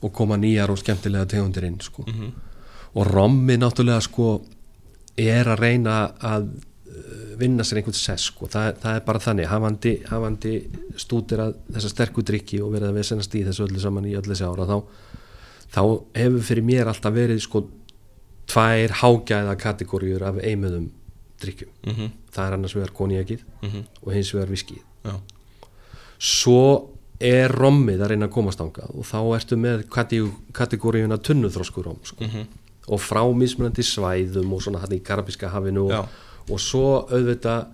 [0.00, 2.06] og koma nýjar og skemmtilega tegundir inn sko.
[2.08, 2.46] mm
[2.90, 4.40] og rommi náttúrulega sko
[5.14, 5.92] er að reyna
[6.26, 6.48] að
[6.90, 8.48] uh, vinna sér einhvern sess sko.
[8.50, 10.54] það, það er bara þannig, hafandi, hafandi
[10.98, 14.16] stútir að þessa sterku drikki og verið að við sennast í þessu öllu saman í
[14.18, 14.76] öllu þessi ára þá,
[15.70, 15.82] þá
[16.14, 17.64] hefur fyrir mér alltaf verið sko
[18.50, 20.90] tvær hágæða kategóriur af eimuðum
[21.40, 23.84] drikkjum mm það er annars vegar konjakið -hmm.
[24.02, 25.14] og hins vegar viskið já,
[26.18, 29.82] svo er rommið að reyna að komast ángað og þá ertu með
[30.52, 32.24] kategóriuna tunnuþróskur rom sko.
[32.24, 32.46] mm
[32.90, 36.08] og frá mismunandi svæðum og svona hann í Karabíska hafinu og,
[36.50, 37.66] og svo auðvitað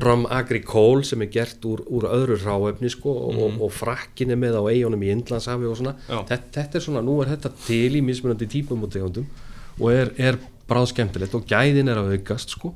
[0.00, 4.36] rom agricole sem er gert úr, úr öðru ráefni sko og, og, og frakkin er
[4.40, 5.96] með á eigunum í Indlandshafi og svona.
[6.08, 9.26] Þetta, þetta er svona, nú er þetta til í mismunandi típum og tegundum
[9.80, 10.38] og er, er
[10.68, 12.72] bráð skemmtilegt og gæðin er að aukast sko.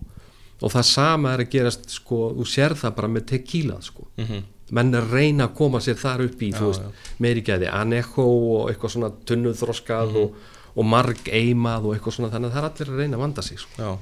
[0.60, 4.06] Og það sama er að gerast sko, þú sér það bara með tequila sko.
[4.20, 4.44] Mm
[4.74, 6.86] menn er reyna að koma sér þar upp í Já, þú veist,
[7.22, 10.16] meiri gæði anecho og eitthvað svona tunnuþroskað Mhm.
[10.24, 10.32] og,
[10.74, 13.42] og marg eimað og eitthvað svona þannig að það er allir að reyna að vanda
[13.46, 13.70] sig sko.
[13.78, 13.92] já,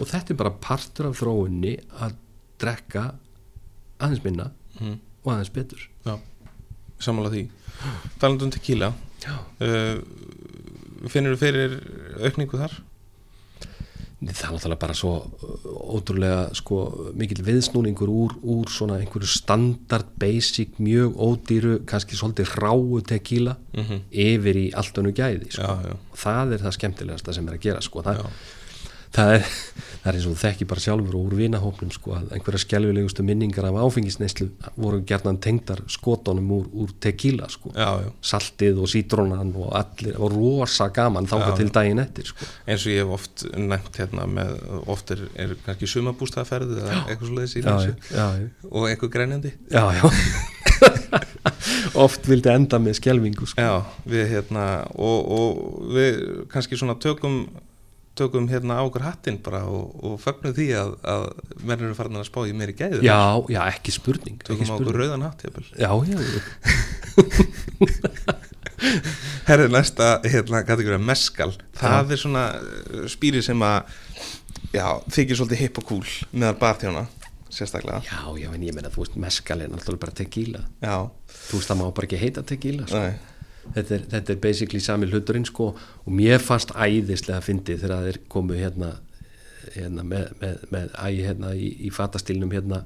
[0.00, 2.14] og þetta er bara partur af þróunni að
[2.62, 3.08] drekka
[3.98, 6.16] aðeins minna mm og aðeins betur já
[7.02, 7.42] samanlega því
[8.22, 8.92] talandum tequila
[9.62, 9.98] uh,
[11.10, 11.76] finnur þú fyrir
[12.22, 12.74] aukningu þar?
[14.22, 16.78] það er náttúrulega bara svo uh, ótrúlega sko
[17.18, 23.84] mikill viðsnúningur úr, úr svona einhverju standard basic, mjög ódýru kannski svolítið ráu tequila Mm
[23.84, 24.00] -hmm.
[24.10, 25.62] yfir í allt önnu gæði sko.
[25.62, 28.02] já, já, og það er það skemmtilegasta sem er að gera sko.
[28.02, 28.26] það,
[29.12, 29.46] það, er,
[30.02, 33.68] það er eins og þekki bara sjálfur og úr vinahópnum sko, að einhverja skelvilegustu minningar
[33.68, 37.72] af áfengisneislu voru gerðan tengdar skotunum úr, úr tequila sko.
[37.76, 41.56] já, já saltið og sítrónan og allir og rosa gaman Já.
[41.56, 42.46] til daginn eftir sko.
[42.66, 44.54] eins og ég hef oft nefnt hérna með,
[44.86, 48.88] oft er, er kannski sumabústaðferð eða eitthvað svo leiðis í já, þessu já, já, og
[48.88, 50.04] einhver grænjandi já, já.
[52.04, 53.60] oft vildi enda með skelvingu sko.
[53.60, 56.22] já, við hérna og, og við
[56.52, 57.44] kannski svona tökum
[58.18, 61.22] tökum hérna á okkur hattinn bara og, og fögnum því að, að
[61.64, 63.18] menn eru farin að spá í meiri gæður já,
[63.54, 65.00] já, ekki spurning, ekki tökum á okkur spurning.
[65.00, 65.66] rauðan hatt jafnvel.
[65.80, 66.40] já, já, já.
[69.48, 73.96] Herri, næsta hérna, kategóri meskal það er svona uh, spýri sem að
[74.74, 77.04] já, þykir svolítið hip og cool meðal barþjóna,
[77.52, 80.96] sérstaklega já, já, en ég meina, þú veist, meskal er náttúrulega bara tequila já,
[81.48, 83.00] þú veist, það má bara ekki heita tequila sko.
[83.00, 83.31] nei,
[83.74, 88.18] þetta, er, þetta er basically sami hluturinn sko, og mér fannst æðislega fyndið þegar þeir
[88.32, 88.90] komu hérna,
[89.76, 92.82] hérna með, með, með ægi hérna í, í fatastílnum hérna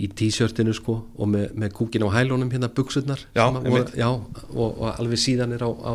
[0.00, 3.94] í t-shirtinu sko og með, með kúkin á hælunum hérna buksurnar Já, að einmitt.
[3.98, 5.94] já, og, og alveg síðan er á, á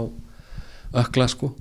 [1.02, 1.54] ökla sko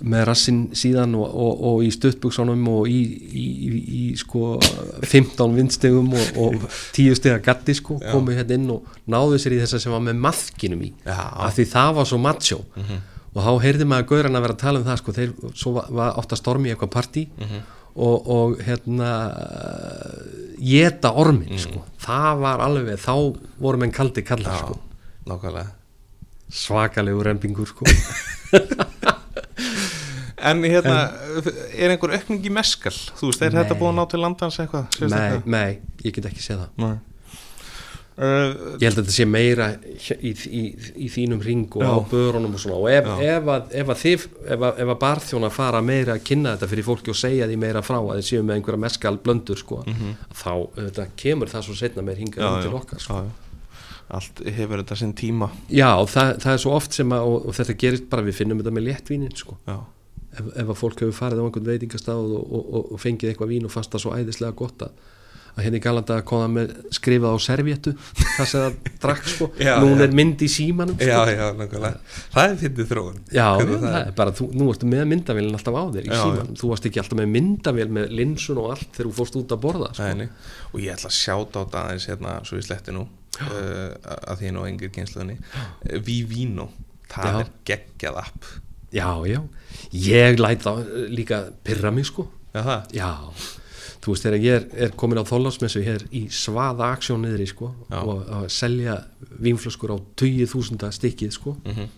[0.00, 3.00] með rassin síðan og, og, og í stuttbuksunum og í,
[3.30, 4.56] í, í, í sko
[5.04, 6.66] 15 vindstegum og, og
[6.96, 10.22] 10 stega gatti sko komu hérna inn og náðu sér í þessa sem var með
[10.26, 11.18] maðkinum í Já.
[11.46, 12.60] af því það var svo macho
[13.30, 15.90] og þá heyrði maður gauran að vera að tala um það sko, þeir, svo var,
[16.00, 17.26] var að stormi í eitthvað partí
[17.90, 19.10] og, og hérna
[20.60, 21.84] geta ormin sko.
[22.02, 23.14] það var alveg, þá
[23.60, 24.80] voru menn kaldi kallar já, sko.
[25.30, 25.76] nákvæmlega
[26.50, 27.86] svakalegu rempingur sko.
[30.50, 30.96] en hérna,
[31.76, 33.80] er einhver aukning í meskal þú veist, er þetta Nei.
[33.82, 35.54] búin að ná til landans eitthvað nei, sérstaklega?
[35.56, 36.98] nei, ég get ekki séð það nei
[38.20, 40.62] Uh, ég held að þetta sé meira í, í,
[41.00, 41.88] í þínum ring og Já.
[41.88, 44.98] á börunum og svona og ef, ef, að, ef að þið ef að, ef að
[45.06, 48.26] barþjóna fara meira að kynna þetta fyrir fólki og segja því meira frá að þið
[48.28, 49.78] séu með einhverja meskal blöndur sko,
[50.36, 53.22] þá þetta, kemur það svo setna meir hingað inn til okkar sko.
[53.22, 54.04] Já, já.
[54.18, 57.56] allt hefur þetta sinn tíma Já, það, það er svo oft sem að og, og
[57.62, 59.56] þetta gerist bara, við finnum þetta með léttvínin sko.
[59.64, 59.78] já,
[60.36, 63.66] ef, ef að fólk hefur farið á einhvern veitingastað og, og, og, fengið eitthvað vín
[63.68, 65.08] og fannst það svo æðislega gott að,
[65.50, 67.92] að henni galanda að koma með skrifað á servéttu
[68.36, 70.06] það sem það drakk sko Já, núna já.
[70.06, 71.08] er mynd í símanum sko.
[71.10, 74.90] já, já, nákvæmlega það er fyndið þróun Já, það, það er bara, þú, nú ertu
[74.94, 78.62] með myndavélin alltaf á þér í símanum, þú varst ekki alltaf með myndavél með linsun
[78.62, 80.12] og allt þegar þú fórst út að borða sko.
[80.20, 80.30] Nei.
[80.70, 84.42] og ég ætla að sjáta á þetta aðeins hérna, svo ég sletti nú uh, að
[84.44, 85.38] því nú engir kynsluðinni
[86.06, 86.70] Vivino,
[87.10, 87.38] það Já.
[87.42, 88.52] er geggjað app
[88.92, 89.40] já, já.
[89.92, 92.26] Ég læt þá eh, líka pyrra mig sko.
[92.54, 93.10] Já, það já,
[94.00, 97.68] þú veist þegar ég er, er komin á þólasmessu hér í svaða aksjón niðri sko
[97.90, 98.00] Já.
[98.00, 98.96] og að selja
[99.44, 101.56] vínflöskur á 20.000 stikkið sko.
[101.64, 101.90] Mhm.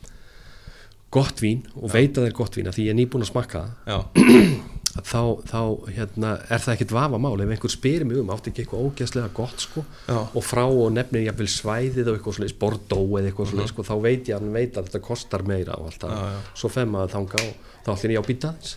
[1.12, 3.30] gott vín og veit að það er gott vín að því ég er nýbúin að
[3.32, 3.72] smakka það.
[3.86, 3.98] Já,
[4.92, 5.60] þá, þá
[5.96, 9.30] hérna, er það ekkit vafa mál ef einhver spyrir mig um, átti ekki eitthvað ógæslega
[9.32, 13.72] gott sko, og frá og nefnir jafnvel svæðið og eitthvað svoleiðis, Bordeaux eða eitthvað svoleiðis,
[13.72, 16.40] sko, þá veit ég að hann veit að þetta kostar meira og allt það, Mhm.
[16.60, 17.54] Svo fer maður þanga og
[17.86, 18.76] þá allir ég á býta þess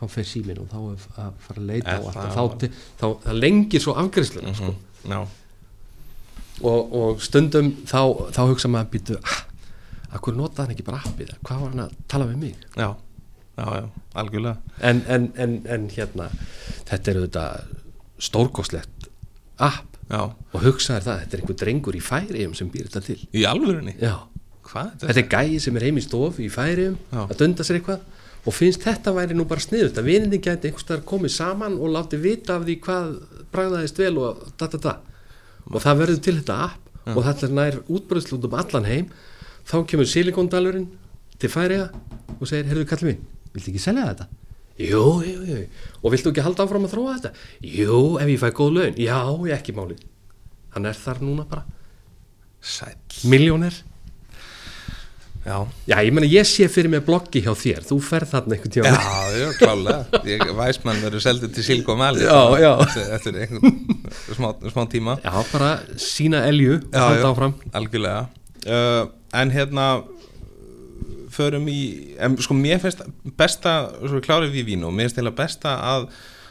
[0.00, 3.32] þá fer síminn og þá er að fara að leita og allt það- þá, þá,
[3.38, 4.64] lengir svo afgriðsluna sko.
[4.74, 5.10] Mhm.
[5.12, 5.20] já,
[6.62, 8.00] og, og stundum þá,
[8.34, 9.44] þá hugsa maður býtu, ah,
[10.18, 12.56] akkur notaði hann ekki bara appið, hvað var hann að tala við mig?
[12.76, 12.88] Já,
[13.58, 13.84] já, já,
[14.22, 14.56] algjörlega.
[14.80, 16.30] En, en, en, en hérna
[16.88, 17.76] þetta er auðvitað
[18.28, 19.08] stórkoslegt
[19.58, 19.84] app.
[20.08, 23.18] Já, og hugsaður það, þetta er einhver drengur í færiðum sem býr þetta til.
[23.36, 23.92] Í alvörunni?
[24.00, 24.14] Já.
[24.68, 24.94] Hvað?
[25.02, 25.20] þetta?
[25.20, 28.06] Er gæi sem er heim í stof í færiðum að dunda sér eitthvað.
[28.48, 32.20] Og finnst þetta væri nú bara sniðut að vinindi gæti einhverstaðar komið saman og láti
[32.22, 33.10] vita af því hvað
[33.52, 34.94] bragðaðist vel og da da da.
[35.68, 39.10] Og það verður til þetta app og þetta er nær útbröðslu út um allan heim.
[39.68, 40.88] Þá kemur silikondalurinn
[41.36, 41.90] til færiða
[42.38, 43.26] og segir, heyrðu kallið minn
[43.58, 44.28] viltu ekki selja þetta?
[44.78, 45.58] Jú, jú, jú,
[46.04, 47.32] og viltu ekki halda áfram að þróa þetta?
[47.66, 48.98] Jú, ef ég fæ góð laun.
[49.02, 49.18] Já,
[49.50, 49.98] ég ekki máli
[50.76, 51.64] Hann er þar núna bara.
[52.62, 52.94] Sæll.
[53.30, 53.74] Miljónir
[55.48, 57.84] Já, Já, ég meina, ég sé fyrir mig bloggi hjá þér.
[57.88, 60.20] Þú ferð þarna einhvern tíma já, já, klálega.
[60.28, 62.72] Ég, Væsmann verður seldur til Silko Mali Já, já.
[63.16, 63.78] Eftir, einhvern
[64.36, 65.14] smá, smá tíma.
[65.24, 67.30] Já, bara sína elju halda já.
[67.30, 67.54] áfram.
[67.72, 68.26] Algjörlega.
[68.66, 69.08] Uh,
[69.38, 69.86] En hérna
[71.38, 71.80] Förum í
[72.18, 73.04] en, Sko mér finnst
[73.38, 76.08] besta Svo klárið við vín og mér finnst eða besta að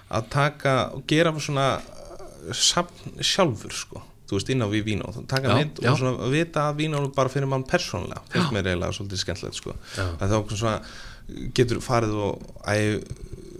[0.07, 4.03] Að taka og gera svona uh, Safn sjálfur sko.
[4.27, 7.31] Þú veist inn á við vín og taka mynd og svona vita að vín bara
[7.31, 9.75] fyrir mann persónlega finnst mér eiginlega svolítið skemmtilegt sko.
[9.95, 10.07] Já.
[10.19, 10.73] að þá svona
[11.55, 12.99] getur farið og, æ,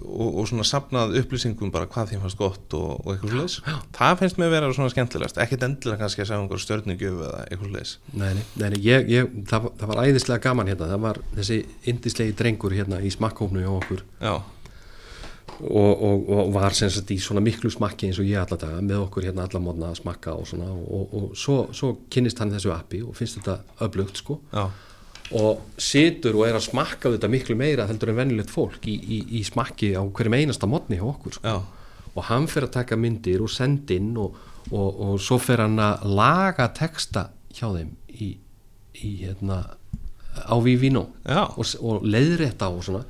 [0.08, 3.58] og, og svona sapnað upplýsingum bara hvað þeim fannst gott og, og eitthvað slags
[3.98, 5.40] það finnst mér vera svona skemmtilegast.
[5.44, 9.10] Ekkert endilega kannski að segja einhver stjörnugjöf eða eitthvað slags Nei, nei, nei, nei ég,
[9.12, 10.92] ég, það, það var æðislega gaman hérna.
[10.94, 11.60] Það var þessi
[11.92, 14.06] indislegi drengur hérna í smakkhófnu hjá okkur.
[15.58, 18.82] Og, og, og var sem sagt í svona miklu smakki eins og ég alla daga
[18.86, 20.70] með okkur hérna alla mótna að smakka og svona.
[20.70, 24.38] Og, og, og svo, svo kynnist hann þessu appi og finnst þetta öflugt sko.
[24.54, 24.68] Já,
[25.36, 29.18] og situr og er að smakka þetta miklu meira heldur en venjulegt fólk í, í,
[29.40, 31.48] í smakki á hverjum einasta mótni hjá okkur sko.
[31.48, 31.58] já,
[32.16, 34.38] og hann fer að taka myndir og senda inn og,
[34.72, 38.32] og, og svo fer hann að laga texta hjá þeim í,
[39.04, 39.64] í hérna
[40.45, 41.44] á Vivino Já.
[41.58, 43.04] og, og leiðrétta og svona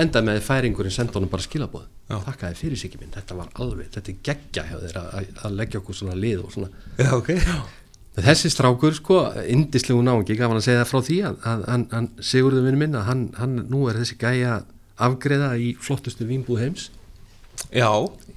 [0.00, 2.18] enda með færingurinn senda honum bara skilabóð Já.
[2.26, 5.80] þakkaði fyrir sig minn, þetta var alveg þetta er geggja hjá þeir að, að leggja
[5.80, 7.30] okkur svona lið og svona já, ok
[8.16, 12.82] þessi strákur sko, indislegu náungi gaf hann að segja frá því að, að Sigurður vinnu
[12.82, 14.58] minn að hann, hann nú er þessi gæja
[15.02, 16.90] afgreða í flottustu vínbúð heims.
[17.72, 17.88] Já,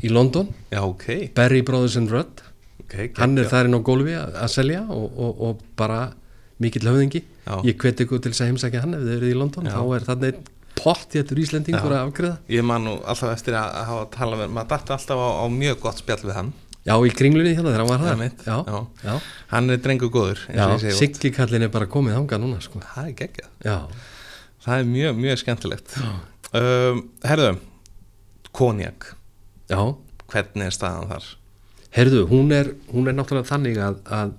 [0.04, 2.44] í London, já, ok, Barry Brothers and Rudd.
[2.86, 3.52] Okay hann er geggjað.
[3.52, 6.02] þar inn á gólfi að, selja og, og, og bara
[6.62, 7.24] mikill höfðingi.
[7.46, 7.60] Já.
[7.66, 9.76] ég hveti ykkur til þess að heimsækja hann ef þið eruð í London, Já.
[9.76, 10.46] þá er þarna einn
[10.76, 11.98] pott héttur Íslendingur Já.
[12.00, 15.22] að afgreða ég man nú alltaf eftir að að hafa talað með maður dætti alltaf
[15.22, 16.52] á, á mjög gott spjall við hann
[16.86, 18.16] já, í kringlunni hérna þegar hann var þar.
[18.16, 18.80] Einmitt, já, já.
[19.10, 19.16] já,
[19.54, 20.44] hann er drengur góður.
[20.96, 22.82] Siggi kallin er bara komið þangað núna sko.
[22.94, 23.96] það er geggjað.
[24.66, 25.98] Það er mjög, mjög skemmtilegt.
[26.56, 27.56] Um, herðu
[28.56, 29.12] konjak,
[29.70, 29.82] já.
[30.32, 31.28] Hvernig er staðan þar?
[31.96, 34.34] Herðu, hún er, hún er náttúrulega þannig að, að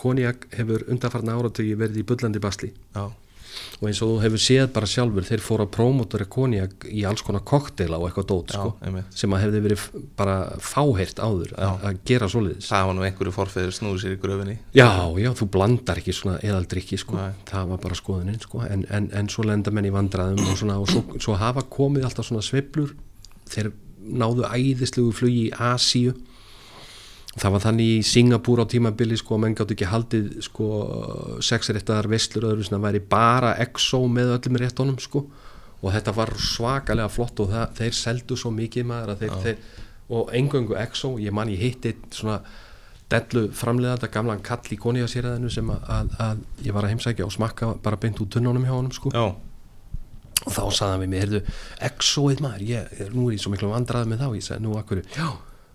[0.00, 2.70] konjak hefur undarfarna áratögi verið í bullandi basli.
[2.94, 3.08] Já,
[3.80, 7.24] og eins og þú hefur séð bara sjálfur þeir fóru að prómotora konjak í alls
[7.26, 8.72] konar kokteila og eitthvað dót sko,
[9.16, 9.84] sem að hefði verið
[10.18, 12.70] bara fáheirt áður að, gera svoleiðis.
[12.70, 14.58] Það var nú einhverju forfeður snúið sér í gröfinni.
[14.76, 14.88] Já,
[15.22, 17.38] já, þú blandar ekki svona eðaldrykki sko, Nei.
[17.50, 20.80] það var bara skoðunin sko, en, en, en svo lenda menn í vandræðum og, svona,
[20.82, 22.94] og svo, svo hafa komið alltaf svona sveiflur.
[23.52, 23.72] Þeir
[24.02, 26.14] náðu æðislegu flugi í Asíu
[27.40, 30.66] það var þannig í Singapúr á tímabili sko, menn gátt ekki haldið sko,
[31.44, 35.24] sexréttaðar veslur öðru sem væri bara exo með öllum réttunum sko,
[35.82, 39.86] og þetta var svakalega flott og það, þeir seldu svo mikið maður að þeir, þeir,
[40.12, 42.42] og engöngu exo, ég man ég hitti svona
[43.12, 47.32] dellu framleiðanda gamlan kall í koniasýraðinu sem að, að, að ég var að heimsækja og
[47.34, 49.12] smakka bara beint út tunnunum hjá honum sko.
[49.12, 49.32] Já,
[50.42, 51.40] og þá saði hann við mig, heyrðu,
[51.88, 55.02] exoið maður ég, nú er ég svo miklu vandrað með þá ég sagði, nú akkur,
[55.14, 55.28] já,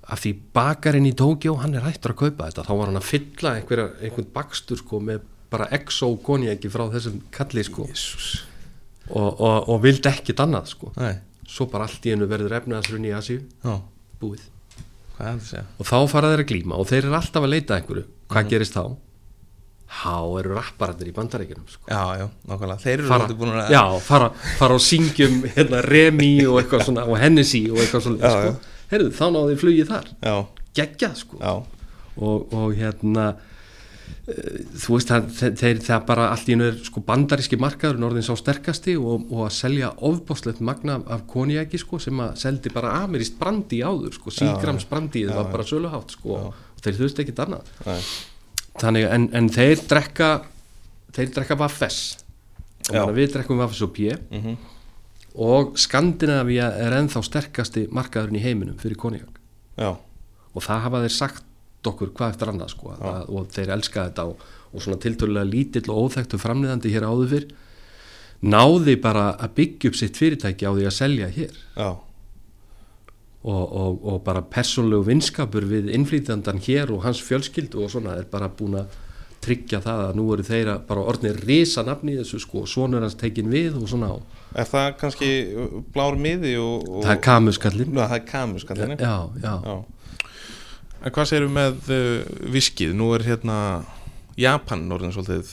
[0.08, 2.66] af því bakarinn í Tókjó, hann er hættur að kaupa þetta.
[2.68, 7.22] Þá var hann að fylla einhverja, einhvern bakstur sko, með bara exo konjaki frá þessum
[7.36, 7.88] kalli sko.
[7.88, 10.92] Og, og, og vildi ekkit annað sko.
[11.00, 11.16] Nei,
[11.48, 13.42] svo bara allt í hennu verður efnaðasrunni í Asíu.
[13.64, 13.76] Já,
[14.22, 14.46] búið.
[15.18, 18.08] Og þá fara þeir að glíma og þeir eru alltaf að leita einhverju.
[18.32, 18.98] Hvað gerist þá?
[19.88, 21.86] há eru rapparandir í bandaríkjunum sko.
[21.88, 22.82] já, já, nákvæmlega.
[22.84, 24.28] Þeir eru svolítið búin að já, fara,
[24.60, 28.74] fara og syngjum hérna, Remi og og Hennessy og eitthvað svona Já, sko.
[28.92, 30.10] Heyrðu, þá náðu flugið þar.
[30.24, 30.36] Já,
[30.80, 31.40] geggjað sko.
[31.42, 31.54] Já,
[32.18, 33.26] og, og hérna
[34.28, 35.28] eh, þú veist það,
[35.62, 39.46] þeir, það bara allt í einu er sko bandaríski markaður orðin sá sterkasti og, og
[39.48, 44.34] að selja ofbáslegt magna af konjaki sko sem að seldi bara ameríst brandi áður sko,
[44.34, 46.40] sígrams brandi það var bara söluhátt sko.
[46.40, 47.74] Og þeir þurfti ekkit annað.
[47.88, 48.00] Nei.
[48.78, 50.32] þannig en, en þeir drekka
[51.16, 52.00] þeir drekka vaffes
[52.92, 53.04] og Já.
[53.16, 54.58] við drekkum vaffes og pjö mhm,
[55.38, 59.40] og Skandinavia er ennþá sterkasti markaðurinn í heiminum fyrir konjak
[59.78, 61.46] já, og það hafa þeir sagt
[61.88, 64.42] okkur hvað eftir annað sko að, og þeir elska þetta og,
[64.74, 67.48] og svona tiltölulega lítill og óþekktu framniðandi hér áður fyrr
[68.42, 71.56] náði bara að byggja upp sitt fyrirtæki á því að selja hér.
[73.48, 78.28] Og, og, og bara persónlegu vinskapur við innflýtjandan hér og hans fjölskyldu og svona er
[78.30, 78.96] bara búin að
[79.48, 83.18] tryggja það að nú eru þeirra bara orðnir risa nafni í þessu sko, sonur hans
[83.20, 85.30] tekin við og svona og er það kannski
[85.96, 89.78] blár miði og, og það er kamuskallin Nú, það er kamus kallinni já, já, Já.
[91.06, 92.94] En hvað segirðu með uh, viskið?
[92.98, 93.58] Nú er hérna
[94.38, 95.52] Japan orðin svolítið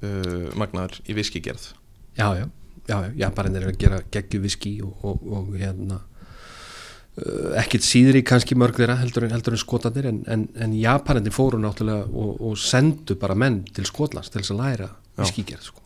[0.00, 1.72] uh, magnaður í viskigerð.
[2.16, 2.46] já, já,
[2.86, 6.00] já, já, Japanin er að gera geggju viski og, og, og hérna
[7.56, 11.60] ekkit síðri kannski mörg þeirra heldur en, heldur en skotanir en, en, en Japaninni fóru
[11.62, 15.84] náttúrulega og, og sendu bara menn til Skotlands til þess að læra viskigerð sko.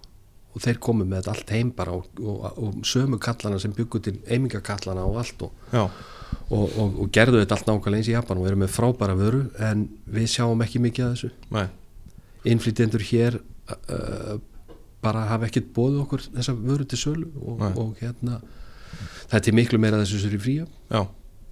[0.51, 4.03] og þeir komu með þetta allt heim bara og, og, og sömu kallana sem byggu
[4.03, 8.17] til eimingakallana og allt og, Já, og, og, og gerðu þetta allt nákvæmlega eins í
[8.17, 11.31] Japan og eru með frábæra vöru en við sjáum ekki mikið af þessu.
[11.55, 11.69] Nei,
[12.51, 14.35] innflytjendur hér uh,
[15.01, 18.41] bara hafa ekkert bóðu okkur þessa vöru til sölu og, hérna
[19.31, 21.05] þetta er miklu meira þessu sér í fríum já,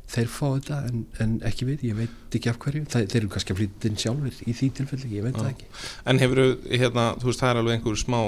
[0.09, 2.85] þeir fá þetta en, en ekki við, ég veit ekki af hverju.
[2.89, 5.71] Það, þeir eru kannski að flytja sjálfur í því tilfelli, ég veit það ekki.
[6.09, 8.21] En hefur hérna, þú veist, það er alveg einhver smá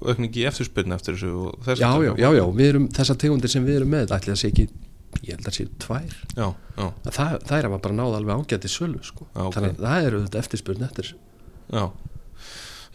[0.00, 3.52] aukning í eftirspyrna eftir þessu og þess já, já, já, já, við erum þessar tegundir
[3.52, 4.68] sem við erum með, ætli það sé ekki
[5.26, 6.14] ég held að sé tvær.
[6.38, 6.46] Já,
[6.78, 9.26] já, að það, það er að bara náða alveg ágæti sölu sko.
[9.34, 9.56] Já, ok.
[9.56, 11.10] þannig að það eru þetta eftirspurn eftir
[11.70, 11.84] já,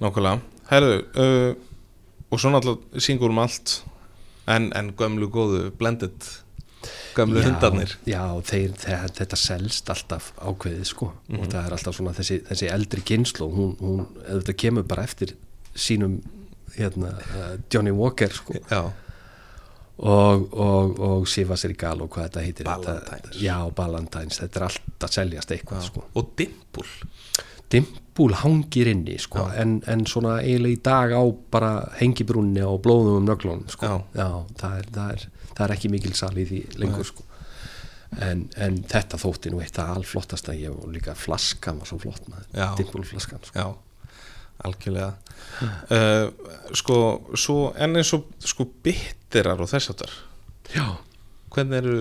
[0.01, 0.39] nákvæmlega.
[0.71, 1.51] Herðu, uh,
[2.31, 3.75] og svo náttúrulega syngur um allt,
[4.49, 6.29] en, en gömlu góðu, blended,
[7.15, 7.95] gömlu Já, hundarnir.
[8.07, 8.21] já,
[8.51, 11.39] þeir, þeir, þetta selst alltaf ákveðið sko Mhm.
[11.39, 15.35] og það er alltaf svona þessi, þessi eldri kynslu hún, hún, þetta kemur bara eftir
[15.75, 16.21] sínum
[16.77, 18.83] hérna, uh, Johnny Walker sko Já,
[19.97, 23.09] og, og, og Siva Serigal og hvað þetta heitir Ballantines.
[23.31, 26.85] þetta, já, Ballantines, þetta er allt að seljast eitthvað sko og dimpul.
[27.71, 33.17] Dimpul hangir inni sko en, en svona eiginlega í dag á bara hengibrúnni og blóðum
[33.21, 34.01] um nöglunum sko.
[34.13, 34.27] Já.
[34.59, 35.25] það, er, það, er,
[35.55, 37.23] það er ekki mikil sal í því lengur sko.
[38.21, 41.97] En, en þetta þótti nú eitt að allflottast að ég og líka flaskan var svo
[41.99, 43.59] flott maður, dimpulflaskan sko.
[43.59, 43.65] Já,
[44.69, 45.13] algjörlega.
[45.91, 46.29] Uh,
[46.75, 46.95] Sko,
[47.37, 50.11] svo, en eins og sko bitterar og þess aftar
[50.73, 50.85] já,
[51.53, 51.97] Hvernig eru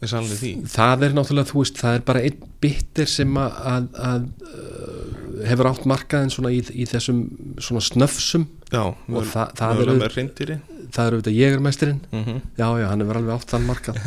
[0.00, 0.50] við sannlega því?
[0.72, 5.44] það er náttúrulega þú veist, það er bara einn bitter sem að, að, að uh,
[5.50, 7.20] hefur átt markaðin svona í, í þessum
[7.62, 8.48] svona snöfsum.
[8.72, 10.58] Já, Og það- það er reyndýri
[10.94, 12.40] það er auðvitað jégermestirinn mm -hmm.
[12.56, 14.00] já, já, hann hefur alveg átt þann markað.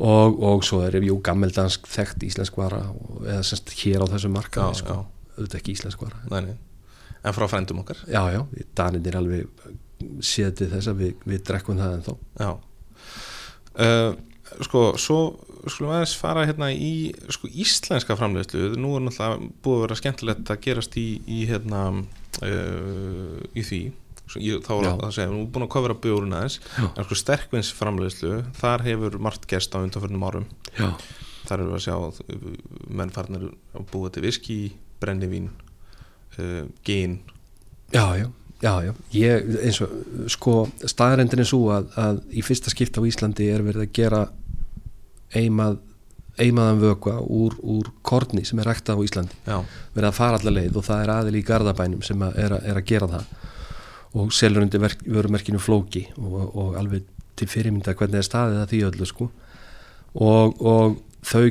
[0.00, 4.30] Og, og svo er jú gammeldansk þekkt íslensk vara og, eða semst hér á þessu
[4.32, 4.94] markaði sko.
[5.36, 6.16] auðvitað ekki íslensk vara.
[6.30, 6.56] Nei, nei.
[7.20, 7.98] En frá frændum okkar.
[8.08, 9.46] Já, já, Danin er alveg
[10.24, 12.50] séð til þess að við, við drekkum það en þó Já.
[13.76, 14.16] Uh,
[14.58, 15.18] Sko, svo
[15.70, 18.72] skulum aðeins fara hérna í sko, íslenska framleiðslu.
[18.80, 23.80] Nú er náttúrulega búið að vera skemmtilegt að gerast í, í hérna uh, í því
[24.38, 24.90] ég, þá er Já.
[24.94, 26.58] að segja, nú er búin að kofra bjórun aðeins.
[26.90, 28.36] En sko sterkvins framleiðslu.
[28.60, 30.46] Þar hefur margt gerst á undanförnum árum.
[30.76, 30.92] Já,
[31.48, 32.46] þar eru við að sjá uh,
[33.00, 34.60] menn farnir að búa til viski,
[35.02, 35.50] brennivín
[36.38, 37.18] uh, gin.
[37.90, 38.28] Já, já,
[38.62, 38.94] já, já.
[39.16, 39.94] Ég, eins og
[40.30, 44.26] sko staðarendin er svo að, að í fyrsta skipta á Íslandi er verið að gera
[45.34, 45.80] eimað
[46.40, 49.38] eimaðan vökva úr, úr korni sem er ræktað á Íslandi.
[49.44, 49.58] Já,
[49.96, 52.68] verið að fara allar leið og það er aðil í Garðabænum sem að er, að,
[52.70, 53.48] er að gera það
[54.18, 57.06] og selur undir vörumerkinu flóki og, og alveg
[57.38, 59.28] til fyrirmynda hvernig er staðið að því öllu sko.
[60.20, 61.44] Og, og þau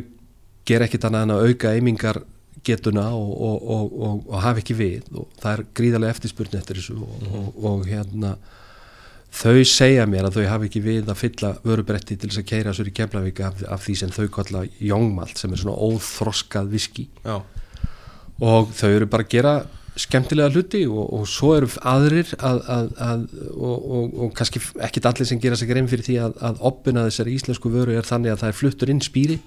[0.67, 2.21] ger ekkit annað en að auka eimingar
[2.67, 5.07] getuna og, og, og, og, og hafa ekki við.
[5.15, 8.35] Og það er gríðarlega eftirspurn eftir þessu og, og hérna
[9.29, 12.73] þau segja mér að þau hafi ekki við að fylla vörubretti til þess að keira
[12.75, 17.05] sér í Keflavík af, af því sem þau kalla jóngmalt sem er svona óþroskað viski
[17.21, 17.37] já,
[18.41, 19.53] og þau eru bara að gera
[19.99, 25.09] skemmtilega hluti og, og svo eru aðrir að, að, að, og, og, og kannski ekkit
[25.09, 28.33] allir sem gera sig grein fyrir því að, að oppina þessari íslensku vöru er þannig
[28.33, 29.39] að það er fluttur inn spýri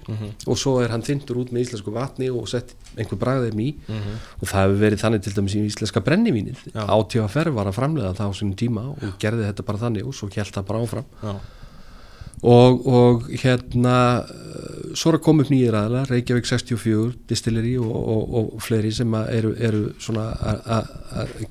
[0.45, 3.69] og svo er hann þyndur út með íslensku vatni og sett einhver bragðeim í.
[4.39, 6.63] Og það hefur verið þannig til dæmis í íslenska brennivínið.
[6.77, 10.29] Átífaferð var að framlega það á sínum tíma og gerði þetta bara þannig og svo
[10.33, 11.07] held það bara áfram.
[11.23, 11.33] Já,
[12.43, 13.95] og, og hérna
[14.27, 18.91] eh, svo er að koma upp nýjir aðla Reykjavík 64, Distilleri og, og, og fleiri
[18.93, 20.91] sem eru, eru svona að-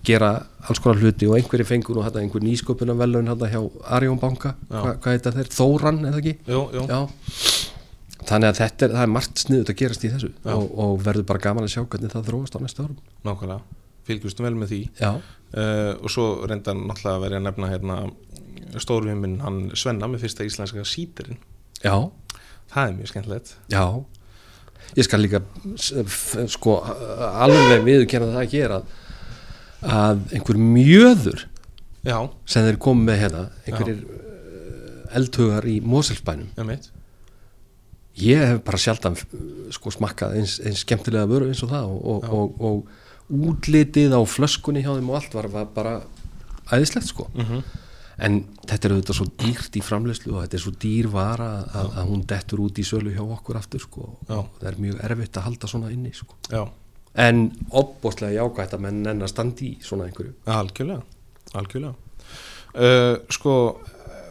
[0.07, 0.33] gera
[0.69, 3.61] alls konar hluti og einhverju fengur nú hérna einhver nýsköpuna velun hérna hjá
[3.99, 5.51] Arjón banka, Hva, hvað heit það þeir?
[5.59, 6.35] Þóran eða ekki?
[6.53, 6.87] jú, jú.
[6.91, 7.01] Já.
[8.23, 11.43] Þannig að þetta er, er margt sniðut að gerast í þessu og, og verður bara
[11.43, 12.99] gaman að sjá hvernig það þróast á næsta árum.
[13.27, 14.79] Nákvæmlega, fylgjumstum vel með því.
[15.01, 17.97] Já, uh, og svo reynda náttúrulega vera að nefna hérna
[18.81, 21.41] stórviminn hann Svenna með fyrsta íslenska sítirinn
[21.83, 21.97] já,
[22.73, 23.55] það er mjög skemmtilegt.
[23.73, 23.85] Já.
[24.97, 25.41] Ég skal líka
[26.53, 28.81] sko alveg viðurkenna það að gera
[29.83, 31.47] að einhver mjöður
[32.07, 32.17] já,
[32.47, 36.91] sem þeir komið með hérna einhverjir uh, eldhugar í Moselsbænum ég meit
[38.21, 39.17] ég hef bara sjaldan
[39.73, 42.83] sko smakkað eins, eins skemmtilega vöru eins og það og, og, og,
[43.33, 45.95] og útlitið á flöskunni hjá þeim og allt var, bara
[46.73, 47.31] æðislegt sko.
[47.35, 47.63] Mm
[48.23, 51.89] en þetta er auðvitað svo dýrt í framleyslu og þetta er svo dýr vara að,
[51.99, 54.13] að hún dettur út í sölu hjá okkur aftur sko.
[54.29, 56.39] Það er mjög erfitt að halda svona inni sko.
[57.13, 60.37] En opbóstlega jákvætt að menn enn að standa í svona einhverju.
[60.49, 61.03] Algjörlega
[61.53, 61.95] algjörlega.
[62.73, 63.55] Uh, sko,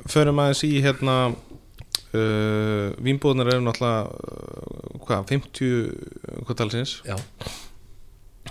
[0.09, 7.17] förum aðeins í hérna uh, vínbúðunar eru náttúrulega uh, hvað, 50 hvað talsins já,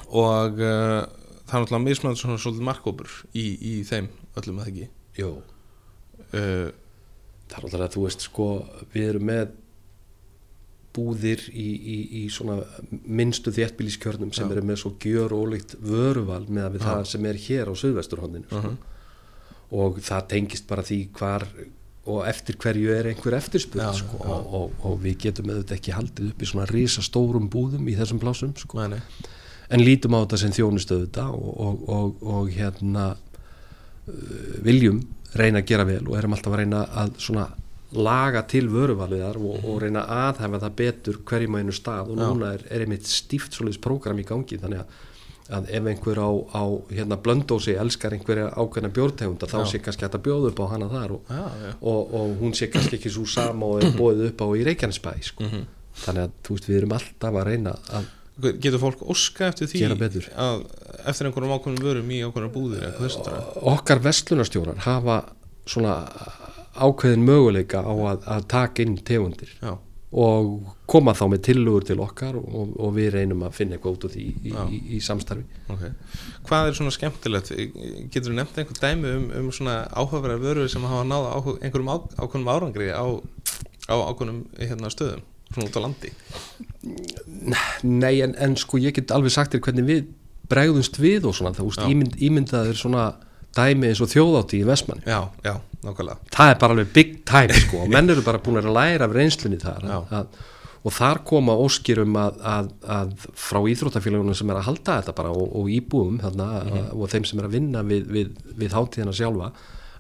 [0.07, 1.03] og uh,
[1.49, 4.89] það er náttúrulega mismönd svona svolítið markkópur í, í þeim öllum að ekki
[5.21, 6.69] jú uh,
[7.51, 8.51] það er alltaf að þú veist sko
[8.93, 9.57] við erum með
[10.95, 12.59] búðir í, í, í svona
[12.91, 14.55] minnstu þéttbíliskjörnum sem Já.
[14.57, 16.87] eru með svo gjör ólíkt vöruval með að við Já.
[16.89, 18.63] það sem er hér á Suðvesturhóndinu sko.
[18.65, 18.81] Mhm.
[19.71, 21.47] og það tengist bara því hvar
[22.11, 25.95] og eftir hverju er einhver eftirspurð Já, sko, og, og, og við getum auðvitað ekki
[25.95, 28.83] haldið upp í svona risa stórum búðum í þessum plásum sko.
[28.83, 33.30] en lítum á þetta sem þjónustöðu þetta og, og, og, og hérna uh,
[34.65, 35.01] viljum
[35.39, 37.49] reyna að gera vel og erum alltaf að reyna að svona
[37.91, 42.19] laga til vöruvaliðar og, og reyna að aðhæfa það betur hverjum á einu stað og
[42.21, 44.93] núna er, er einmitt stíft svoleiðis prógram í gangi þannig að,
[45.59, 46.63] að ef einhver á, á
[46.95, 50.91] hérna blöndósi elskar einhverja ákveðna bjórtegunda þá sé kannski hægt að bjóða upp á hana
[50.93, 51.73] þar og, Já, já.
[51.81, 55.13] og, og hún sé kannski ekki svo sama og er bóðið upp á í Reykjanesbæ
[55.33, 55.51] sko.
[55.51, 55.67] Mhm.
[56.05, 58.11] þannig að þú veist við erum alltaf að reyna að
[58.41, 60.65] getur fólk óska eftir því að
[61.11, 62.89] eftir einhverjum ákveðnum vörum í ákveðnum búðir
[63.75, 65.21] okkar vestlunarstjórar hafa
[65.69, 66.01] svona
[66.81, 69.75] ákveðin möguleika á að, að taka inn tegundir já,
[70.11, 74.07] og koma þá með tillugur til okkar og, og við reynum að finna eitthvað út
[74.09, 75.45] úr því í, í, í samstarfi.
[75.71, 75.85] Ok.
[76.49, 77.53] Hvað er svona skemmtilegt,
[78.11, 81.97] getur þú nefnt einhver dæmi um, um svona áhugaverðar vörur sem hafa náða einhverjum á,
[82.19, 83.07] ákveðnum árangri á,
[83.87, 85.23] á ákveðnum hérna, stöðum,
[85.55, 86.13] svona út á landi?
[87.83, 90.07] Nei en, en sko ég get alveg sagt þér hvernig við
[90.51, 93.09] bregðumst við og svona það, ímynd, ímyndaður svona
[93.57, 96.31] dæmi eins og þjóðátti í Vestmanni já, já, nákvæmlega.
[96.35, 99.15] Það er bara alveg big time sko og menn eru bara búin að læra af
[99.17, 100.39] reynslunni þar að,
[100.87, 105.17] og þar koma óskir um að, að, að frá íþróttafélagunum sem er að halda þetta
[105.19, 106.49] bara og, og íbúum þarna,
[106.95, 108.33] og þeim sem er að vinna við, við,
[108.63, 109.51] við hátíðina sjálfa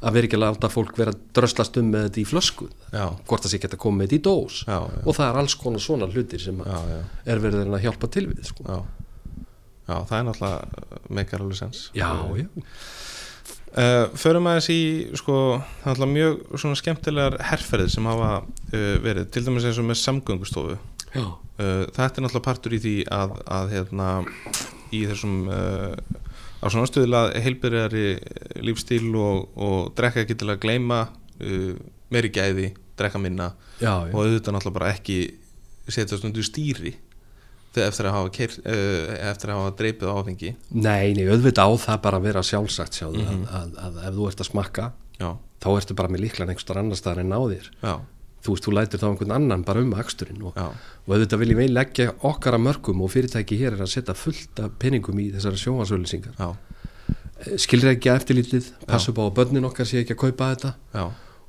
[0.00, 2.70] að vera ekki að láta fólk vera að dröslast um með þetta í flösku.
[2.94, 4.62] Já, hvort það sé geta komið með þetta í dós.
[4.64, 5.02] Já, já.
[5.04, 7.00] og það er alls konar svona hlutir sem að já, já,
[7.34, 8.66] er verið að hjálpa til við sko.
[8.66, 8.80] já.
[9.90, 11.86] Já, það er náttúrulega meikar alveg sens.
[11.98, 12.48] Já, já,
[13.70, 14.80] Uh, förum aðeins í
[15.14, 15.34] sko,
[16.10, 16.40] mjög
[16.80, 20.74] skemmtilegar herrferðir sem hafa uh, verið til dæmis eins og með samgöngustofu.
[21.14, 24.08] Uh, þetta er náttúrulega partur í því að, að hérna
[24.90, 25.94] í þessum uh,
[26.60, 28.06] á svona stöðulega heilbyrjari
[28.66, 31.74] lífstíl og, og drekka ekki til að gleyma uh,
[32.12, 32.70] meiri gæði,
[33.00, 34.12] drekka minna já, já.
[34.12, 35.18] og auðvitað náttúrulega bara ekki
[35.90, 36.94] setjast undir stýri
[37.70, 42.18] eftir að hafa, uh, eftir að hafa dreipið áfengi Nei, nei, auðvitað á það bara
[42.20, 43.44] að vera sjálfsagt sjáðu, Mhm.
[43.46, 44.88] að, að, að ef þú ert að smakka
[45.20, 45.30] já,
[45.62, 47.94] þá ertu bara með líklan einhverstar annar staðar en þér já,
[48.40, 51.72] þú veist, þú lætur þá einhvern annan bara um aksturinn og, og auðvitað viljum við
[51.76, 55.60] leggja okkar að mörgum og fyrirtæki hér er að setja fullt af peningum í þessari
[55.60, 56.48] sjónvarsölusingar já,
[57.60, 60.72] skilur ekki eftirlítið, passa upp á að börnin okkar sé ekki að kaupa þetta.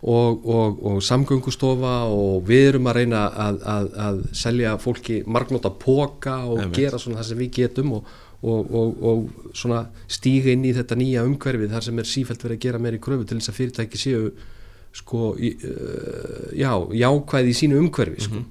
[0.02, 5.70] Og, og, og samgöngustofa og við erum að reyna að, að, að selja fólki margnóta
[5.70, 6.80] póka og Einmitt.
[6.80, 10.98] gera svona það sem við getum og, og, og, og svona stíga inn í þetta
[10.98, 14.02] nýja umhverfið þar sem er sífælt verið að gera meiri kröfu til þess að fyrirtæki
[14.02, 14.24] séu
[14.96, 16.74] sko, í, uh, já,
[17.04, 18.42] jákvæði í sínu umhverfi sko,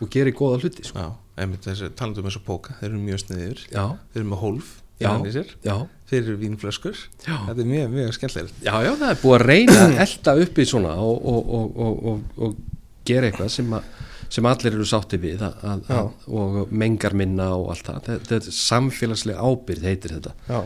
[0.00, 1.04] og geri góða hluti sko.
[1.04, 3.62] já einmitt þessi talandum eins og póka, þeir eru mjög sniðir.
[3.68, 4.70] Já, þeir eru með hólf
[5.02, 5.74] já,
[6.08, 7.02] fyrir vínflöskur.
[7.26, 7.36] Já.
[7.50, 8.62] þetta er mjög, mjög skemmtilegt.
[8.64, 11.76] Já, já, það er búið að reyna að elda upp í svona og, og, og,
[11.86, 13.90] og, og, og gera eitthvað sem, að,
[14.32, 18.00] sem allir eru sátti við að, að, og mengar minna og allt það.
[18.08, 20.34] Þetta, er samfélagslega ábyrð heitir þetta.
[20.48, 20.58] Já,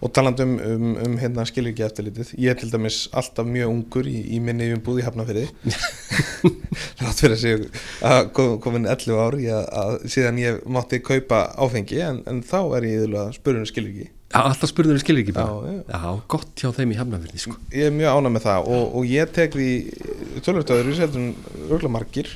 [0.00, 3.74] og talandi um, um, um hérna skilur ekki eftirlitið, ég er til dæmis alltaf mjög
[3.74, 5.46] ungur í, í minni um búði hafnafyrði
[7.02, 11.44] þátt fyrir að segja að kom- komin 11 ár í að, síðan ég mátti kaupa
[11.60, 14.10] áfengi en, en þá er ég yfirlega spurðinu skilur ekki
[14.40, 15.82] alltaf spurður skilur ekki bara Já, já.
[15.92, 17.56] já, gott hjá þeim í hafnafyrði sko.
[17.76, 19.70] ég er mjög ánað með það og, og ég tek því
[20.46, 21.26] tölvöldöður í seldum
[21.68, 22.30] örgulega margir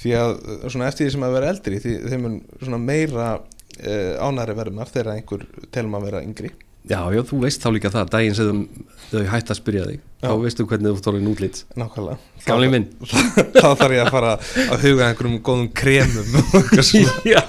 [0.00, 2.26] því að uh, svona eftir því sem að vera eldri því þeim
[2.64, 6.52] svona meira uh, ánæri verðumar þegar einhver telum að vera yngri
[6.88, 9.98] Já, já, þú veist þá líka það, daginn sem þau- þau hætt að spyrja þig,
[10.22, 10.30] Já.
[10.30, 14.86] þá veistu hvernig þú tórin útlýtt nákvæmlega Gamli minn þá þarf ég að fara að
[14.86, 17.12] huga einhverjum góðum kremum og eitthvað svona.
[17.34, 17.42] Já,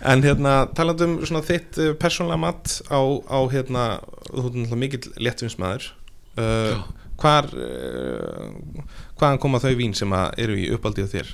[0.00, 3.84] en hérna talandi um svona þitt uh, persónlega mat á, á hérna
[4.30, 5.90] þú ert náttúrulega mikill léttvinsmaður
[6.40, 6.82] uh,
[7.20, 8.48] hvar uh,
[9.20, 11.32] hvaðan koma þau vín sem að eru í uppaldi á þér?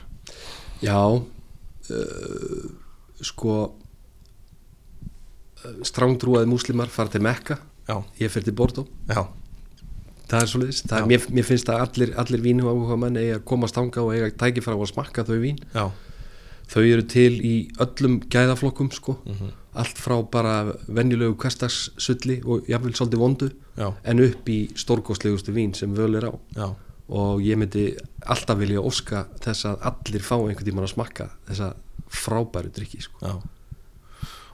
[0.82, 2.68] Já uh,
[3.22, 3.56] sko
[5.86, 7.56] strángtrúaði múslimar fara til Mekka.
[7.86, 8.86] Já, ég fer til Bordeaux.
[9.10, 9.24] Já,
[10.30, 13.46] það er svolítið, er, mér, mér finnst að allir, allir vínu áhuga menn eiga að
[13.50, 15.58] komast ánga og eiga tækifæra á að smakka þau vín.
[15.74, 15.86] Já
[16.68, 19.50] þau eru til í öllum gæðaflokkum sko, Mhm.
[19.76, 25.74] allt frá bara venjulegu hverstagssulli og jafnvel svolítið vondu já, en upp í stórkostlegustu vín
[25.76, 26.32] sem völ er á.
[26.56, 26.74] Já,
[27.08, 31.74] og ég myndi alltaf vilja óska þess að allir fá einhvern tímann að smakka þessa
[32.08, 33.42] frábæru drikki sko.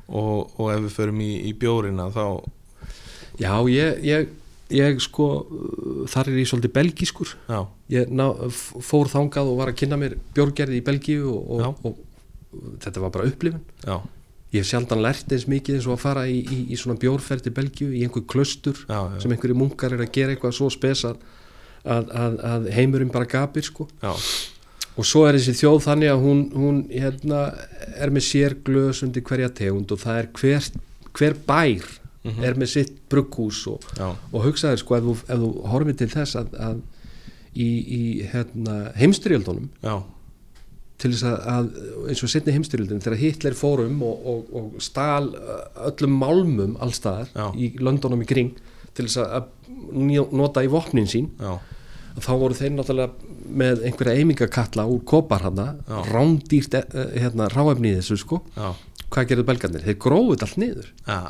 [0.08, 2.44] Og, og ef við förum í, í bjórina þá
[3.40, 4.28] já, ég, ég,
[4.72, 5.26] ég sko
[6.10, 7.34] þar er ég svolítið belgískur.
[7.92, 12.00] Ég ná, fór þangað og var að kynna mér bjórgerði í Belgíu og, og, og,
[12.82, 13.62] þetta var bara upplifun.
[13.84, 13.98] Já,
[14.52, 17.46] ég hef sjaldan lært eins mikið eins og að fara í, í, í svona bjórferð
[17.46, 21.06] til Belgíu í einhver klaustur Já, sem einhverju munkar er að gera eitthvað svo spes
[21.08, 21.22] að,
[21.84, 23.88] að, að, heimurinn bara gapir sko.
[24.02, 24.12] Já,
[24.92, 27.42] og svo er þessi þjóð þannig að hún, hún hérna,
[27.96, 30.70] er með sér glös undir hverja tegund og það er hver,
[31.16, 31.88] hver bær
[32.22, 33.84] er með sitt brugghús og,
[34.32, 36.82] og hugsaðir sko ef þú, þú horfið til þess að, að
[37.54, 37.66] í,
[37.98, 39.96] í hérna, heimstyrjöldunum já,
[41.02, 41.72] til þess að, að
[42.12, 47.32] eins og setni heimstyrjöldin þegar Hitler fórum og, og, og stál uh, öllum málmum allstaðar
[47.34, 47.48] Já.
[47.58, 48.54] í löndunum í kring
[48.94, 49.50] til þess að-
[50.32, 51.56] nota í vopnin sín já,
[52.22, 55.98] þá voru þeir náttúrulega með einhverja eimingakalla úr kopar hana Já.
[56.12, 58.38] rándýrt eh, hérna, ráefni í þessu sko.
[58.54, 58.70] Já,
[59.12, 59.86] hvað gerðu belgarnir?
[59.86, 60.90] Þeir gróðuð allt niður.
[61.06, 61.20] Já,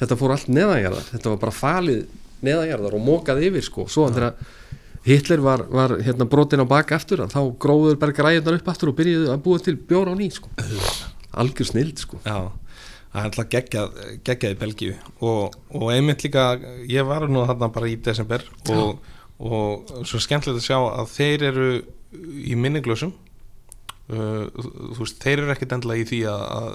[0.00, 1.06] þetta fór allt neðanjarðar.
[1.12, 2.02] Þetta var bara falið
[2.46, 3.86] neðanjarðar og mokað yfir sko.
[3.90, 4.58] Svo að þegar
[5.02, 8.98] Hitler var, var hérna brotin á baka að þá gróður bara græðunar upp aftur og
[9.00, 10.50] byrjuðu að búa til bjóra á ný sko.
[11.42, 12.20] Algjör snild sko.
[12.22, 12.52] Já,
[13.10, 13.98] það er alltaf geggjað,
[14.28, 14.94] geggjað í Belgíu.
[15.18, 16.52] Og, og einmitt líka,
[16.86, 19.02] ég var nú þarna bara í desember og,
[19.42, 21.68] og svo skemmtilegt að sjá að þeir eru
[22.46, 23.10] í minniglösum.
[23.10, 23.31] uh,
[24.12, 26.72] þú veist, þeir eru ekkit endilega í því að,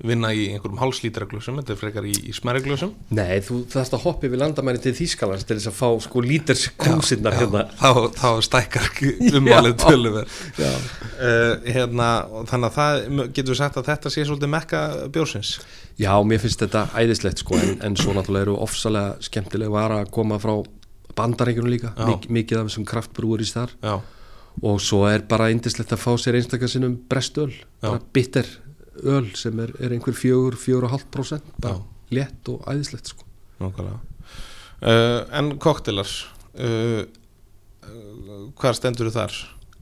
[0.00, 3.96] vinna í einhverjum hálslítra glösum, þetta er frekar í, í smæri glösum Nei, þú þarfst
[3.96, 7.66] að hoppa yfir landamæri til Þýskalands til þess að fá sko líters kúsinnar hérna.
[7.76, 8.88] Þá, þá stækkar
[9.40, 10.70] ummálið tölumver Já.
[10.72, 12.08] uh, hérna,
[12.48, 13.04] þannig að það
[13.36, 14.82] getur við sagt að þetta sé svolítið mekka
[15.12, 15.54] bjórsins?
[16.00, 20.14] Já, mér finnst þetta æðislegt sko en, en svo náttúrulega eru ofsalega skemmtileg vara að
[20.16, 20.54] koma frá
[21.18, 21.92] bandarengjunum líka.
[22.08, 23.98] Mik, mikið af þessum kraftbrúur í Já,
[24.62, 27.52] og svo er bara indislegt að fá sér einstakarsinnum brestöl,
[27.82, 28.48] bara bitter
[29.00, 31.80] öl sem er, er einhver fjögur, fjögur og hálft prósent, bara
[32.12, 33.24] létt og æðislegt sko.
[33.60, 34.00] Nákvæmlega.
[34.80, 36.08] Uh, En koktelar
[36.56, 39.34] uh, uh, Hvar stendur þú þar?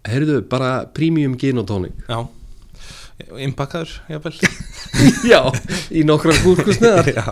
[0.09, 1.95] Heyrðu, bara premium gin og tónik.
[2.09, 2.27] Já.
[3.39, 4.35] Innpakkaður, jafnvel?
[5.33, 5.41] Já,
[5.91, 7.25] í nokkrar gúrkusneðar Já.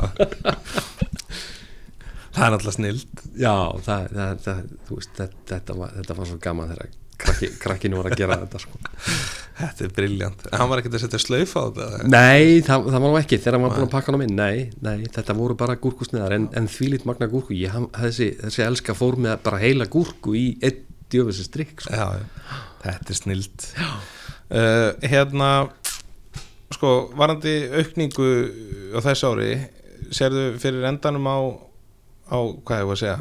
[2.36, 3.54] Það er náttúrulega snild Já,
[3.86, 8.10] það, það, það, veist, þetta, þetta, var, þetta var svo gaman þegar krakki, krakkinu var
[8.10, 8.80] að gera þetta sko.
[9.56, 12.98] Þetta er briljant En hann var ekkert að setja slauf á þetta Nei, það, það
[12.98, 13.38] var nú ekki.
[13.40, 16.34] Þegar hann var búin að pakka hann á minn Nei, nei, þetta voru bara gúrkusneðar
[16.36, 17.56] en, en þvílít magna gúrku.
[17.56, 20.82] Ég, hann, þessi, þessi elska fór með bara heila gúrku í einn
[21.12, 22.10] djöfisins drikk sko.
[22.82, 25.50] Þetta er snild uh, Hérna
[26.74, 28.28] Sko, varandi aukningu
[28.92, 29.50] á þessu ári
[30.14, 31.38] Sérðu fyrir endanum á
[32.30, 33.18] á, hvað ég var að segja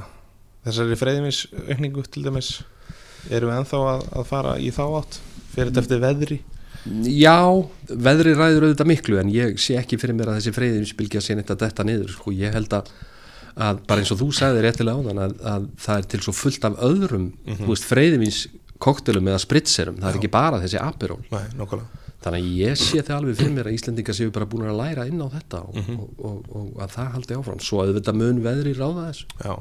[0.66, 2.50] þessari freyðimins aukningu til dæmis
[3.30, 5.18] erum við ennþá að, að fara í þá átt?
[5.56, 6.38] Fyrir þetta eftir veðri?
[7.10, 7.40] Já,
[7.90, 11.50] veðri ræður auðvitað miklu en ég sé ekki fyrir mér að þessi freyðinsbylgja sé neitt
[11.50, 12.34] að detta niður sko.
[12.36, 12.92] ég held að,
[13.56, 16.68] að bara eins og þú sagði réttilega áðan að, að það er til svo fullt
[16.70, 17.86] af öðrum mm -hmm.
[17.90, 18.48] freyðivins
[18.78, 20.78] koktelum eða spritserum, það er ekki bara þessi
[21.58, 24.80] nokkulega þannig að ég sé það alveg fyrir mér að Íslendingar séu bara búin að
[24.80, 27.60] læra inn á þetta og, og, og, og að það haldi áfram.
[27.62, 29.28] Svo að þetta mun veðri ráða þessu.
[29.46, 29.54] Já,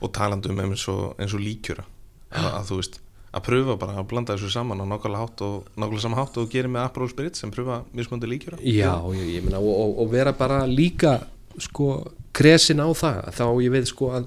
[0.00, 1.84] og talandi um eins og, eins og líkjöra
[2.30, 3.00] að, að þú veist,
[3.30, 6.48] að pröfa bara að blanda þessu saman á nákvæmlega hátt og nákvæmlega sama hátt og
[6.50, 10.10] gerir með Aperol Spritz sem pröfa mismöndi líkjöra Já, ég, ég meina og, og, og
[10.14, 11.18] vera bara líka
[11.58, 11.92] sko
[12.34, 14.26] kresin á það þá ég veið sko að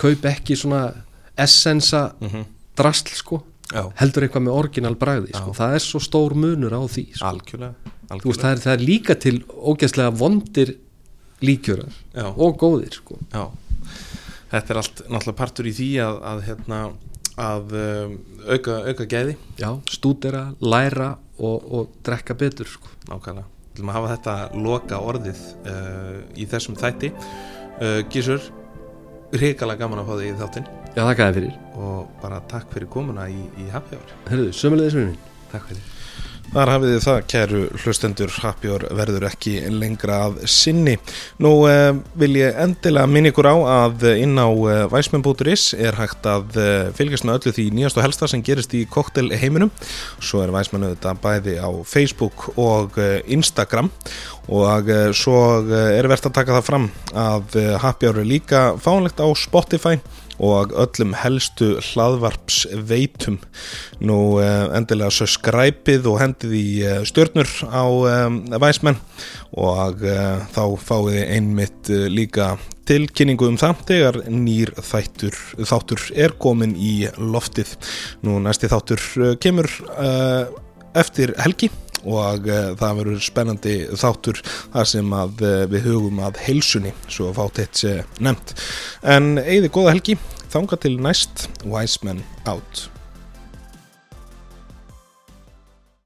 [0.00, 0.82] kaup ekki svona
[1.40, 2.10] essensa
[2.78, 5.52] drasl sko Já, heldur eitthvað með orginal bragði sko.
[5.54, 7.28] Það er svo stór munur á því sko.
[7.28, 8.40] algjörlega, Þú veist, algjörlega.
[8.42, 9.34] það, er, það er líka til
[9.70, 10.72] ógæslega vondir
[11.46, 12.00] líkjörar
[12.34, 13.18] og góðir sko.
[14.50, 16.80] Þetta er allt náttúrulega partur í því að, að, hérna,
[17.40, 18.16] að um,
[18.50, 19.36] auka, auka gæði.
[19.60, 22.90] Já, stúdera, læra og, og drekka betur sko.
[23.10, 23.46] nákvæmlega.
[23.78, 24.34] Við að hafa þetta
[24.66, 27.12] loka orðið uh, í þessum þætti.
[27.80, 28.50] Uh, Gísur,
[29.36, 30.68] hrikalega gaman að fá þig í þáttinn.
[30.90, 31.56] Já, þakka þér fyrir.
[31.78, 34.18] Og bara takk fyrir komuna í, í Happy Hour.
[34.32, 35.16] Herðu, sömulegðis minn
[35.50, 35.89] Takk fyrir
[36.50, 40.96] Þar hafið þið það, kæru hlustendur, Happjör verður ekki lengra að sinni.
[41.38, 43.54] Nú eh, vil ég endilega minna ykkur á
[43.86, 48.02] að inn á eh, væsmenn.is er hægt að eh, fylgjast með öllu því nýjast og
[48.02, 49.70] helsta sem gerist í koktel heiminum.
[50.18, 53.92] Svo er væsmenn auðvitað bæði á Facebook og eh, Instagram
[54.50, 59.22] og eh, svo eh, er verðt að taka það fram að Happjör er líka fánlegt
[59.22, 60.00] á Spotify
[60.40, 63.38] og öllum helstu hlaðvarpsveitum.
[64.04, 69.00] Nú uh, endilega svo skræpið og hendið í uh, stjörnur á um, væsmenn
[69.60, 70.04] og
[70.54, 72.52] þá fáið þið einmitt líka
[72.86, 75.34] tilkynningu um það þegar nýr þættur,
[75.66, 77.74] þáttur er komin í loftið.
[78.22, 79.02] Nú næsti þáttur
[79.42, 79.66] kemur
[80.94, 81.72] eftir helgi
[82.04, 87.30] og uh, það verður spennandi þáttur þar sem að uh, við hugum að heilsunni svo
[87.30, 87.84] að fátt eitt
[88.22, 88.54] nefnt.
[89.02, 90.20] En eigði góða helgi.
[90.50, 91.46] Þanga til næst.
[91.62, 92.88] Wise Men Out